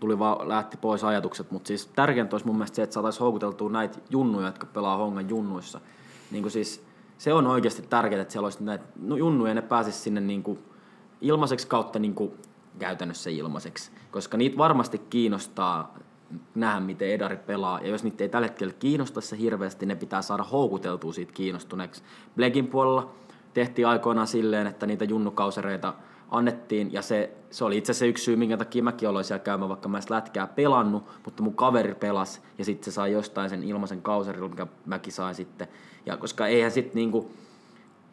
tuli 0.00 0.18
vaan, 0.18 0.48
lähti 0.48 0.76
pois 0.76 1.04
ajatukset, 1.04 1.50
mutta 1.50 1.68
siis 1.68 1.86
tärkeintä 1.86 2.34
olisi 2.34 2.46
mun 2.46 2.56
mielestä 2.56 2.76
se, 2.76 2.82
että 2.82 2.94
saataisiin 2.94 3.20
houkuteltua 3.20 3.70
näitä 3.70 3.98
junnuja, 4.10 4.46
jotka 4.46 4.66
pelaa 4.66 4.96
hongan 4.96 5.28
junnuissa. 5.28 5.80
Niin 6.30 6.42
kuin 6.42 6.52
siis, 6.52 6.84
se 7.18 7.32
on 7.32 7.46
oikeasti 7.46 7.82
tärkeää, 7.82 8.22
että 8.22 8.32
siellä 8.32 8.46
olisi 8.46 8.64
näitä 8.64 8.84
no, 9.02 9.16
junnuja 9.16 9.50
ja 9.50 9.54
ne 9.54 9.62
pääsisi 9.62 9.98
sinne 9.98 10.20
niin 10.20 10.42
kuin 10.42 10.58
ilmaiseksi 11.20 11.66
kautta 11.66 11.98
niin 11.98 12.14
kuin 12.14 12.32
käytännössä 12.78 13.30
ilmaiseksi. 13.30 13.90
Koska 14.10 14.36
niitä 14.36 14.58
varmasti 14.58 14.98
kiinnostaa 14.98 15.94
nähdä, 16.54 16.80
miten 16.80 17.08
Edari 17.08 17.36
pelaa. 17.36 17.80
Ja 17.80 17.88
jos 17.88 18.04
niitä 18.04 18.24
ei 18.24 18.28
tällä 18.28 18.46
hetkellä 18.46 18.74
kiinnosta 18.78 19.20
se 19.20 19.38
hirveästi, 19.38 19.86
ne 19.86 19.94
pitää 19.94 20.22
saada 20.22 20.42
houkuteltua 20.42 21.12
siitä 21.12 21.32
kiinnostuneeksi. 21.32 22.02
Blekin 22.36 22.66
puolella 22.66 23.14
tehtiin 23.54 23.86
aikoinaan 23.86 24.26
silleen, 24.26 24.66
että 24.66 24.86
niitä 24.86 25.04
junnukausereita 25.04 25.94
annettiin, 26.30 26.92
ja 26.92 27.02
se, 27.02 27.30
se 27.50 27.64
oli 27.64 27.78
itse 27.78 27.92
asiassa 27.92 28.06
yksi 28.06 28.24
syy, 28.24 28.36
minkä 28.36 28.56
takia 28.56 28.82
mäkin 28.82 29.08
aloin 29.08 29.24
siellä 29.24 29.44
käymään, 29.44 29.68
vaikka 29.68 29.88
mä 29.88 29.98
en 29.98 30.04
lätkää 30.10 30.46
pelannut, 30.46 31.04
mutta 31.24 31.42
mun 31.42 31.54
kaveri 31.54 31.94
pelasi, 31.94 32.40
ja 32.58 32.64
sitten 32.64 32.84
se 32.84 32.94
sai 32.94 33.12
jostain 33.12 33.50
sen 33.50 33.62
ilmaisen 33.62 34.02
kauserilla, 34.02 34.48
mikä 34.48 34.66
mäkin 34.86 35.12
sain 35.12 35.34
sitten. 35.34 35.68
Ja 36.06 36.16
koska 36.16 36.46
eihän 36.46 36.70
sitten 36.70 36.94
niinku, 36.94 37.30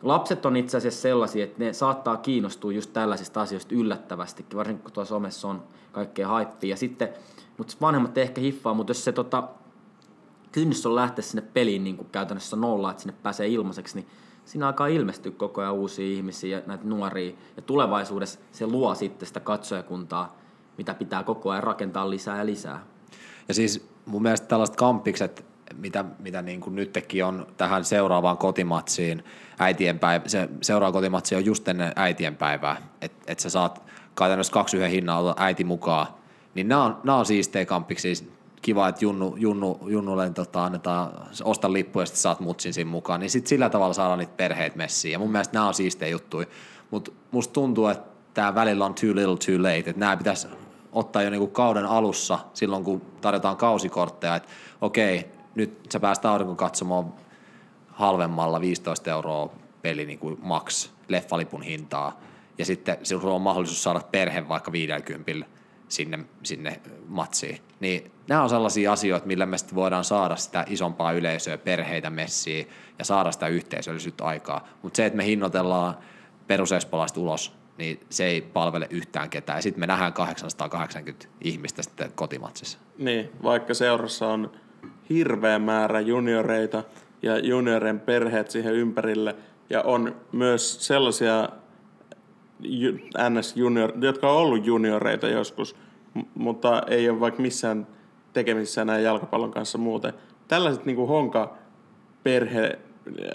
lapset 0.04 0.46
on 0.46 0.58
itse 0.58 0.78
asiassa 0.78 1.02
sellaisia, 1.02 1.44
että 1.44 1.64
ne 1.64 1.74
saattaa 1.74 2.18
kiinnostua 2.18 2.72
just 2.72 2.94
tällaisista 2.94 3.42
asioista 3.42 3.76
yllättävästikin, 3.76 4.58
varsinkin 4.58 4.84
kun 4.84 4.92
tuossa 4.92 5.16
somessa 5.16 5.48
on 5.48 5.64
kaikkea 5.92 6.28
haippia. 6.28 6.70
Ja 6.70 6.78
sitten, 6.78 7.10
mutta 7.58 7.76
vanhemmat 7.82 8.18
ehkä 8.18 8.42
hiffaa, 8.42 8.74
mutta 8.74 8.92
jos 8.92 9.04
se 9.04 9.12
tota, 9.12 9.44
kynnys 10.52 10.86
on 10.86 10.96
lähteä 10.96 11.24
sinne 11.24 11.42
peliin 11.54 11.84
niin 11.84 11.98
kuin 11.98 12.10
käytännössä 12.12 12.56
nolla, 12.56 12.92
että 12.92 13.04
sinne 13.04 13.16
pääsee 13.24 13.48
ilmaiseksi, 13.48 13.96
niin 13.96 14.08
siinä 14.46 14.68
alkaa 14.68 14.88
ilmestyä 14.88 15.32
koko 15.32 15.62
ajan 15.62 15.74
uusia 15.74 16.06
ihmisiä 16.06 16.58
ja 16.58 16.64
näitä 16.66 16.84
nuoria. 16.86 17.34
Ja 17.56 17.62
tulevaisuudessa 17.62 18.40
se 18.52 18.68
luo 18.68 18.96
sitten 18.96 19.28
sitä 19.28 19.40
katsojakuntaa, 19.40 20.38
mitä 20.78 20.94
pitää 20.94 21.24
koko 21.24 21.50
ajan 21.50 21.64
rakentaa 21.64 22.10
lisää 22.10 22.38
ja 22.38 22.46
lisää. 22.46 22.84
Ja 23.48 23.54
siis 23.54 23.88
mun 24.06 24.22
mielestä 24.22 24.48
tällaiset 24.48 24.76
kampikset, 24.76 25.46
mitä, 25.76 26.06
mitä 26.20 26.42
niin 26.42 26.62
kuin 26.62 26.76
nytkin 26.76 27.26
on 27.26 27.48
tähän 27.58 27.86
seuraavaan 27.86 28.38
kotimatsiin, 28.38 29.24
äitienpäivä, 29.60 30.28
se 30.28 30.50
seuraava 30.62 30.94
kotimatsi 30.94 31.36
on 31.36 31.46
just 31.46 31.68
ennen 31.68 31.92
äitienpäivää, 31.96 32.78
että 33.02 33.32
et 33.32 33.40
sä 33.40 33.50
saat 33.50 33.84
käytännössä 34.18 34.54
kaksi 34.54 34.78
yhden 34.78 34.92
hinnalla 34.92 35.36
äiti 35.38 35.64
mukaan, 35.64 36.08
niin 36.56 36.68
nämä 36.68 36.84
on, 36.84 36.98
nämä 37.04 37.18
on 37.18 37.26
siistejä 37.26 37.66
kampiksi, 37.66 38.02
siis 38.02 38.34
kiva, 38.62 38.88
että 38.88 39.06
Junnu, 39.06 39.36
Junnu, 39.38 39.80
Junnulle 39.88 40.30
tota, 40.30 40.66
annetaan, 40.66 41.12
osta 41.44 41.74
lippu 41.74 42.00
ja 42.00 42.06
sitten 42.06 42.22
saat 42.22 42.40
mutsin 42.40 42.74
siinä 42.74 42.92
mukaan, 42.92 43.20
niin 43.20 43.30
sitten 43.30 43.50
sillä 43.50 43.70
tavalla 43.70 43.94
saadaan 43.94 44.20
niitä 44.20 44.34
perheet 44.38 44.76
messiin. 44.76 45.12
Ja 45.12 45.20
mun 45.20 45.32
mielestä 45.32 45.54
nämä 45.54 45.68
on 45.68 45.74
siistejä 45.74 46.12
juttuja, 46.12 46.48
mutta 46.92 47.12
musta 47.32 47.54
tuntuu, 47.54 47.88
että 47.88 48.10
tämä 48.34 48.56
välillä 48.56 48.86
on 48.86 48.94
too 48.94 49.10
little 49.16 49.38
too 49.38 49.64
late, 49.64 49.78
että 49.78 50.00
nämä 50.00 50.18
pitäisi 50.18 50.48
ottaa 50.92 51.22
jo 51.22 51.30
niinku 51.30 51.48
kauden 51.48 51.86
alussa, 51.86 52.40
silloin 52.54 52.84
kun 52.84 53.02
tarjotaan 53.22 53.58
kausikortteja, 53.58 54.36
että 54.36 54.50
okei, 54.82 55.32
nyt 55.56 55.88
sä 55.92 56.00
pääst 56.00 56.26
aurinkokatsomoon 56.26 57.14
halvemmalla 57.88 58.62
15 58.62 59.12
euroa 59.12 59.54
peli 59.82 60.06
niin 60.06 60.20
kuin 60.20 60.38
max 60.42 60.90
leffalipun 61.08 61.62
hintaa, 61.62 62.20
ja 62.58 62.66
sitten 62.66 62.98
sinulla 63.04 63.36
on 63.36 63.42
mahdollisuus 63.42 63.84
saada 63.84 64.02
perhe 64.12 64.48
vaikka 64.48 64.72
50 64.72 65.32
sinne, 65.88 66.20
sinne 66.44 66.82
matsiin. 67.08 67.60
Niin 67.80 68.12
nämä 68.28 68.44
on 68.44 68.50
sellaisia 68.50 68.92
asioita, 68.92 69.28
millä 69.28 69.46
me 69.46 69.58
sitten 69.58 69.76
voidaan 69.76 70.04
saada 70.04 70.36
sitä 70.36 70.66
isompaa 70.68 71.12
yleisöä, 71.12 71.58
perheitä 71.58 72.10
messiin 72.10 72.70
ja 73.00 73.06
saada 73.06 73.32
sitä 73.32 73.48
yhteisöllisyyttä 73.48 74.26
aikaa. 74.26 74.68
Mutta 74.82 74.98
se, 74.98 75.06
että 75.06 75.18
me 75.18 75.26
hinnoitellaan 75.26 75.98
perusespolaista 76.48 77.20
ulos, 77.20 77.56
niin 77.78 78.00
se 78.10 78.26
ei 78.26 78.42
palvele 78.42 78.88
yhtään 78.90 79.30
ketään. 79.30 79.58
Ja 79.58 79.62
sitten 79.62 79.80
me 79.80 79.88
nähdään 79.88 80.14
880 80.14 81.28
ihmistä 81.42 81.84
sitten 81.84 82.12
kotimatsissa. 82.16 82.80
Niin, 82.98 83.32
vaikka 83.44 83.74
seurassa 83.74 84.28
on 84.28 84.52
hirveä 85.10 85.60
määrä 85.60 86.00
junioreita 86.00 86.84
ja 87.22 87.40
junioren 87.40 88.00
perheet 88.00 88.52
siihen 88.52 88.74
ympärille, 88.74 89.36
ja 89.70 89.82
on 89.82 90.16
myös 90.32 90.88
sellaisia 90.88 91.50
NS 93.30 93.56
junior, 93.56 93.92
jotka 94.02 94.32
on 94.32 94.38
ollut 94.38 94.66
junioreita 94.66 95.28
joskus, 95.28 95.76
mutta 96.36 96.84
ei 96.88 97.10
ole 97.10 97.20
vaikka 97.20 97.42
missään 97.42 97.88
tekemisissä 98.34 98.86
näin 98.86 99.04
jalkapallon 99.04 99.52
kanssa 99.52 99.78
muuten. 99.78 100.14
Tällaiset 100.48 100.86
niin 100.86 100.96
kuin 100.96 101.08
honka 101.08 101.58
perhe 102.24 102.80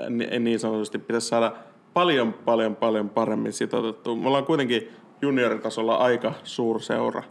ni- 0.08 0.38
niin 0.38 0.60
sanotusti 0.60 0.98
pitäisi 0.98 1.28
saada 1.28 1.52
paljon, 1.94 2.32
paljon, 2.32 2.76
paljon 2.76 3.08
paremmin 3.08 3.52
sitoutettua. 3.52 4.16
Me 4.16 4.26
ollaan 4.26 4.44
kuitenkin 4.44 4.88
junioritasolla 5.22 5.94
aika 5.94 6.34
suurseura. 6.44 7.22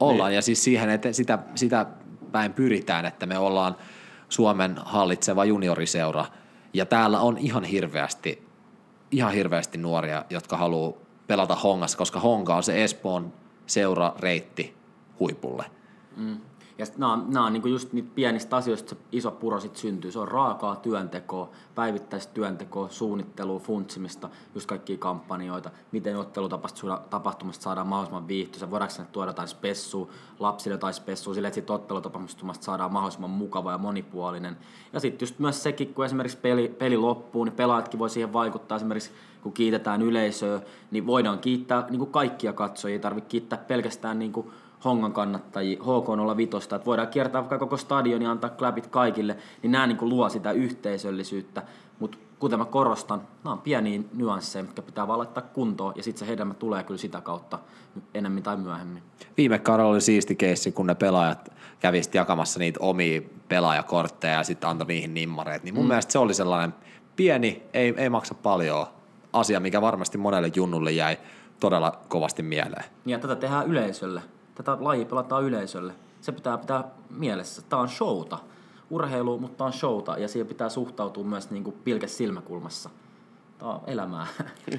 Ollaan, 0.00 0.30
niin. 0.30 0.36
ja 0.36 0.42
siis 0.42 0.64
siihen, 0.64 0.90
että 0.90 1.12
sitä, 1.12 1.38
sitä 1.54 1.86
päin 2.32 2.52
pyritään, 2.52 3.06
että 3.06 3.26
me 3.26 3.38
ollaan 3.38 3.76
Suomen 4.28 4.76
hallitseva 4.84 5.44
junioriseura, 5.44 6.24
ja 6.74 6.86
täällä 6.86 7.20
on 7.20 7.38
ihan 7.38 7.64
hirveästi, 7.64 8.48
ihan 9.10 9.32
hirveästi 9.32 9.78
nuoria, 9.78 10.24
jotka 10.30 10.56
haluaa 10.56 10.92
pelata 11.26 11.54
Hongassa, 11.54 11.98
koska 11.98 12.20
Honka 12.20 12.54
on 12.56 12.62
se 12.62 12.84
Espoon 12.84 13.32
seura-reitti 13.66 14.76
huipulle. 15.20 15.64
Ja 16.82 16.86
nämä 16.96 17.18
nämä 17.28 17.46
on 17.46 17.52
niinku 17.52 17.68
just 17.68 17.92
niitä 17.92 18.10
pienistä 18.14 18.56
asioista 18.56 18.90
se 18.90 18.96
iso 19.12 19.30
puro 19.30 19.60
sit 19.60 19.76
syntyy. 19.76 20.12
Se 20.12 20.18
on 20.18 20.28
raakaa 20.28 20.76
työntekoa, 20.76 21.50
päivittäistä 21.74 22.34
työntekoa, 22.34 22.88
suunnittelua, 22.88 23.58
funtsimista, 23.58 24.28
just 24.54 24.66
kaikkia 24.66 24.98
kampanjoita, 24.98 25.70
miten 25.92 26.18
ottelutapahtumasta 26.18 27.62
saadaan 27.62 27.86
mahdollisimman 27.86 28.28
viihtyisä, 28.28 28.70
voidaanko 28.70 28.94
sinne 28.94 29.08
tuoda 29.12 29.30
jotain 29.30 29.48
spessua, 29.48 30.08
lapsille 30.38 30.74
jotain 30.74 30.94
spessua, 30.94 31.34
sille, 31.34 31.48
että 31.48 31.54
siitä 31.54 31.72
ottelutapahtumasta 31.72 32.64
saadaan 32.64 32.92
mahdollisimman 32.92 33.30
mukava 33.30 33.72
ja 33.72 33.78
monipuolinen. 33.78 34.56
Ja 34.92 35.00
sitten 35.00 35.26
just 35.26 35.38
myös 35.38 35.62
sekin, 35.62 35.94
kun 35.94 36.04
esimerkiksi 36.04 36.38
peli, 36.38 36.68
peli 36.78 36.96
loppuu, 36.96 37.44
niin 37.44 37.56
pelaajatkin 37.56 37.98
voi 37.98 38.10
siihen 38.10 38.32
vaikuttaa. 38.32 38.76
Esimerkiksi 38.76 39.10
kun 39.42 39.52
kiitetään 39.52 40.02
yleisöä, 40.02 40.60
niin 40.90 41.06
voidaan 41.06 41.38
kiittää 41.38 41.86
niin 41.90 41.98
kuin 41.98 42.10
kaikkia 42.10 42.52
katsojia, 42.52 42.92
ei 42.92 42.98
tarvitse 42.98 43.28
kiittää 43.28 43.58
pelkästään 43.58 44.18
niin 44.18 44.32
kuin 44.32 44.46
Hongan 44.84 45.12
kannattajia, 45.12 45.78
HK05, 45.80 46.74
että 46.74 46.86
voidaan 46.86 47.08
kiertää 47.08 47.40
vaikka 47.40 47.58
koko 47.58 47.76
stadion 47.76 48.22
ja 48.22 48.30
antaa 48.30 48.50
klapit 48.50 48.86
kaikille, 48.86 49.36
niin 49.62 49.72
nämä 49.72 49.86
niin 49.86 49.96
kuin 49.96 50.08
luo 50.08 50.28
sitä 50.28 50.52
yhteisöllisyyttä. 50.52 51.62
Mutta 51.98 52.18
kuten 52.38 52.58
mä 52.58 52.64
korostan, 52.64 53.20
nämä 53.44 53.52
on 53.52 53.58
pieniä 53.58 54.00
nyansseja, 54.14 54.62
mitkä 54.62 54.82
pitää 54.82 55.08
vaan 55.08 55.18
laittaa 55.18 55.42
kuntoon, 55.42 55.92
ja 55.96 56.02
sitten 56.02 56.26
se 56.26 56.32
hedelmä 56.32 56.54
tulee 56.54 56.82
kyllä 56.82 56.98
sitä 56.98 57.20
kautta 57.20 57.58
enemmän 58.14 58.42
tai 58.42 58.56
myöhemmin. 58.56 59.02
Viime 59.36 59.58
kaudella 59.58 59.90
oli 59.90 60.00
siisti 60.00 60.34
keissi, 60.34 60.72
kun 60.72 60.86
ne 60.86 60.94
pelaajat 60.94 61.52
kävivät 61.80 62.14
jakamassa 62.14 62.58
niitä 62.58 62.80
omia 62.82 63.22
pelaajakortteja 63.48 64.34
ja 64.34 64.42
sitten 64.42 64.70
antoi 64.70 64.86
niihin 64.86 65.14
nimmareet. 65.14 65.62
Niin 65.62 65.74
mun 65.74 65.84
mm. 65.84 65.88
mielestä 65.88 66.12
se 66.12 66.18
oli 66.18 66.34
sellainen 66.34 66.74
pieni, 67.16 67.62
ei, 67.74 67.94
ei 67.96 68.08
maksa 68.08 68.34
paljon 68.34 68.86
asia, 69.32 69.60
mikä 69.60 69.80
varmasti 69.80 70.18
monelle 70.18 70.50
junnulle 70.54 70.92
jäi 70.92 71.18
todella 71.60 71.98
kovasti 72.08 72.42
mieleen. 72.42 72.84
Ja 73.06 73.18
tätä 73.18 73.36
tehdään 73.36 73.66
yleisölle. 73.66 74.22
Tätä 74.54 74.76
lajia 74.80 75.06
pelataan 75.06 75.44
yleisölle. 75.44 75.92
Se 76.20 76.32
pitää 76.32 76.58
pitää 76.58 76.84
mielessä. 77.10 77.62
Tämä 77.68 77.82
on 77.82 77.88
showta. 77.88 78.38
Urheilu, 78.90 79.38
mutta 79.38 79.64
on 79.64 79.72
showta 79.72 80.18
ja 80.18 80.28
siihen 80.28 80.46
pitää 80.46 80.68
suhtautua 80.68 81.24
myös 81.24 81.50
niin 81.50 81.64
kuin 81.64 81.76
pilkes 81.84 82.16
silmäkulmassa. 82.16 82.90
Tämä 83.58 83.70
on 83.70 83.80
elämää. 83.86 84.26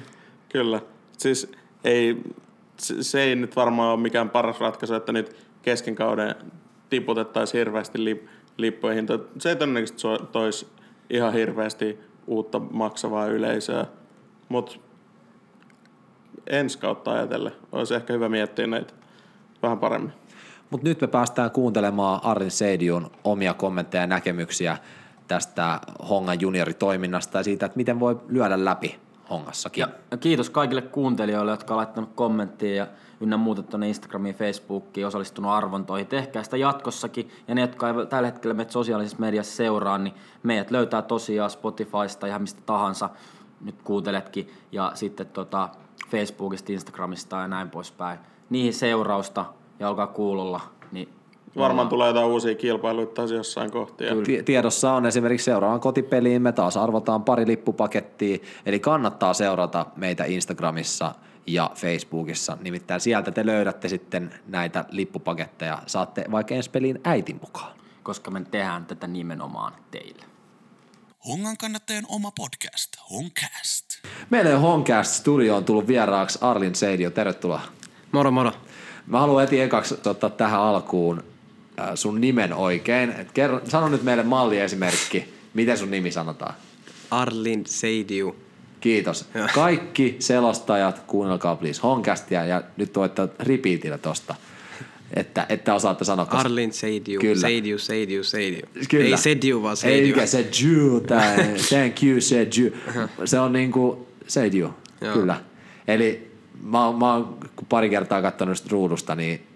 Kyllä. 0.52 0.80
Siis 1.18 1.52
ei, 1.84 2.22
se 2.78 3.22
ei 3.22 3.36
nyt 3.36 3.56
varmaan 3.56 3.92
ole 3.92 4.00
mikään 4.00 4.30
paras 4.30 4.60
ratkaisu, 4.60 4.94
että 4.94 5.12
nyt 5.12 5.36
kesken 5.62 5.94
kauden 5.94 6.34
tiputettaisiin 6.90 7.58
hirveästi 7.58 8.04
lip, 8.04 8.26
lippujen 8.56 8.96
hintoja. 8.96 9.18
Se 9.38 9.48
ei 9.48 9.56
todennäköisesti 9.56 10.02
toisi 10.32 10.66
ihan 11.10 11.32
hirveästi 11.32 11.98
uutta 12.26 12.58
maksavaa 12.58 13.26
yleisöä, 13.26 13.86
mutta 14.48 14.76
ensi 16.46 16.78
kautta 16.78 17.12
ajatellen 17.12 17.52
olisi 17.72 17.94
ehkä 17.94 18.12
hyvä 18.12 18.28
miettiä 18.28 18.66
näitä 18.66 18.94
vähän 19.64 19.78
paremmin. 19.78 20.12
Mutta 20.70 20.88
nyt 20.88 21.00
me 21.00 21.06
päästään 21.06 21.50
kuuntelemaan 21.50 22.20
Arin 22.24 22.50
Seidiun 22.50 23.10
omia 23.24 23.54
kommentteja 23.54 24.02
ja 24.02 24.06
näkemyksiä 24.06 24.78
tästä 25.28 25.80
Hongan 26.08 26.40
junioritoiminnasta 26.40 27.38
ja 27.38 27.44
siitä, 27.44 27.66
että 27.66 27.76
miten 27.76 28.00
voi 28.00 28.20
lyödä 28.28 28.64
läpi 28.64 29.00
Hongassakin. 29.30 29.80
Ja 29.80 29.88
ja 30.10 30.16
kiitos 30.16 30.50
kaikille 30.50 30.82
kuuntelijoille, 30.82 31.50
jotka 31.50 31.74
on 31.74 31.78
laittanut 31.78 32.10
kommenttia 32.14 32.74
ja 32.74 32.86
ynnä 33.20 33.36
muuta 33.36 33.62
tuonne 33.62 33.88
Instagramiin, 33.88 34.34
Facebookiin, 34.34 35.06
osallistunut 35.06 35.50
arvontoihin. 35.50 36.06
Tehkää 36.06 36.42
sitä 36.42 36.56
jatkossakin. 36.56 37.30
Ja 37.48 37.54
ne, 37.54 37.60
jotka 37.60 37.88
ei 37.88 38.06
tällä 38.06 38.26
hetkellä 38.26 38.54
meitä 38.54 38.72
sosiaalisessa 38.72 39.20
mediassa 39.20 39.56
seuraa, 39.56 39.98
niin 39.98 40.14
meidät 40.42 40.70
löytää 40.70 41.02
tosiaan 41.02 41.50
Spotifysta 41.50 42.26
ihan 42.26 42.42
mistä 42.42 42.62
tahansa. 42.66 43.10
Nyt 43.60 43.82
kuunteletkin. 43.84 44.50
Ja 44.72 44.92
sitten 44.94 45.26
tota 45.26 45.68
Facebookista, 46.10 46.72
Instagramista 46.72 47.36
ja 47.36 47.48
näin 47.48 47.70
poispäin. 47.70 48.18
Niihin 48.50 48.74
seurausta 48.74 49.44
ja 49.78 49.88
olkaa 49.88 50.06
kuulolla. 50.06 50.60
Niin 50.92 51.08
Varmaan 51.56 51.88
tulee 51.88 52.08
jotain 52.08 52.26
uusia 52.26 52.54
kilpailuita 52.54 53.14
taas 53.14 53.30
jossain 53.30 53.70
kohtia. 53.70 54.10
Tie- 54.24 54.42
Tiedossa 54.42 54.92
on 54.92 55.06
esimerkiksi 55.06 55.44
seuraavan 55.44 55.80
kotipeliin 55.80 56.42
me 56.42 56.52
taas 56.52 56.76
arvotaan 56.76 57.22
pari 57.24 57.46
lippupakettia, 57.46 58.38
eli 58.66 58.80
kannattaa 58.80 59.34
seurata 59.34 59.86
meitä 59.96 60.24
Instagramissa 60.24 61.14
ja 61.46 61.70
Facebookissa. 61.74 62.58
Nimittäin 62.60 63.00
sieltä 63.00 63.30
te 63.30 63.46
löydätte 63.46 63.88
sitten 63.88 64.34
näitä 64.46 64.84
lippupaketteja, 64.90 65.78
saatte 65.86 66.24
vaikka 66.30 66.54
ensi 66.54 66.70
peliin 66.70 67.00
äitin 67.04 67.38
mukaan. 67.42 67.72
koska 68.02 68.30
me 68.30 68.40
tehdään 68.50 68.86
tätä 68.86 69.06
nimenomaan 69.06 69.72
teille. 69.90 70.24
Hongan 71.28 71.56
kannattajan 71.56 72.04
oma 72.08 72.30
podcast, 72.30 72.92
Honcast. 73.10 73.84
Meille 74.30 74.54
on 74.54 74.60
Honcast 74.60 75.14
Studioon 75.14 75.64
tullut 75.64 75.86
vieraaksi 75.86 76.38
Arlin 76.42 76.74
Seidio, 76.74 77.10
tervetuloa. 77.10 77.60
Moro 78.14 78.30
moro. 78.30 78.52
Mä 79.06 79.20
haluan 79.20 79.40
heti 79.40 79.60
ekaksi 79.60 79.94
ottaa 80.06 80.30
tähän 80.30 80.60
alkuun 80.60 81.24
äh, 81.80 81.88
sun 81.94 82.20
nimen 82.20 82.52
oikein. 82.54 83.10
Et 83.10 83.32
kerro, 83.32 83.60
sano 83.68 83.88
nyt 83.88 84.02
meille 84.02 84.22
malliesimerkki, 84.22 85.34
miten 85.54 85.78
sun 85.78 85.90
nimi 85.90 86.10
sanotaan. 86.10 86.54
Arlin 87.10 87.62
Seidiu. 87.66 88.36
Kiitos. 88.80 89.28
Kaikki 89.54 90.16
selostajat, 90.18 90.98
kuunnelkaa 91.06 91.56
please 91.56 91.80
Honcastia 91.82 92.44
ja 92.44 92.62
nyt 92.76 92.96
voitte 92.96 93.28
repeatillä 93.40 93.98
tosta, 93.98 94.34
että, 95.16 95.46
että 95.48 95.74
osaatte 95.74 96.04
sanoa. 96.04 96.24
koska- 96.24 96.38
Arlin 96.38 96.72
Seidiu. 96.72 97.20
Kyllä. 97.20 97.40
Seidiu, 97.40 97.78
Seidiu, 97.78 98.24
Seidiu. 98.24 98.62
Kyllä. 98.90 99.04
Ei 99.04 99.16
Seidiu, 99.16 99.62
vaan 99.62 99.76
Seidiu. 99.76 100.06
Eikä 100.14 100.26
se 100.26 100.38
Jew 100.62 101.00
tai 101.06 101.36
thank 101.68 102.02
you 102.02 102.20
se 102.20 102.48
Jew. 102.58 102.72
Se 103.24 103.40
on 103.40 103.52
niinku 103.52 104.08
se 104.26 104.46
Jew, 104.46 104.56
Joo. 105.00 105.14
kyllä. 105.14 105.40
Eli 105.88 106.33
mä, 106.62 106.86
oon- 106.86 106.98
mä 106.98 107.12
oon 107.14 107.38
pari 107.68 107.90
kertaa 107.90 108.22
katsonut 108.22 108.58
sitä 108.58 108.68
ruudusta, 108.72 109.14
niin 109.14 109.46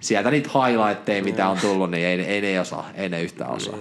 sieltä 0.00 0.30
niitä 0.30 0.50
highlightteja, 0.54 1.24
mitä 1.24 1.48
on 1.48 1.58
tullut, 1.58 1.90
niin 1.90 2.06
ei, 2.06 2.20
ei 2.20 2.40
ne 2.40 2.60
osaa, 2.60 2.90
ei 2.94 3.08
ne 3.08 3.22
yhtään 3.22 3.50
osaa. 3.50 3.78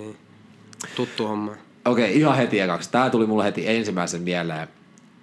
Tuttu 0.95 1.27
homma. 1.27 1.51
Okei, 1.85 2.17
ihan 2.19 2.37
heti 2.37 2.59
ekaksi. 2.59 2.91
Tää 2.91 3.09
tuli 3.09 3.25
mulle 3.25 3.43
heti 3.43 3.69
ensimmäisen 3.69 4.21
mieleen. 4.21 4.67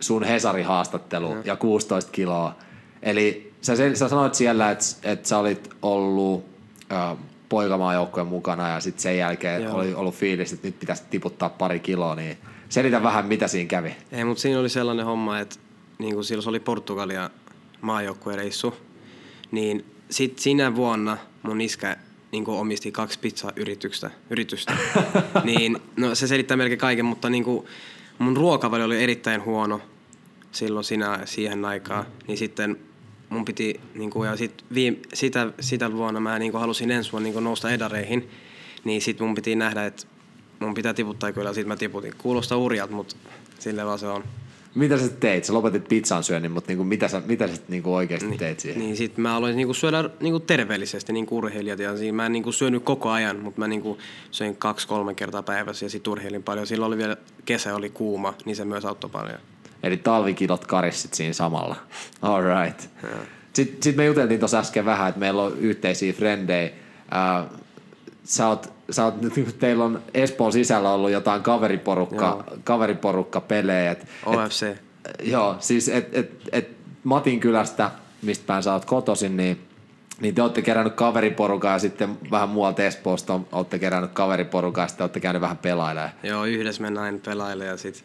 Sun 0.01 0.25
Hesari-haastattelu 0.25 1.37
ja 1.45 1.57
16 1.57 2.13
kiloa. 2.13 2.55
Eli 3.03 3.53
sä, 3.61 3.77
sä 3.95 4.09
sanoit 4.09 4.35
siellä, 4.35 4.71
että 4.71 4.85
et 5.03 5.27
sä 5.27 5.39
olit 5.39 5.71
ollut 5.83 6.45
poikamaajoukkojen 7.49 8.27
mukana 8.27 8.69
ja 8.69 8.81
sitten 8.81 9.03
sen 9.03 9.19
jälkeen 9.19 9.63
Joo. 9.63 9.75
oli 9.77 9.95
ollut 9.95 10.15
fiilis, 10.15 10.53
että 10.53 10.69
nyt 10.69 10.79
pitäisi 10.81 11.03
tiputtaa 11.11 11.49
pari 11.49 11.81
kiloa, 11.81 12.15
niin 12.15 12.39
selitä 12.69 13.03
vähän, 13.03 13.27
mitä 13.27 13.49
siinä 13.49 13.69
kävi. 13.69 13.97
Ei, 14.13 14.25
mutta 14.25 14.41
siinä 14.41 14.61
oli 14.61 14.69
sellainen 14.69 15.07
homma, 15.07 15.39
että 15.39 15.57
niin 16.03 16.15
kuin 16.15 16.25
silloin 16.25 16.43
se 16.43 16.49
oli 16.49 16.61
Portugalia 16.61 17.31
maajoukkuereissu, 17.81 18.75
niin 19.51 19.85
sit 20.11 20.39
sinä 20.39 20.75
vuonna 20.77 21.19
mun 21.43 21.61
iskä 21.61 21.97
niin 22.33 22.45
kuin 22.45 22.59
omisti 22.59 22.93
kaksi 22.93 23.19
pizzayritystä, 23.19 24.11
yritystä. 24.31 24.77
niin, 25.45 25.79
no 25.97 26.15
se 26.15 26.27
selittää 26.27 26.57
melkein 26.57 26.79
kaiken, 26.79 27.05
mutta 27.05 27.31
niin 27.31 27.45
kuin 27.45 27.67
mun 28.19 28.37
ruokavalio 28.37 28.87
oli 28.87 29.03
erittäin 29.03 29.45
huono 29.45 29.81
silloin 30.53 30.85
sinä, 30.85 31.21
siihen 31.25 31.65
aikaan. 31.65 32.07
Niin 32.29 32.39
sitten 32.39 32.79
mun 33.29 33.45
piti, 33.45 33.81
niin 33.95 34.11
kuin, 34.11 34.29
ja 34.29 34.37
sit 34.37 34.65
viime, 34.75 34.99
sitä, 35.15 35.53
sitä 35.61 35.93
vuonna 35.93 36.21
mä 36.21 36.39
niin 36.39 36.53
kuin 36.53 36.61
halusin 36.61 36.91
ensi 36.91 37.13
vuonna 37.13 37.25
niin 37.25 37.33
kuin 37.33 37.45
nousta 37.45 37.71
edareihin, 37.71 38.31
niin 38.85 39.03
sit 39.03 39.21
mun 39.21 39.35
piti 39.35 39.57
nähdä, 39.57 39.87
että 39.87 40.07
mun 40.61 40.75
pitää 40.75 40.95
tiputtaa 40.95 41.33
kyllä, 41.33 41.51
ja 41.51 41.55
sit 41.55 41.67
mä 41.67 41.77
tiputin. 41.77 42.15
Kuulostaa 42.19 42.59
urjalta, 42.59 42.95
mutta 42.95 43.17
sillä 43.59 43.87
vaan 43.87 43.99
se 43.99 44.07
on. 44.07 44.25
Mitä 44.75 44.99
sä 44.99 45.09
teit? 45.09 45.45
Sä 45.45 45.55
lopetit 45.55 45.89
pizzan 45.89 46.25
syönnin, 46.25 46.51
mutta 46.51 46.69
niinku, 46.69 46.85
mitä 46.85 47.09
sä, 47.09 47.23
mitä 47.27 47.49
sä 47.49 47.55
niinku 47.69 47.95
oikeasti 47.95 48.39
teit 48.39 48.61
siihen? 48.61 48.81
Niin 48.81 48.97
sit 48.97 49.17
mä 49.17 49.37
aloin 49.37 49.57
niinku 49.57 49.75
syödä 49.75 50.11
niinku 50.21 50.41
terveellisesti 50.41 51.13
niin 51.13 51.27
urheilijat 51.31 51.79
ja 51.79 51.97
siinä 51.97 52.17
mä 52.17 52.27
en 52.27 52.33
niinku 52.33 52.53
syönyt 52.53 52.83
koko 52.83 53.11
ajan, 53.11 53.39
mutta 53.39 53.61
mä 53.61 53.69
niinku 53.69 53.99
söin 54.31 54.57
kaksi-kolme 54.57 55.15
kertaa 55.15 55.43
päivässä 55.43 55.87
ja 55.87 55.91
sit 55.91 56.07
urheilin 56.07 56.43
paljon. 56.43 56.67
Silloin 56.67 56.89
oli 56.89 56.99
vielä 56.99 57.17
kesä 57.45 57.75
oli 57.75 57.91
kuuma, 57.91 58.35
niin 58.45 58.57
se 58.57 58.65
myös 58.65 58.85
auttoi 58.85 59.11
paljon. 59.11 59.39
Eli 59.83 59.97
talvikilot 59.97 60.67
karissit 60.67 61.15
siinä 61.15 61.33
samalla. 61.33 61.77
All 62.23 62.43
right. 62.43 62.89
Sitten 63.53 63.83
sit 63.83 63.97
me 63.97 64.05
juteltiin 64.05 64.41
tuossa 64.41 64.59
äsken 64.59 64.85
vähän, 64.85 65.09
että 65.09 65.21
meillä 65.21 65.43
on 65.43 65.59
yhteisiä 65.59 66.13
frendejä. 66.13 66.71
Äh, 67.15 67.47
sä 68.25 68.49
oot, 68.49 68.73
sä 68.93 69.05
oot, 69.05 69.15
teillä 69.59 69.85
on 69.85 70.03
Espoon 70.15 70.53
sisällä 70.53 70.93
ollut 70.93 71.11
jotain 71.11 71.43
kaveriporukka, 71.43 72.45
kaveriporukka 72.65 73.41
pelejä. 73.41 73.91
Et, 73.91 74.07
OFC. 74.27 74.63
Et, 74.63 74.83
joo, 75.23 75.57
siis 75.59 75.89
et, 75.89 76.17
et, 76.17 76.31
et 76.53 76.69
Matin 77.05 77.41
kylästä, 77.41 77.91
mistä 78.23 78.45
päin 78.47 78.63
sä 78.63 78.73
oot 78.73 78.85
kotoisin, 78.85 79.37
niin, 79.37 79.59
niin 80.21 80.35
te 80.35 80.43
olette 80.43 80.63
kerännyt 80.63 80.95
kaveriporukkaa 80.95 81.73
ja 81.73 81.79
sitten 81.79 82.19
vähän 82.31 82.49
muualta 82.49 82.83
Espoosta 82.83 83.41
olette 83.53 83.79
kerännyt 83.79 84.13
kaveriporukkaa 84.13 84.85
ja 84.85 84.89
sitten 84.89 85.05
olette 85.05 85.21
käynyt 85.21 85.43
vähän 85.43 85.57
pelailemaan. 85.57 86.13
Joo, 86.23 86.45
yhdessä 86.45 86.83
mennään 86.83 87.07
aina 87.07 87.19
pelaille 87.25 87.65
ja 87.65 87.77
sit 87.77 88.05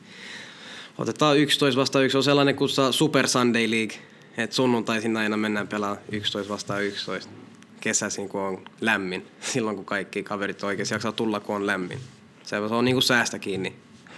otetaan 0.97 1.37
11 1.37 1.81
vastaan 1.81 2.05
1. 2.05 2.17
On 2.17 2.23
sellainen 2.23 2.55
kuin 2.55 2.69
Super 2.91 3.27
Sunday 3.27 3.71
League, 3.71 3.97
että 4.37 4.55
sunnuntaisin 4.55 5.17
aina 5.17 5.37
mennään 5.37 5.67
pelaa 5.67 5.97
11 6.11 6.53
vastaan 6.53 6.83
11 6.83 7.46
kesäisin, 7.79 8.29
kun 8.29 8.41
on 8.41 8.65
lämmin. 8.81 9.27
Silloin, 9.53 9.75
kun 9.75 9.85
kaikki 9.85 10.23
kaverit 10.23 10.63
oikeasti 10.63 10.95
jaksaa 10.95 11.11
tulla, 11.11 11.39
kun 11.39 11.55
on 11.55 11.67
lämmin. 11.67 11.99
Se 12.43 12.59
on 12.59 12.85
niinku 12.85 13.01
säästä 13.01 13.39
kiinni. 13.39 13.75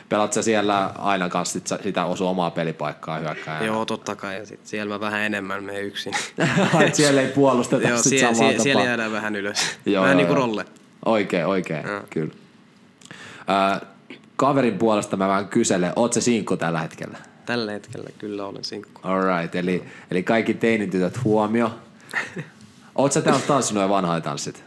Pelat 0.10 0.34
sä 0.34 0.41
siellä 0.41 0.91
aina 0.97 1.30
kanssa 1.30 1.53
sit 1.53 1.68
sitä 1.84 2.05
osu 2.05 2.28
omaa 2.28 2.51
pelipaikkaa 2.51 3.20
hyökkää? 3.20 3.64
Joo, 3.64 3.86
totta 3.86 4.16
kai. 4.16 4.36
Ja 4.36 4.45
sit 4.45 4.68
siellä 4.68 4.93
mä 4.93 4.99
vähän 4.99 5.22
enemmän 5.22 5.64
menen 5.64 5.84
yksin. 5.84 6.14
Siellä 6.93 7.22
ei 7.22 7.28
puolusteta 7.28 7.88
Joo, 7.88 7.97
sit 7.97 8.10
sie, 8.10 8.20
samalla 8.20 8.38
sie, 8.38 8.51
tapaa. 8.51 8.64
siellä 8.64 8.84
jäädään 8.84 9.12
vähän 9.12 9.36
ylös. 9.36 9.57
Joo, 9.86 10.03
vähän 10.03 10.14
joo, 10.14 10.18
niin 10.18 10.28
kuin 10.28 10.38
joo. 10.38 10.45
rolle. 10.45 10.66
Oikein, 11.05 11.45
oikein, 11.45 11.88
Joo. 11.88 12.01
kyllä. 12.10 12.34
Ö, 13.82 13.86
kaverin 14.36 14.78
puolesta 14.78 15.18
mä 15.18 15.28
vähän 15.28 15.47
kyselen, 15.47 15.93
oot 15.95 16.14
se 16.14 16.22
sinkku 16.22 16.57
tällä 16.57 16.80
hetkellä? 16.80 17.18
Tällä 17.45 17.72
hetkellä 17.72 18.10
kyllä 18.18 18.45
olen 18.45 18.64
sinkku. 18.64 19.01
Alright, 19.03 19.55
eli, 19.55 19.84
eli 20.12 20.24
kaikki 20.24 20.53
teinitytöt 20.53 21.24
huomio. 21.24 21.72
Oot 23.00 23.12
sä 23.12 23.22
täällä 23.22 23.41
tanssinut 23.47 23.84
jo 23.84 23.89
vanhoja 23.89 24.22
tanssit? 24.22 24.64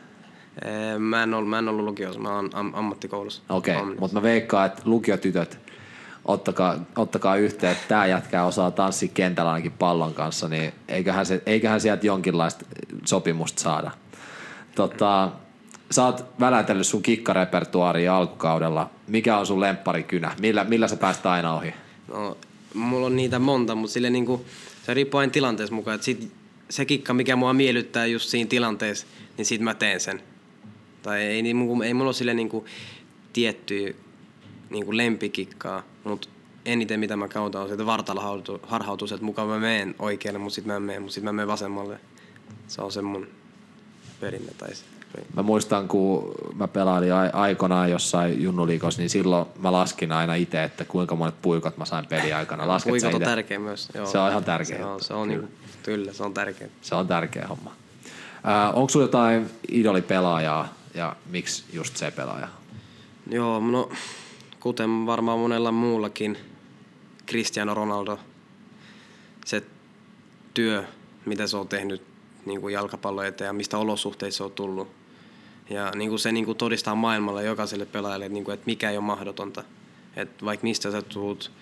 Ee, 0.64 0.99
Mä 0.99 1.22
en 1.22 1.35
ollut, 1.35 1.51
mä 1.51 1.59
en 1.59 1.68
ollut 1.68 1.85
lukiossa, 1.85 2.20
mä 2.20 2.37
oon 2.37 2.51
am, 2.55 2.72
ammattikoulussa. 2.74 3.43
Okei, 3.49 3.76
okay, 3.76 3.95
mutta 3.99 4.14
mä 4.16 4.22
veikkaan, 4.22 4.66
että 4.66 4.83
lukiotytöt, 4.85 5.59
ottakaa, 6.24 6.76
ottakaa 6.97 7.37
yhteen, 7.37 7.72
että 7.72 7.89
tää 7.89 8.07
jätkä 8.07 8.45
osaa 8.45 8.70
tanssia 8.70 9.11
kentällä 9.14 9.53
ainakin 9.53 9.72
pallon 9.72 10.14
kanssa, 10.14 10.49
niin 10.49 10.72
eiköhän, 10.89 11.26
se, 11.26 11.43
eiköhän 11.47 11.80
sieltä 11.80 12.07
jonkinlaista 12.07 12.64
sopimusta 13.05 13.62
saada. 13.62 13.91
Tota, 14.74 15.30
sä 15.91 16.05
oot 16.05 16.24
välätellyt 16.41 16.87
sun 16.87 17.03
kikkarepertuaaria 17.03 18.16
alkukaudella. 18.16 18.91
Mikä 19.07 19.39
on 19.39 19.47
sun 19.47 19.61
lempparikynä? 19.61 20.35
Millä, 20.41 20.64
millä 20.64 20.89
sä 20.89 20.97
pääst 20.97 21.26
aina 21.26 21.55
ohi? 21.55 21.74
No, 22.09 22.37
mulla 22.74 23.07
on 23.07 23.16
niitä 23.16 23.39
monta, 23.39 23.74
mutta 23.74 23.93
sille 23.93 24.11
niinku, 24.11 24.45
se 24.87 24.95
riippuu 24.95 25.20
aina 25.20 25.33
tilanteessa 25.33 25.74
mukaan. 25.74 25.95
Et 25.95 26.03
sit 26.03 26.41
se 26.73 26.85
kikka, 26.85 27.14
mikä 27.14 27.37
mua 27.37 27.53
miellyttää 27.53 28.07
just 28.07 28.29
siinä 28.29 28.49
tilanteessa, 28.49 29.07
niin 29.37 29.47
sit 29.47 29.61
mä 29.61 29.75
teen 29.75 30.01
sen. 30.01 30.23
Tai 31.03 31.20
ei, 31.20 31.43
niin, 31.43 31.83
ei 31.85 31.95
mulla 31.95 32.09
ole 32.09 32.14
sille 32.14 32.35
niinku 32.35 32.64
tiettyä 33.33 33.91
niinku 34.70 34.97
lempikikkaa, 34.97 35.83
mutta 36.05 36.29
eniten 36.64 37.01
mitä 37.01 37.16
mä 37.16 37.29
kautan 37.29 37.62
on 37.62 37.68
se, 37.68 37.75
että 37.75 37.87
vartalla 37.87 38.23
harhautu- 38.23 38.61
harhautus, 38.62 39.12
että 39.12 39.25
mukaan 39.25 39.49
mä 39.49 39.59
meen 39.59 39.95
oikealle, 39.99 40.39
mutta 40.39 40.55
sit 40.55 40.64
mä 40.64 40.77
en 40.77 40.83
mene, 40.83 40.99
mutta 40.99 41.14
sit 41.14 41.25
mä 41.25 41.33
menen 41.33 41.49
vasemmalle. 41.49 42.01
Se 42.68 42.83
on 42.83 42.93
se 42.93 43.03
mun 43.03 43.27
perinne 44.20 44.53
tai 44.59 44.75
se. 44.75 44.85
Mä 45.37 45.43
muistan, 45.43 45.89
kun 45.89 46.35
mä 46.55 46.68
pelailin 46.68 47.14
ai- 47.14 47.31
aikoinaan 47.33 47.91
jossain 47.91 48.43
junnuliikossa, 48.43 49.01
niin 49.01 49.11
silloin 49.11 49.47
mä 49.59 49.73
laskin 49.73 50.12
aina 50.12 50.35
itse, 50.35 50.64
että 50.64 50.85
kuinka 50.85 51.16
monet 51.16 51.43
puikot 51.43 51.77
mä 51.77 51.85
sain 51.85 52.07
peliaikana. 52.07 52.68
Lasket 52.68 53.01
sä 53.01 53.07
Puikot 53.07 53.14
on 53.14 53.29
tärkeä 53.29 53.59
myös. 53.59 53.89
Joo. 53.95 54.07
Se 54.07 54.18
on 54.18 54.31
ihan 54.31 54.45
tärkeä 54.45 54.79
Se 54.79 54.85
on, 54.85 55.01
se 55.01 55.14
on 55.14 55.29
kyllä. 55.29 55.49
Kyllä, 55.83 56.12
se 56.12 56.22
on 56.22 56.35
tärkeä. 56.35 56.68
Se 56.83 56.95
on 56.95 57.07
tärkeä 57.07 57.47
homma. 57.47 57.72
Äh, 58.49 58.78
onko 58.78 58.89
sulla 58.89 59.05
jotain 59.05 59.51
idolipelaajaa 59.68 60.74
ja 60.95 61.16
miksi 61.30 61.64
just 61.72 61.97
se 61.97 62.11
pelaaja? 62.11 62.49
Joo, 63.30 63.61
no 63.61 63.89
kuten 64.61 65.07
varmaan 65.07 65.39
monella 65.39 65.72
muullakin, 65.72 66.39
Cristiano 67.26 67.74
Ronaldo, 67.74 68.18
se 69.45 69.62
työ, 70.55 70.85
mitä 71.26 71.47
se 71.47 71.57
on 71.57 71.68
tehnyt 71.68 72.03
niin 72.47 72.61
kuin 72.61 72.74
jalkapallon 72.74 73.26
eteen 73.26 73.47
ja 73.47 73.53
mistä 73.53 73.78
olosuhteissa 73.78 74.39
se 74.39 74.45
on 74.45 74.53
tullut. 74.53 74.89
Ja 75.70 75.91
niin 75.95 76.09
kuin 76.09 76.18
se 76.18 76.33
niin 76.33 76.45
kuin 76.45 76.59
todistaa 76.59 76.95
maailmalle 76.95 77.45
jokaiselle 77.45 77.87
pelaajalle, 77.87 78.24
että, 78.24 78.35
niin 78.35 78.45
kuin, 78.45 78.55
että 78.55 78.66
mikä 78.66 78.91
ei 78.91 78.97
ole 78.97 79.05
mahdotonta. 79.05 79.64
Että 80.16 80.45
vaikka 80.45 80.64
mistä 80.64 80.91
sä 80.91 81.03
tuut, 81.03 81.53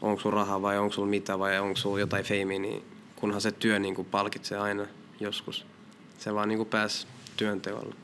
onko 0.00 0.20
sulla 0.20 0.36
rahaa 0.36 0.62
vai 0.62 0.78
onko 0.78 0.92
sulla 0.92 1.08
mitä 1.08 1.38
vai 1.38 1.58
onko 1.58 1.76
sulla 1.76 2.00
jotain 2.00 2.24
feimiä, 2.24 2.58
niin 2.58 2.84
kunhan 3.24 3.40
se 3.40 3.52
työ 3.52 3.78
niin 3.78 3.94
kuin 3.94 4.08
palkitsee 4.10 4.58
aina 4.58 4.86
joskus. 5.20 5.66
Se 6.18 6.34
vaan 6.34 6.48
niin 6.48 6.56
kuin 6.56 6.68
pääsi 6.68 7.06
työnteolla. 7.36 7.94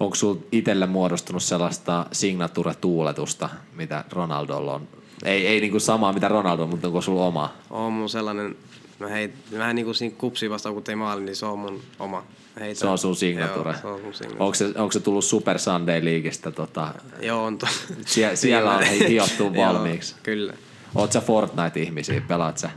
Onko 0.00 0.14
sulla 0.14 0.40
itselle 0.52 0.86
muodostunut 0.86 1.42
sellaista 1.42 2.06
signature-tuuletusta, 2.12 3.48
mitä 3.76 4.04
Ronaldolla 4.10 4.74
on? 4.74 4.88
Ei, 5.24 5.46
ei 5.46 5.60
niinku 5.60 5.80
samaa 5.80 6.12
mitä 6.12 6.28
Ronaldo, 6.28 6.66
mutta 6.66 6.86
onko 6.86 7.00
sulla 7.00 7.26
oma? 7.26 7.54
On 7.70 7.92
mun 7.92 8.08
sellainen, 8.08 8.56
mä 8.98 9.08
heit, 9.08 9.32
vähän 9.58 9.76
niinku 9.76 9.94
siinä 9.94 10.14
kupsi 10.18 10.50
vastaan 10.50 10.74
kun 10.74 10.82
tein 10.82 10.98
maalin, 10.98 11.24
niin 11.24 11.36
se 11.36 11.46
on 11.46 11.58
mun 11.58 11.80
oma. 11.98 12.16
Mä 12.56 12.60
heitän- 12.60 12.76
Se 12.76 12.86
on 12.86 12.98
sun 12.98 13.16
signature. 13.16 13.70
Joo, 13.70 13.80
se 13.80 13.86
on 13.86 14.00
mun 14.00 14.14
signature. 14.14 14.44
Onko 14.44 14.54
se, 14.54 14.64
onko 14.66 14.92
se 14.92 15.00
tullut 15.00 15.24
Super 15.24 15.58
Sunday 15.58 16.04
Leaguestä? 16.04 16.50
Tota, 16.50 16.94
Joo, 17.22 17.44
on 17.44 17.58
to. 17.58 17.66
Sie- 18.06 18.36
siellä 18.36 18.74
on 18.76 18.82
hiottu 19.08 19.42
Joo, 19.54 19.54
valmiiksi. 19.66 20.14
kyllä. 20.22 20.52
Oot 20.94 21.12
sä 21.12 21.20
Fortnite-ihmisiä? 21.20 22.20
Pelaat 22.28 22.58
sä? 22.58 22.70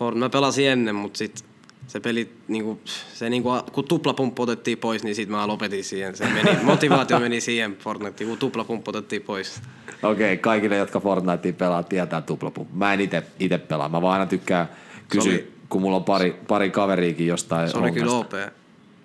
For, 0.00 0.14
mä 0.14 0.28
pelasin 0.28 0.68
ennen, 0.68 0.94
mutta 0.94 1.18
sit 1.18 1.44
se 1.86 2.00
peli, 2.00 2.32
niinku, 2.48 2.80
se 3.14 3.30
niinku, 3.30 3.50
kun 3.72 3.84
tuplapumppu 3.84 4.42
otettiin 4.42 4.78
pois, 4.78 5.04
niin 5.04 5.14
sit 5.14 5.28
mä 5.28 5.46
lopetin 5.46 5.84
siihen. 5.84 6.16
Se 6.16 6.26
meni, 6.28 6.50
motivaatio 6.62 7.20
meni 7.20 7.40
siihen 7.40 7.76
Fortniteen, 7.76 8.28
kun 8.28 8.38
tuplapumppu 8.38 8.88
otettiin 8.90 9.22
pois. 9.22 9.62
Okei, 10.02 10.32
okay, 10.32 10.36
kaikille, 10.36 10.76
jotka 10.76 11.00
Fortnitea 11.00 11.52
pelaa, 11.52 11.82
tietää 11.82 12.22
tuplapumppu. 12.22 12.76
Mä 12.78 12.92
en 12.92 13.00
ite, 13.00 13.22
ite 13.38 13.58
pelaa. 13.58 13.88
Mä 13.88 14.02
vaan 14.02 14.12
aina 14.12 14.26
tykkään 14.26 14.68
kysyä, 15.08 15.32
oli- 15.32 15.52
kun 15.68 15.82
mulla 15.82 15.96
on 15.96 16.04
pari, 16.04 16.36
pari 16.48 16.70
kaveriikin 16.70 17.26
jostain 17.26 17.70
Se 17.70 17.78
oli 17.78 17.92
kyllä 17.92 18.10
hommasta. 18.10 18.36
OP. 18.36 18.52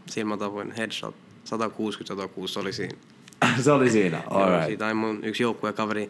Silmätavoin 0.06 0.72
headshot. 0.72 1.16
160-106 1.46 2.60
oli 2.60 2.74
siinä. 2.74 2.98
se 3.64 3.72
oli 3.72 3.90
siinä, 3.90 4.24
Joo, 4.32 4.40
alright. 4.40 4.68
Siitä 4.68 4.94
mun 4.94 5.24
yksi 5.24 5.44
joukkuekaveri, 5.44 6.10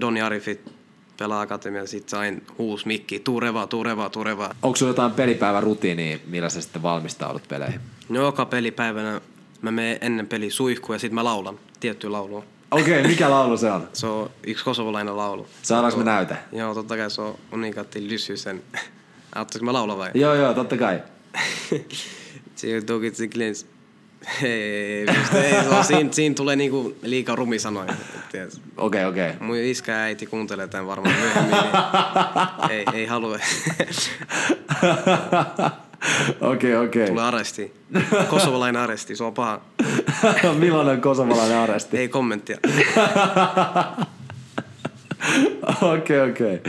Doni 0.00 0.22
Arifit, 0.22 0.72
pelaa 1.18 1.40
akatemiassa, 1.40 1.90
sit 1.90 2.08
sain 2.08 2.42
huus 2.58 2.86
mikki, 2.86 3.20
tuu 3.20 3.40
revaa, 3.40 3.66
tuu 3.66 3.84
revaa, 3.84 4.10
tuu 4.10 4.24
revaa. 4.24 4.54
Onko 4.62 4.76
sulla 4.76 4.90
jotain 4.90 5.12
pelipäivän 5.12 5.62
rutiinia, 5.62 6.18
millä 6.26 6.48
sä 6.48 6.60
sitten 6.60 6.82
valmistaudut 6.82 7.48
peleihin? 7.48 7.80
No, 8.08 8.22
joka 8.22 8.46
pelipäivänä 8.46 9.20
mä 9.62 9.70
menen 9.70 9.98
ennen 10.00 10.26
peli 10.26 10.50
suihkuun 10.50 10.94
ja 10.94 10.98
sit 10.98 11.12
mä 11.12 11.24
laulan 11.24 11.58
tiettyä 11.80 12.12
laulua. 12.12 12.44
Okei, 12.70 13.00
okay, 13.00 13.10
mikä 13.10 13.30
laulu 13.30 13.56
se 13.56 13.70
on? 13.70 13.88
Se 13.92 14.06
on 14.06 14.30
yksi 14.46 14.64
kosovolainen 14.64 15.16
laulu. 15.16 15.46
Saadaanko 15.62 15.98
me 15.98 16.04
näytä? 16.04 16.36
Joo, 16.52 16.74
totta 16.74 16.96
kai 16.96 17.10
se 17.10 17.22
on 17.22 17.38
Unikatti 17.52 18.08
Lyssysen. 18.08 18.62
Ajatteko 19.34 19.64
mä 19.64 19.72
laulan 19.72 19.98
vai? 19.98 20.10
Joo, 20.14 20.34
joo, 20.34 20.54
totta 20.54 20.76
kai. 20.76 21.02
Tokit 22.86 23.16
se 23.16 23.28
glens. 23.28 23.66
Ei, 24.42 24.50
ei, 24.52 25.06
ei, 25.34 25.54
just 25.76 25.88
siinä, 25.88 26.12
siinä 26.12 26.34
tulee 26.34 26.56
niinku 26.56 26.96
liikaa 27.02 27.36
rumisanoja. 27.36 27.94
tiedät. 28.32 28.52
Okei, 28.76 29.04
okay, 29.04 29.10
okei. 29.10 29.30
Okay. 29.30 29.46
Mun 29.46 29.56
iskä 29.56 29.92
ja 29.92 29.98
äiti 29.98 30.26
kuuntelee 30.26 30.68
tämän 30.68 30.86
varmaan 30.86 31.16
myöhemmin, 31.16 31.50
niin 31.50 32.70
ei, 32.70 32.84
ei 32.92 33.06
halua. 33.06 33.38
Okei, 36.40 36.76
okei. 36.76 37.06
Tulee 37.06 37.24
aresti. 37.24 37.72
Kosovalainen 38.28 38.82
aresti, 38.82 39.16
se 39.16 39.24
on 39.24 39.34
paha. 39.34 39.60
Millainen 40.58 41.00
kosovalainen 41.00 41.56
aresti? 41.56 41.98
Ei 41.98 42.08
kommenttia. 42.08 42.58
Okei, 45.94 46.20
okei. 46.20 46.60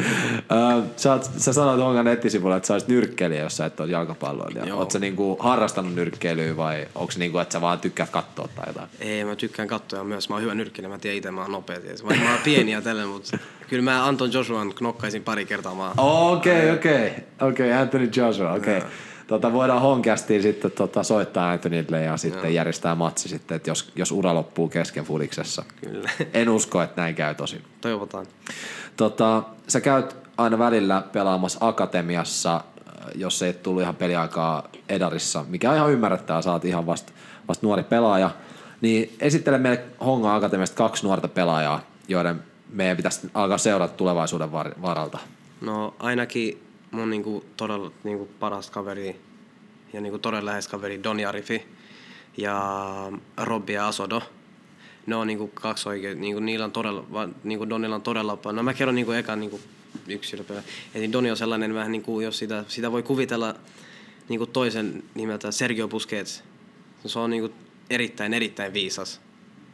Sä, 0.96 1.16
oot- 1.16 1.30
sä 1.40 1.54
sanoit 1.54 1.82
Hongan 1.82 2.06
nettisivulla, 2.06 2.58
että 2.58 2.68
sä 2.68 2.74
olisit 2.74 2.90
nyrkkeilijä, 2.90 3.42
jos 3.42 3.58
sä 3.58 3.66
et 3.66 3.80
ole 3.80 3.92
jalkapalloilija. 3.92 4.66
Joo. 4.66 4.80
Oot 4.80 4.92
sä 4.92 5.00
niinku 5.00 5.38
harrastanut 5.40 5.96
nyrkkeilyä 5.96 6.58
vai 6.58 6.88
onko 6.96 7.12
se 7.12 7.20
niinku, 7.20 7.38
että 7.40 7.54
sä 7.54 7.62
vaan 7.62 7.80
tykkäät 7.80 8.10
katsoa 8.10 8.48
tai 8.56 8.66
jotain? 8.68 8.90
Ei, 9.00 9.26
mä 9.26 9.36
tykkään 9.36 9.68
katsoa 9.68 10.04
myös. 10.04 10.30
Mä 10.30 10.36
oon 10.36 10.42
hyvä 10.44 10.56
nyrkkeilijä, 10.56 10.90
mä 10.90 10.98
tiedän 10.98 11.18
itse, 11.18 11.32
mä 11.32 11.42
oon 11.42 11.52
nopea. 11.52 11.78
mä 12.24 12.32
oon 12.32 12.40
pieni 12.44 12.72
ja 12.72 12.82
tällä, 12.82 13.06
mutta 13.06 13.38
kyllä 13.70 13.84
mä 13.84 14.06
Anton 14.08 14.34
Joshuan 14.34 14.74
knokkaisin 14.74 15.24
pari 15.24 15.46
kertaa 15.46 15.74
maa. 15.76 15.94
Okei, 15.98 16.72
okei. 16.72 17.12
Okei, 17.42 17.74
Anthony 17.74 18.10
Joshua, 18.16 18.54
okei. 18.54 18.82
Tota, 19.28 19.54
voidaan 19.54 19.82
Honkästiin 19.82 20.42
sitten 20.42 20.72
tota, 20.72 21.04
soittaa 21.04 21.52
Anthonylle 21.52 22.02
ja 22.02 22.18
sitten 22.18 22.54
järjestää 22.54 22.96
matsi 22.96 23.30
sitten, 23.30 23.56
että 23.56 23.70
jos, 23.70 23.92
jos 23.96 24.12
ura 24.12 24.34
loppuu 24.34 24.70
kesken 24.70 25.04
fudiksessa. 25.04 25.64
Kyllä. 25.82 26.10
En 26.34 26.50
usko, 26.50 26.82
että 26.82 27.02
näin 27.02 27.16
käy 27.16 27.36
tosin. 27.36 27.64
Toivotaan. 27.82 28.26
Tota, 28.98 29.44
sä 29.68 29.82
käyt 29.82 30.16
aina 30.38 30.60
välillä 30.60 31.04
pelaamassa 31.12 31.60
akatemiassa, 31.62 32.62
jos 33.16 33.42
ei 33.42 33.54
tullut 33.54 33.82
ihan 33.82 33.96
peliaikaa 33.96 34.68
Edarissa, 34.90 35.46
mikä 35.48 35.70
on 35.72 35.78
ihan 35.78 35.92
ymmärrettävää, 35.92 36.42
sä 36.42 36.52
oot 36.52 36.66
ihan 36.66 36.86
vasta 36.86 37.14
vast 37.48 37.62
nuori 37.62 37.84
pelaaja. 37.84 38.30
Niin 38.82 39.16
esittele 39.20 39.58
meille 39.58 39.84
Honga 40.06 40.36
Akatemiasta 40.36 40.76
kaksi 40.76 41.04
nuorta 41.06 41.28
pelaajaa, 41.28 41.82
joiden 42.08 42.44
meidän 42.70 42.98
pitäisi 42.98 43.30
alkaa 43.34 43.58
seurata 43.58 43.94
tulevaisuuden 43.94 44.52
var- 44.52 44.82
varalta. 44.82 45.18
No 45.62 45.94
ainakin 46.00 46.64
mun 46.94 47.10
niinku 47.10 47.46
todella 47.58 47.92
niinku 48.04 48.30
paras 48.40 48.70
kaveri 48.70 49.22
ja 49.94 50.02
niinku 50.02 50.20
todella 50.20 50.46
lähes 50.46 50.68
kaveri 50.68 51.04
Doni 51.04 51.26
Arifi 51.26 51.66
ja 52.38 53.12
Robbi 53.38 53.74
ja 53.74 53.88
Asodo. 53.88 54.22
Ne 55.06 55.16
on 55.16 55.28
niinku 55.28 55.48
kaksi 55.48 55.90
oikein, 55.90 56.22
niinku 56.22 56.40
niillä 56.40 56.66
on 56.66 56.72
todella, 56.72 57.30
niinku 57.44 57.70
Donilla 57.70 57.96
on 57.96 58.02
todella 58.02 58.38
paljon. 58.38 58.56
No 58.56 58.64
mä 58.64 58.74
kerron 58.74 58.96
niinku 58.96 59.12
ekan 59.12 59.40
niinku 59.40 59.60
yksilöpelä. 60.08 60.64
Eli 60.96 61.12
Doni 61.12 61.32
on 61.32 61.38
sellainen 61.38 61.74
vähän 61.74 61.92
niinku, 61.92 62.22
jos 62.22 62.40
sitä, 62.40 62.64
sitä 62.68 62.92
voi 62.92 63.04
kuvitella 63.04 63.56
niinku 64.30 64.46
toisen 64.46 65.04
nimeltä 65.16 65.52
Sergio 65.52 65.88
Busquets. 65.88 66.44
Se 67.06 67.20
on 67.20 67.30
niinku 67.30 67.56
erittäin, 67.90 68.34
erittäin 68.34 68.74
viisas. 68.74 69.22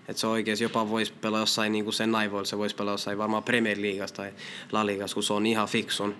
Et 0.07 0.17
se 0.17 0.28
oikeasti 0.28 0.63
jopa 0.63 0.89
voisi 0.89 1.13
pelaa 1.22 1.39
jossain 1.39 1.72
niinku 1.72 1.91
sen 1.91 2.11
naivoilla, 2.11 2.45
se 2.45 2.57
voisi 2.57 2.76
pelaa 2.76 2.93
jossain 2.93 3.17
varmaan 3.17 3.43
Premier 3.43 3.82
Leagueassa 3.82 4.15
tai 4.15 4.34
La 4.72 4.86
Ligassa, 4.86 5.13
kun 5.13 5.24
se 5.24 5.34
on 5.34 5.45
ihan 5.45 5.67
fiksun. 5.67 6.15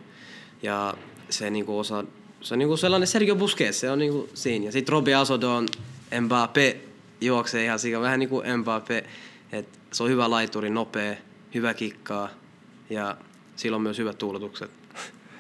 Ja 0.62 0.94
se 1.30 1.50
niinku 1.50 1.80
osaa, 1.80 2.04
se 2.42 2.54
on 2.54 2.60
niinku 2.60 2.78
sellainen 2.78 3.08
Sergio 3.08 3.36
Busquets, 3.36 3.80
se 3.80 3.92
on 3.92 4.00
niinku 4.00 4.30
siinä. 4.34 4.66
Ja 4.66 4.72
sitten 4.72 4.94
Robbie 4.94 5.16
Asodo 5.16 5.56
on 5.56 5.68
Mbappé, 6.12 6.78
juoksee 7.22 7.64
ihan 7.64 7.80
sika, 7.80 8.02
vähän 8.02 8.20
niinku 8.20 8.42
Mbappé. 8.42 9.08
Et 9.52 9.80
se 9.92 10.04
on 10.04 10.10
hyvä 10.10 10.30
laituri, 10.30 10.70
nopea, 10.70 11.16
hyvä 11.54 11.74
kikkaa 11.74 12.30
ja 12.90 13.18
sillä 13.56 13.76
on 13.76 13.82
myös 13.82 13.98
hyvät 13.98 14.18
tuuletukset. 14.18 14.72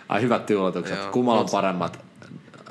Ai 0.09 0.21
hyvät 0.21 0.45
tuuletukset. 0.45 0.97
Joo. 0.97 1.11
Kummalla 1.11 1.41
on 1.41 1.49
paremmat? 1.51 2.08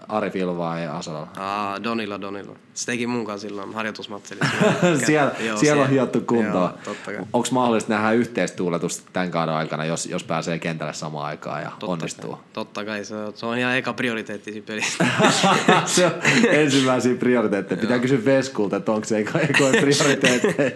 Ari 0.09 0.31
Filvaa 0.31 0.79
ja 0.79 0.97
Asola. 0.97 1.29
Aa, 1.37 1.83
Donilla, 1.83 2.21
Donilla. 2.21 2.57
Se 2.75 2.87
teki 2.87 3.07
mun 3.07 3.25
kanssa 3.25 3.49
silloin 3.49 3.75
harjoitusmatselissa. 3.75 4.55
siellä, 5.07 5.33
Joo, 5.41 5.57
siellä 5.57 5.83
on 5.83 5.91
hiottu 5.91 6.21
kai. 6.21 7.17
Onko 7.33 7.49
mahdollista 7.51 7.93
nähdä 7.93 8.13
yhteistuuletusta 8.13 9.11
tämän 9.13 9.31
kauden 9.31 9.55
aikana, 9.55 9.85
jos, 9.85 10.07
jos 10.07 10.25
pääsee 10.25 10.59
kentälle 10.59 10.93
samaan 10.93 11.27
aikaan 11.27 11.63
ja 11.63 11.71
Totta 11.71 11.87
onnistuu? 11.87 12.33
Kai, 12.33 12.45
totta 12.53 12.85
kai, 12.85 13.05
se 13.05 13.15
on, 13.15 13.33
se 13.37 13.47
on 13.47 13.59
ihan 13.59 13.77
eka 13.77 13.93
prioriteetti 13.93 14.53
siinä 14.53 14.67
pelissä. 14.67 15.07
se 15.87 16.07
on 16.07 16.13
ensimmäisiä 16.49 17.15
prioriteetteja. 17.15 17.81
Pitää 17.81 17.99
kysyä 17.99 18.25
Veskulta, 18.25 18.77
että 18.77 18.93
onko 18.93 19.05
se 19.05 19.19
eko, 19.19 19.39
ekoja 19.39 19.81
prioriteetteja. 19.81 20.71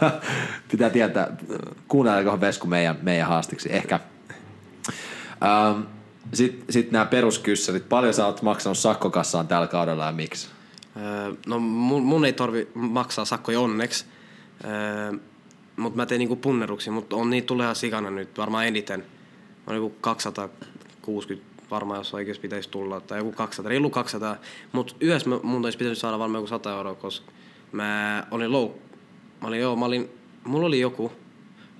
Pitää 0.70 0.90
tietää, 0.90 1.36
kuunneleeko 1.88 2.40
Vesku 2.40 2.66
meidän, 2.66 2.98
meidän 3.02 3.28
haastiksi. 3.28 3.72
Ehkä. 3.72 4.00
Ähm, 5.42 5.95
Sitten 6.32 6.72
sit 6.72 6.90
nämä 6.90 7.06
peruskyssärit. 7.06 7.88
Paljon 7.88 8.14
sä 8.14 8.26
oot 8.26 8.42
maksanut 8.42 8.78
sakkokassaan 8.78 9.48
tällä 9.48 9.66
kaudella 9.66 10.06
ja 10.06 10.12
miksi? 10.12 10.48
Öö, 10.96 11.32
no 11.46 11.58
mun, 11.58 12.02
mun 12.02 12.24
ei 12.24 12.32
tarvi 12.32 12.68
maksaa 12.74 13.24
sakkoja 13.24 13.60
onneksi, 13.60 14.04
öö, 14.64 15.18
mutta 15.76 15.96
mä 15.96 16.06
teen 16.06 16.18
niinku 16.18 16.36
punneruksia, 16.36 16.92
mutta 16.92 17.16
on 17.16 17.30
niitä 17.30 17.46
tulee 17.46 17.74
sikana 17.74 18.10
nyt 18.10 18.38
varmaan 18.38 18.66
eniten. 18.66 19.04
On 19.66 19.74
joku 19.74 19.94
260 20.00 21.56
varmaan, 21.70 22.00
jos 22.00 22.14
oikeasti 22.14 22.42
pitäisi 22.42 22.68
tulla, 22.68 23.00
tai 23.00 23.18
joku 23.18 23.32
200, 23.32 23.68
reilu 23.68 23.90
200. 23.90 24.36
Mutta 24.72 24.94
yhdessä 25.00 25.30
mun 25.42 25.64
olisi 25.64 25.78
pitänyt 25.78 25.98
saada 25.98 26.18
varmaan 26.18 26.38
joku 26.38 26.48
100 26.48 26.72
euroa, 26.72 26.94
koska 26.94 27.32
mä 27.72 28.24
olin 28.30 28.52
low. 28.52 28.70
Mä 29.42 29.48
olin, 29.48 29.60
joo, 29.60 29.76
mä 29.76 29.84
olin, 29.84 30.10
mulla 30.44 30.66
oli 30.66 30.80
joku, 30.80 31.12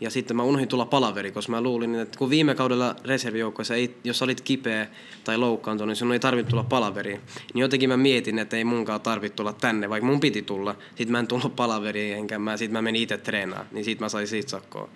ja 0.01 0.11
sitten 0.11 0.37
mä 0.37 0.43
unohdin 0.43 0.69
tulla 0.69 0.87
palaveri, 0.87 1.33
koska 1.33 1.53
mä 1.53 1.61
luulin, 1.61 1.95
että 1.95 2.19
kun 2.19 2.31
viime 2.31 2.55
kaudella 2.55 2.97
reservijoukkoissa, 3.05 3.75
ei, 3.75 3.97
jos 4.05 4.23
olit 4.23 4.41
kipeä 4.41 4.87
tai 5.25 5.39
loukkaantunut, 5.39 5.89
niin 5.89 5.97
sinun 5.97 6.13
ei 6.13 6.21
tarvitse 6.21 6.51
tulla 6.51 6.65
palaveriin. 6.65 7.21
Niin 7.55 7.63
jotenkin 7.63 7.89
mä 7.89 7.97
mietin, 7.97 8.39
että 8.39 8.57
ei 8.57 8.65
munkaan 8.65 9.01
tarvitse 9.01 9.37
tulla 9.37 9.53
tänne, 9.53 9.91
vaikka 9.91 10.07
mun 10.07 10.21
piti 10.21 10.43
tulla. 10.43 10.75
Sitten 10.89 11.13
mä 11.13 11.19
en 11.19 11.27
tullut 11.27 11.57
palaveriin, 11.57 12.17
enkä 12.17 12.39
mä, 12.39 12.57
sitten 12.57 12.73
mä 12.73 12.83
menin 12.83 13.03
itse 13.03 13.19
treenaamaan, 13.19 13.69
niin 13.73 13.85
siitä 13.85 14.05
mä 14.05 14.09
sain 14.09 14.27
siitä 14.27 14.51
sakkoa. 14.51 14.89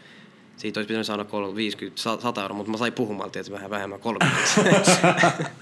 Siitä 0.57 0.81
olisi 0.81 0.89
pitänyt 0.89 1.07
saada 1.07 1.25
30, 1.25 1.57
50, 1.57 2.03
100 2.03 2.43
euroa, 2.43 2.57
mutta 2.57 2.71
mä 2.71 2.77
sain 2.77 2.93
puhumalta, 2.93 3.39
että 3.39 3.53
vähän 3.53 3.71
vähemmän 3.71 4.01
30. 4.01 4.41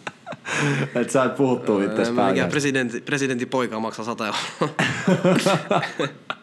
Et 0.95 1.11
sä 1.11 1.25
et 1.25 1.37
puhuttu 1.37 1.81
itse 1.81 2.11
Mikä 2.11 2.15
päivästä. 2.15 2.51
presidentti, 2.51 3.01
presidentin 3.01 3.49
poika 3.49 3.81
maksaa 3.81 4.05
100 4.05 4.27
euroa. 4.27 4.41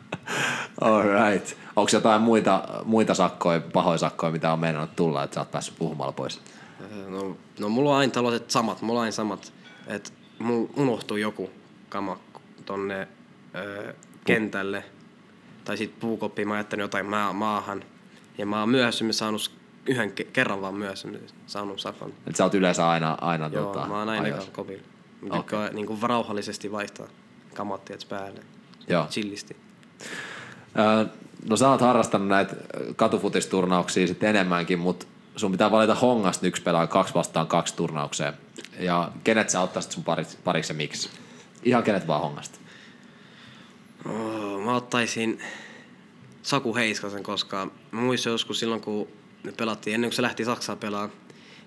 All 0.81 1.03
right. 1.03 1.57
Onko 1.75 1.89
jotain 1.93 2.21
muita, 2.21 2.63
muita 2.85 3.13
sakkoja, 3.13 3.61
pahoja 3.73 3.97
sakkoja, 3.97 4.31
mitä 4.31 4.53
on 4.53 4.59
meinannut 4.59 4.95
tulla, 4.95 5.23
että 5.23 5.33
sä 5.33 5.41
oot 5.41 5.51
päässyt 5.51 5.77
puhumalla 5.79 6.11
pois? 6.11 6.41
No, 7.07 7.37
no 7.59 7.69
mulla 7.69 7.89
on 7.89 7.97
aina 7.97 8.13
tällaiset 8.13 8.51
samat, 8.51 8.81
mulla 8.81 8.99
on 8.99 9.03
aina 9.03 9.11
samat, 9.11 9.53
että 9.87 10.11
mulla 10.39 10.69
unohtuu 10.75 11.17
joku 11.17 11.49
kama 11.89 12.19
tonne 12.65 13.07
ö, 13.55 13.93
kentälle. 14.25 14.83
Tai 15.65 15.77
sit 15.77 15.99
puukoppiin 15.99 16.47
mä 16.47 16.53
oon 16.53 16.59
jättänyt 16.59 16.83
jotain 16.83 17.05
maa, 17.05 17.33
maahan. 17.33 17.83
Ja 18.37 18.45
mä 18.45 18.59
oon 18.59 18.69
myöhemmin 18.69 19.13
saanut 19.13 19.51
yhden 19.85 20.09
ke- 20.09 20.27
kerran 20.33 20.61
vaan 20.61 20.75
myöhemmin 20.75 21.27
saanut 21.45 21.79
sakon. 21.79 22.13
Et 22.27 22.35
sä 22.35 22.43
oot 22.43 22.53
yleensä 22.53 22.89
aina, 22.89 23.17
aina 23.21 23.47
Joo, 23.47 23.65
tota, 23.73 23.87
mä 23.87 23.99
oon 23.99 24.09
aina 24.09 24.37
kopilla. 24.51 24.83
Mä 25.21 25.35
okay. 25.35 25.69
niinku 25.73 25.97
rauhallisesti 26.01 26.71
vaihtaa 26.71 27.07
kamat 27.55 27.89
päälle. 28.09 28.39
Joo. 28.87 29.07
Chillisti. 29.07 29.64
No 31.49 31.57
sä 31.57 31.69
oot 31.69 31.81
harrastanut 31.81 32.27
näitä 32.27 32.55
katufutisturnauksia 32.95 34.07
sitten 34.07 34.29
enemmänkin, 34.29 34.79
mutta 34.79 35.05
sun 35.35 35.51
pitää 35.51 35.71
valita 35.71 35.95
hongasta 35.95 36.47
yksi 36.47 36.61
pelaaja 36.61 36.87
kaksi 36.87 37.13
vastaan 37.13 37.47
kaksi 37.47 37.75
turnaukseen. 37.75 38.33
Ja 38.79 39.11
kenet 39.23 39.49
sä 39.49 39.61
ottaisit 39.61 39.91
sun 39.91 40.03
pariksi, 40.43 40.73
ja 40.73 40.77
miksi? 40.77 41.09
Ihan 41.63 41.83
kenet 41.83 42.07
vaan 42.07 42.21
hongasta. 42.21 42.59
Mä 44.65 44.75
ottaisin 44.75 45.39
Saku 46.41 46.75
Heiskasen, 46.75 47.23
koska 47.23 47.67
mä 47.91 48.01
muistan 48.01 48.31
joskus 48.31 48.59
silloin, 48.59 48.81
kun 48.81 49.07
me 49.43 49.51
pelattiin, 49.51 49.95
ennen 49.95 50.09
kuin 50.09 50.15
se 50.15 50.21
lähti 50.21 50.45
Saksaa 50.45 50.75
pelaa, 50.75 51.09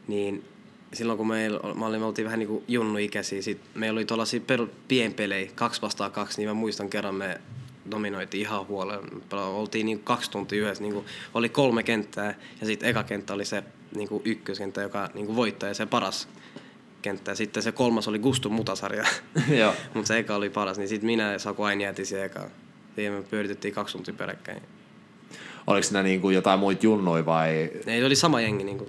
niin 0.09 0.45
silloin 0.93 1.17
kun 1.17 1.29
meillä, 1.29 1.75
mä 1.75 1.87
olin, 1.87 2.01
me 2.01 2.07
oltiin 2.07 2.25
vähän 2.25 2.39
niin 2.39 2.49
kuin 2.49 2.65
junnu-ikäisiä, 2.69 3.43
sit 3.43 3.61
meillä 3.75 3.99
oli 3.99 4.05
tuollaisia 4.05 4.41
pienpelejä, 4.89 5.51
kaksi 5.55 5.83
vastaan 5.83 6.13
kaksi, 6.13 6.39
niin 6.39 6.49
mä 6.49 6.55
muistan 6.55 6.91
kerran 6.91 7.15
me 7.15 7.41
dominoitiin 7.91 8.41
ihan 8.41 8.66
huolella. 8.66 9.47
Oltiin 9.47 9.86
niin 9.86 10.01
kaksi 10.01 10.30
tuntia 10.30 10.62
yhdessä, 10.62 10.82
niin 10.82 10.95
kuin, 10.95 11.07
oli 11.34 11.49
kolme 11.49 11.82
kenttää 11.82 12.34
ja 12.61 12.66
sitten 12.66 12.89
eka 12.89 13.05
kenttä 13.05 13.34
oli 13.34 13.45
se 13.45 13.64
niin 13.95 14.09
kuin 14.09 14.22
ykköskenttä, 14.24 14.82
joka 14.82 15.09
niin 15.14 15.26
kuin 15.26 15.36
voittaa 15.36 15.68
ja 15.68 15.74
se 15.74 15.86
paras 15.86 16.28
kenttä. 17.03 17.34
Sitten 17.34 17.62
se 17.62 17.72
kolmas 17.72 18.09
oli 18.09 18.18
Gustu 18.18 18.51
Mutasarja. 18.51 19.05
Mutta 19.95 20.09
se 20.09 20.18
eka 20.18 20.34
oli 20.34 20.51
paras, 20.51 20.78
niin 20.78 20.89
sitten 20.89 21.07
minä 21.07 21.32
ja 21.32 21.39
Saku 21.39 21.62
aina 21.62 21.82
jäätiin 21.82 22.07
siihen 22.07 22.26
ekaan. 22.26 22.51
Siihen 22.95 23.12
me 23.12 23.22
pyöritettiin 23.22 23.74
kaksi 23.74 23.97
tuntia 23.97 24.14
peräkkäin. 24.14 24.62
Oliko 25.66 25.86
ne 25.93 26.03
niinku 26.03 26.30
jotain 26.30 26.61
muita 26.61 26.86
junnuja 26.86 27.26
vai... 27.26 27.51
Ei, 27.86 28.01
se 28.01 28.07
oli 28.07 28.16
sama 28.16 28.41
jengi 28.41 28.64
niinku. 28.64 28.86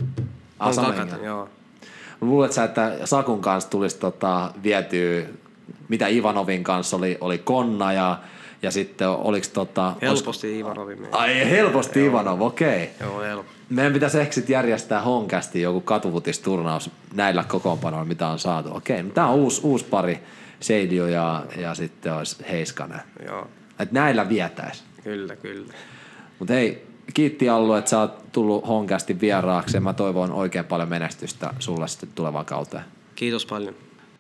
Ah, 0.60 0.68
On 0.68 0.74
sama 0.74 0.88
kakat, 0.88 1.10
jengi. 1.10 1.26
joo. 1.26 1.50
Luulet 2.22 2.52
sä, 2.52 2.64
että 2.64 2.98
Sakun 3.06 3.42
kanssa 3.42 3.70
tulisi 3.70 4.00
tota, 4.00 4.54
vietyä, 4.64 5.24
mitä 5.90 6.08
Ivanovin 6.08 6.64
kanssa 6.64 6.98
oli, 6.98 7.18
oli 7.22 7.38
Konna 7.38 7.94
ja, 7.94 8.20
ja 8.62 8.72
sitten 8.72 9.10
oliko 9.10 9.48
tota... 9.54 9.94
Helposti 10.02 10.60
Ivanovin 10.60 11.02
meidän. 11.02 11.20
Ai 11.20 11.50
helposti 11.50 12.06
Ivanov, 12.06 12.42
okei. 12.42 12.84
Okay. 12.84 13.08
Joo, 13.08 13.22
helppo. 13.22 13.52
Meidän 13.70 13.94
pitäisi 13.94 14.20
ehkä 14.20 14.34
sit 14.34 14.50
järjestää 14.50 15.02
honkästi 15.02 15.62
joku 15.62 15.82
katuvutisturnaus 15.82 16.92
näillä 17.14 17.44
kokoonpanoilla, 17.48 18.06
mitä 18.06 18.28
on 18.28 18.40
saatu. 18.40 18.76
Okei, 18.76 19.04
no 19.04 19.10
tää 19.10 19.28
on 19.28 19.36
uusi, 19.36 19.62
uusi 19.64 19.86
pari, 19.86 20.20
Seidio 20.60 21.08
ja, 21.08 21.46
ja 21.58 21.76
sitten 21.76 22.14
olisi 22.14 22.36
Heiskanen. 22.52 23.02
Joo, 23.26 23.48
Et 23.80 23.92
näillä 23.92 24.30
vietäis. 24.30 24.84
kyllä, 25.04 25.36
kyllä. 25.36 25.74
Mutta 26.40 26.54
hei, 26.54 26.88
kiitti 27.14 27.50
Allu, 27.50 27.74
että 27.74 27.90
sä 27.90 28.00
oot 28.00 28.32
tullut 28.32 28.68
honkästi 28.68 29.22
vieraaksi 29.22 29.78
ja 29.78 29.82
mä 29.82 29.94
toivon 29.94 30.32
oikein 30.32 30.66
paljon 30.66 30.90
menestystä 30.90 31.54
sulle 31.60 31.88
sitten 31.88 32.10
tulevaan 32.16 32.46
kauteen. 32.46 32.84
Kiitos 33.16 33.46
paljon. 33.46 33.76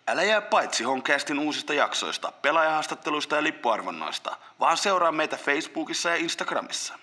Älä 0.10 0.24
jää 0.24 0.42
paitsi 0.42 0.84
Honcastin 0.84 1.40
uusista 1.40 1.74
jaksoista, 1.74 2.32
pelaajahaastatteluista 2.42 3.36
ja 3.36 3.44
lippuarvonnoista, 3.44 4.36
vaan 4.60 4.78
seuraa 4.78 5.12
meitä 5.12 5.38
Facebookissa 5.38 6.10
ja 6.10 6.16
Instagramissa. 6.16 6.94